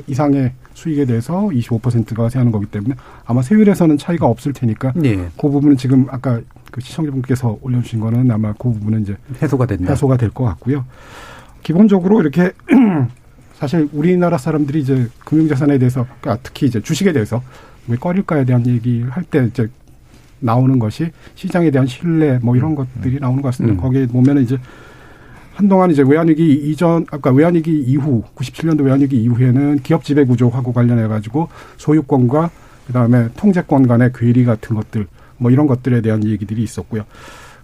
[0.07, 5.15] 이상의 수익에 대해서 25%가 세하는 거기 때문에 아마 세율에서는 차이가 없을 테니까 네.
[5.39, 9.91] 그 부분은 지금 아까 그 시청자분께서 올려주신 거는 아마 그 부분은 이제 해소가 된다.
[9.91, 10.85] 해소가 될 것 같고요.
[11.63, 12.51] 기본적으로 이렇게
[13.55, 17.41] 사실 우리나라 사람들이 이제 금융자산에 대해서 그러니까 특히 이제 주식에 대해서
[17.87, 19.67] 왜 꺼릴까에 대한 얘기를 할 때 이제
[20.39, 22.75] 나오는 것이 시장에 대한 신뢰 뭐 이런 음.
[22.75, 23.75] 것들이 나오는 것 같습니다.
[23.79, 23.81] 음.
[23.81, 24.57] 거기에 보면은 이제
[25.57, 31.49] 한동안 이제 외환위기 이전 아까 외환위기 이후 97년도 외환위기 이후에는 기업 지배 구조하고 관련해 가지고
[31.77, 32.51] 소유권과
[32.85, 37.05] 그 다음에 통제권 간의 괴리 같은 것들 뭐 이런 것들에 대한 얘기들이 있었고요.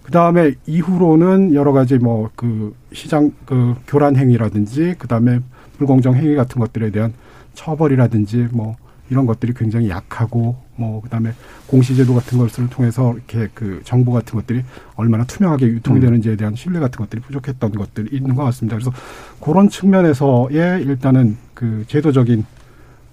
[0.02, 5.38] 그 다음에 이후로는 여러 가지 뭐 그 시장 그 교란 행위라든지 그 다음에
[5.78, 7.12] 불공정 행위 같은 것들에 대한
[7.54, 8.74] 처벌이라든지 뭐
[9.10, 11.32] 이런 것들이 굉장히 약하고 뭐 그다음에
[11.66, 14.62] 공시제도 같은 것을 통해서 이렇게 그 정보 같은 것들이
[14.96, 16.00] 얼마나 투명하게 유통이 음.
[16.00, 18.76] 되는지에 대한 신뢰 같은 것들이 부족했던 것들이 있는 것 같습니다.
[18.76, 18.92] 그래서
[19.40, 22.44] 그런 측면에서의 일단은 그 제도적인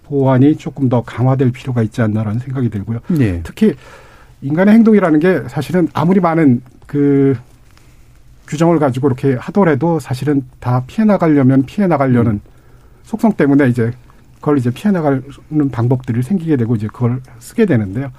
[0.04, 3.00] 보완이 조금 더 강화될 필요가 있지 않나라는 생각이 들고요.
[3.10, 3.42] 네.
[3.44, 3.74] 특히
[4.42, 7.38] 인간의 행동이라는 게 사실은 아무리 많은 그
[8.48, 12.42] 규정을 가지고 이렇게 하더라도 사실은 다 피해 나가려면 피해 나가려는 음.
[13.04, 13.92] 속성 때문에 이제
[14.42, 15.24] 그걸 이제 피해 나가는
[15.72, 18.12] 방법들이 생기게 되고 이제 그걸 쓰게 되는데요.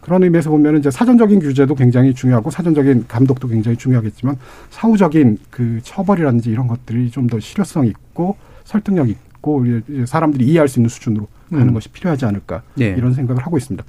[0.00, 4.36] 그런 의미에서 보면 이제 사전적인 규제도 굉장히 중요하고 사전적인 감독도 굉장히 중요하겠지만
[4.70, 9.64] 사후적인 그 처벌이라든지 이런 것들이 좀 더 실효성 있고 설득력 있고
[10.06, 11.74] 사람들이 이해할 수 있는 수준으로 가는 음.
[11.74, 12.94] 것이 필요하지 않을까 네.
[12.96, 13.84] 이런 생각을 하고 있습니다.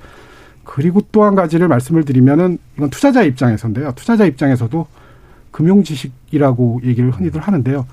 [0.64, 3.94] 그리고 또 한 가지를 말씀을 드리면은 이건 투자자 입장에서인데요.
[3.96, 4.86] 투자자 입장에서도
[5.52, 7.86] 금융 지식이라고 얘기를 흔히들 하는데요.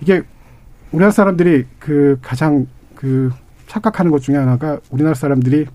[0.00, 0.22] 이게
[0.92, 2.66] 우리나라 사람들이 그 가장
[2.98, 3.30] 그
[3.68, 5.66] 착각하는 것 중에 하나가 우리나라 사람들이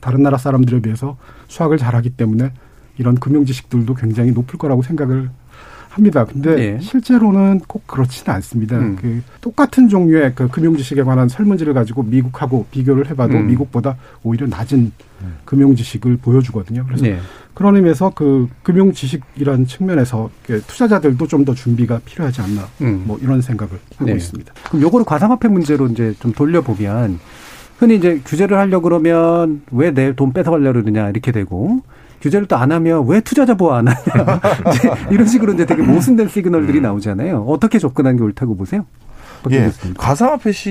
[0.00, 1.16] 다른 나라 사람들에 비해서
[1.46, 2.52] 수학을 잘하기 때문에
[2.98, 5.30] 이런 금융 지식들도 굉장히 높을 거라고 생각을
[5.94, 6.24] 합니다.
[6.24, 6.80] 근데 네.
[6.80, 8.76] 실제로는 꼭 그렇지는 않습니다.
[8.78, 8.96] 음.
[9.00, 13.46] 그 똑같은 종류의 그 금융 지식에 관한 설문지를 가지고 미국하고 비교를 해봐도 음.
[13.46, 14.90] 미국보다 오히려 낮은
[15.22, 15.34] 음.
[15.44, 16.84] 금융 지식을 보여주거든요.
[16.86, 17.18] 그래서 네.
[17.54, 20.28] 그런 의미에서 그 금융 지식이라는 측면에서
[20.66, 23.04] 투자자들도 좀 더 준비가 필요하지 않나 음.
[23.06, 24.16] 뭐 이런 생각을 하고 네.
[24.16, 24.52] 있습니다.
[24.68, 27.20] 그럼 요거를 가상화폐 문제로 이제 좀 돌려보면
[27.78, 31.80] 흔히 이제 규제를 하려 그러면 왜 내 돈 뺏어가려 그러느냐 이렇게 되고
[32.24, 34.40] 규제를 또 안 하면 왜 투자자 보호 안 하냐
[35.12, 36.82] 이런 식으로 이제 되게 모순된 시그널들이 음.
[36.84, 37.44] 나오잖아요.
[37.46, 38.86] 어떻게 접근하는 게 옳다고 보세요?
[39.50, 40.70] 예, 가상화폐 시,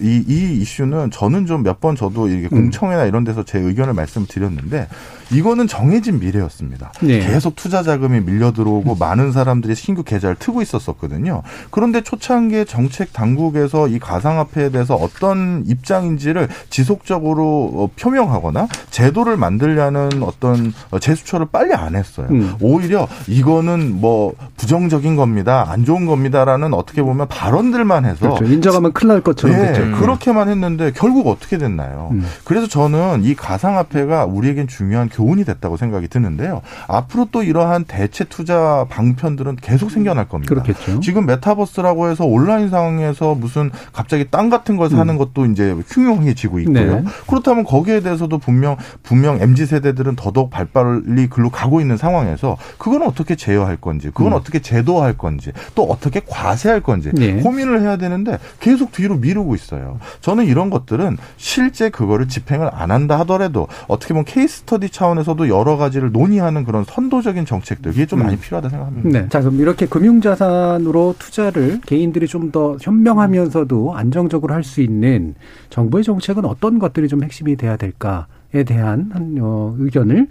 [0.00, 2.64] 이, 이 이슈는 저는 좀 몇 번 저도 이게 음.
[2.70, 4.88] 공청회나 이런 데서 제 의견을 말씀드렸는데
[5.30, 6.92] 이거는 정해진 미래였습니다.
[7.02, 7.20] 네.
[7.20, 11.42] 계속 투자 자금이 밀려 들어오고 많은 사람들이 신규 계좌를 트고 있었었거든요.
[11.70, 20.72] 그런데 초창기에 정책 당국에서 이 가상화폐에 대해서 어떤 입장인지를 지속적으로 어, 표명하거나 제도를 만들려는 어떤
[20.90, 22.28] 어, 제스처를 빨리 안 했어요.
[22.30, 22.54] 음.
[22.60, 25.66] 오히려 이거는 뭐 부정적인 겁니다.
[25.68, 28.44] 안 좋은 겁니다라는 어떻게 보면 발언들만 해서 그렇죠.
[28.44, 29.98] 인정하면 큰일 날 것처럼 네, 됐죠.
[29.98, 32.08] 그렇게만 했는데 결국 어떻게 됐나요?
[32.12, 32.26] 음.
[32.44, 36.62] 그래서 저는 이 가상화폐가 우리에겐 중요한 교훈이 됐다고 생각이 드는데요.
[36.86, 40.54] 앞으로 또 이러한 대체 투자 방편들은 계속 생겨날 겁니다.
[40.54, 41.00] 그렇겠죠.
[41.00, 46.98] 지금 메타버스라고 해서 온라인상에서 무슨 갑자기 땅 같은 걸 사는 것도 이제 흉흉해지고 있고요.
[46.98, 47.04] 음.
[47.04, 47.10] 네.
[47.26, 53.34] 그렇다면 거기에 대해서도 분명 분명 mz 세대들은 더더욱 발빨리 글로 가고 있는 상황에서 그건 어떻게
[53.34, 54.36] 제어할 건지, 그건 음.
[54.36, 57.40] 어떻게 제도할 건지, 또 어떻게 과세할 건지 네.
[57.40, 59.98] 고민을 해야 되는데 계속 뒤로 미루고 있어요.
[60.20, 65.48] 저는 이런 것들은 실제 그거를 집행을 안 한다 하더라도 어떻게 보면 케이스 스터디 차원 에서도
[65.48, 68.24] 여러 가지를 논의하는 그런 선도적인 정책들 이게 좀 음.
[68.24, 69.08] 많이 필요하다 생각합니다.
[69.08, 69.28] 네.
[69.28, 75.34] 자, 그럼 이렇게 금융자산으로 투자를 개인들이 좀 더 현명하면서도 안정적으로 할 수 있는
[75.70, 80.28] 정부의 정책은 어떤 것들이 좀 핵심이 돼야 될까에 대한 한, 어, 의견을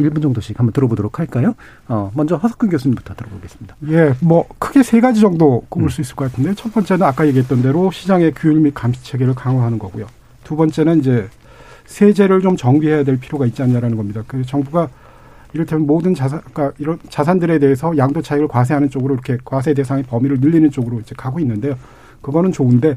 [0.00, 1.54] 1분 정도씩 한번 들어보도록 할까요?
[1.88, 3.76] 어, 먼저 허석근 교수님부터 들어보겠습니다.
[3.88, 5.88] 예, 뭐 크게 세 가지 정도 꼽을 음.
[5.90, 9.78] 수 있을 것 같은데 첫 번째는 아까 얘기했던 대로 시장의 규율 및 감시 체계를 강화하는
[9.78, 10.06] 거고요.
[10.42, 11.28] 두 번째는 이제
[11.90, 14.22] 세제를 좀 정비해야 될 필요가 있지 않냐라는 겁니다.
[14.26, 14.88] 그 정부가
[15.52, 20.38] 이를테면 모든 자산, 그러니까 이런 자산들에 대해서 양도 차익을 과세하는 쪽으로 이렇게 과세 대상의 범위를
[20.38, 21.76] 늘리는 쪽으로 이제 가고 있는데요.
[22.22, 22.96] 그거는 좋은데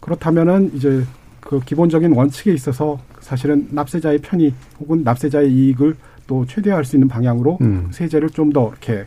[0.00, 1.04] 그렇다면은 이제
[1.40, 5.96] 그 기본적인 원칙에 있어서 사실은 납세자의 편의 혹은 납세자의 이익을
[6.26, 7.88] 또 최대화할 수 있는 방향으로 음.
[7.90, 9.04] 세제를 좀 더 이렇게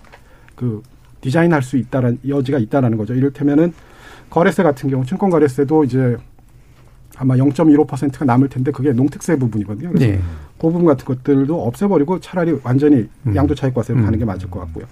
[0.56, 0.84] 그
[1.22, 3.16] 디자인할 수 있다는 여지가 있다라는 거죠.
[3.16, 3.74] 이를테면은
[4.30, 6.18] 거래세 같은 경우 증권 거래세도 이제
[7.18, 9.90] 아마 0.15%가 남을 텐데 그게 농특세 부분이거든요.
[9.90, 10.20] 그래서 네.
[10.58, 13.36] 그 부분 같은 것들도 없애버리고 차라리 완전히 음.
[13.36, 14.06] 양도차익과세로 음.
[14.06, 14.86] 가는 게 맞을 것 같고요.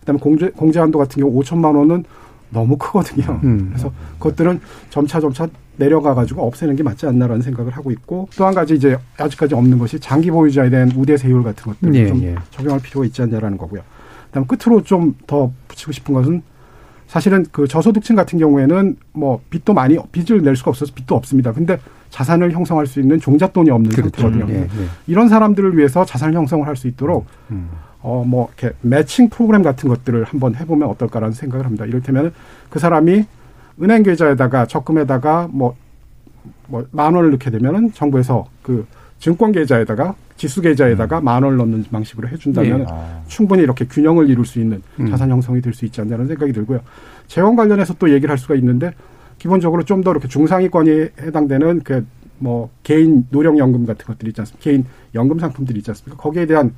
[0.00, 2.04] 그다음에 공제 공제 한도 같은 경우 5천만 원은
[2.50, 3.40] 너무 크거든요.
[3.44, 3.68] 음.
[3.72, 4.60] 그래서 그것들은
[4.90, 5.46] 점차 점차
[5.76, 9.78] 내려가 가지고 없애는 게 맞지 않나라는 생각을 하고 있고 또 한 가지 이제 아직까지 없는
[9.78, 12.34] 것이 장기 보유자에 대한 우대세율 같은 것들 예, 좀 예.
[12.50, 13.82] 적용할 필요가 있지 않냐라는 거고요.
[14.28, 16.42] 그다음 끝으로 좀 더 붙이고 싶은 것은
[17.08, 21.52] 사실은 그 저소득층 같은 경우에는 뭐 빚도 많이 빚을 낼 수가 없어서 빚도 없습니다.
[21.52, 21.78] 근데
[22.10, 24.20] 자산을 형성할 수 있는 종잣돈이 없는 그렇죠.
[24.22, 24.54] 상태거든요.
[24.54, 24.68] 예, 예.
[25.08, 27.68] 이런 사람들을 위해서 자산 형성을 할 수 있도록 음.
[28.02, 31.84] 어뭐 이렇게 매칭 프로그램 같은 것들을 한번 해보면 어떨까라는 생각을 합니다.
[31.84, 32.32] 이를테면
[32.70, 33.24] 그 사람이
[33.82, 35.74] 은행 계좌에다가 적금에다가 뭐
[36.70, 38.86] 뭐 만 원을 넣게 되면은 정부에서 그
[39.18, 42.84] 증권 계좌에다가 지수 계좌에다가 만 원을 넣는 방식으로 해준다면 예.
[42.88, 43.22] 아.
[43.26, 45.10] 충분히 이렇게 균형을 이룰 수 있는 음.
[45.10, 46.80] 자산 형성이 될 수 있지 않냐는 생각이 들고요.
[47.26, 48.92] 재원 관련해서 또 얘기를 할 수가 있는데
[49.38, 52.04] 기본적으로 좀 더 이렇게 중상위권에 해당되는 그
[52.40, 54.62] 뭐 개인 노령연금 같은 것들이 있지 않습니까?
[54.62, 56.22] 개인 연금 상품들이 있지 않습니까?
[56.22, 56.72] 거기에 대한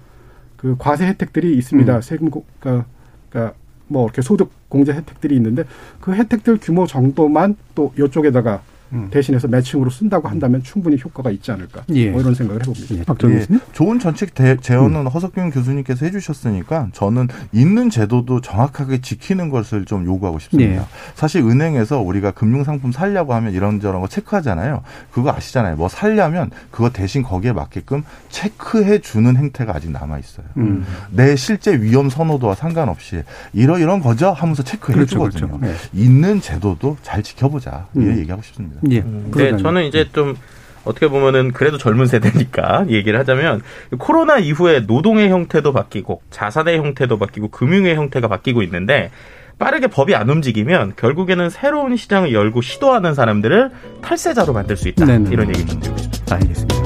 [0.56, 1.96] 그 과세 혜택들이 있습니다.
[1.96, 2.00] 음.
[2.00, 2.86] 세금 고- 그러니까,
[3.28, 3.54] 그러니까
[3.86, 5.64] 뭐 이렇게 소득 공제 혜택들이 있는데
[6.00, 8.62] 그 혜택들 규모 정도만 또 이쪽에다가
[8.92, 9.08] 음.
[9.10, 11.82] 대신해서 매칭으로 쓴다고 한다면 충분히 효과가 있지 않을까?
[11.90, 12.10] 예.
[12.10, 12.94] 뭐 이런 생각을 해봅니다.
[12.96, 13.02] 예.
[13.04, 13.46] 박정희 예?
[13.72, 20.38] 좋은 정책 대, 제언은 허석균 교수님께서 해주셨으니까 저는 있는 제도도 정확하게 지키는 것을 좀 요구하고
[20.38, 20.72] 싶습니다.
[20.72, 20.80] 예.
[21.14, 24.82] 사실 은행에서 우리가 금융상품 살려고 하면 이런저런 거 체크하잖아요.
[25.12, 25.76] 그거 아시잖아요.
[25.76, 30.46] 뭐 살려면 그거 대신 거기에 맞게끔 체크해 주는 행태가 아직 남아 있어요.
[30.56, 30.84] 음.
[31.10, 33.22] 내 실제 위험 선호도와 상관없이
[33.52, 35.58] 이러 이런 거죠 하면서 체크해 그렇죠, 주거든요.
[35.58, 35.76] 그렇죠.
[35.92, 37.86] 있는 제도도 잘 지켜보자.
[37.96, 38.02] 음.
[38.02, 38.79] 이렇게 얘기하고 싶습니다.
[38.90, 39.00] 예.
[39.00, 39.58] 네, 부장님.
[39.58, 40.36] 저는 이제 좀
[40.84, 43.62] 어떻게 보면은 그래도 젊은 세대니까 얘기를 하자면
[43.98, 49.10] 코로나 이후에 노동의 형태도 바뀌고 자산의 형태도 바뀌고 금융의 형태가 바뀌고 있는데
[49.58, 53.70] 빠르게 법이 안 움직이면 결국에는 새로운 시장을 열고 시도하는 사람들을
[54.00, 55.04] 탈세자로 만들 수 있다.
[55.04, 55.30] 네네.
[55.30, 56.34] 이런 얘기 좀 드리고 싶습니다.
[56.36, 56.80] 알겠습니다.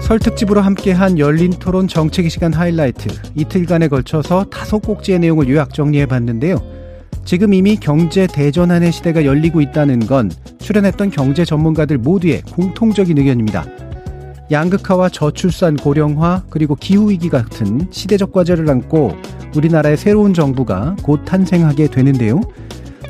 [0.00, 6.06] 설 특집으로 함께한 열린 토론 정책의 시간 하이라이트 이틀간에 걸쳐서 다섯 꼭지의 내용을 요약 정리해
[6.06, 6.81] 봤는데요.
[7.24, 13.64] 지금 이미 경제 대전환의 시대가 열리고 있다는 건 출연했던 경제 전문가들 모두의 공통적인 의견입니다.
[14.50, 19.16] 양극화와 저출산 고령화 그리고 기후위기 같은 시대적 과제를 안고
[19.56, 22.40] 우리나라의 새로운 정부가 곧 탄생하게 되는데요.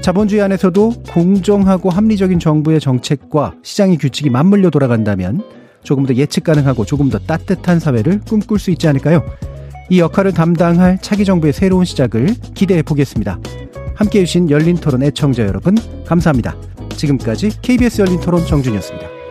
[0.02, 5.42] 자본주의 안에서도 공정하고 합리적인 정부의 정책과 시장의 규칙이 맞물려 돌아간다면
[5.82, 9.24] 조금 더 예측 가능하고 조금 더 따뜻한 사회를 꿈꿀 수 있지 않을까요?
[9.90, 13.38] 이 역할을 담당할 차기 정부의 새로운 시작을 기대해 보겠습니다.
[14.02, 16.56] 함께 해 주신 열린 토론 애청자 여러분, 감사합니다.
[16.96, 19.21] 지금까지 KBS 열린 토론 정준이었습니다.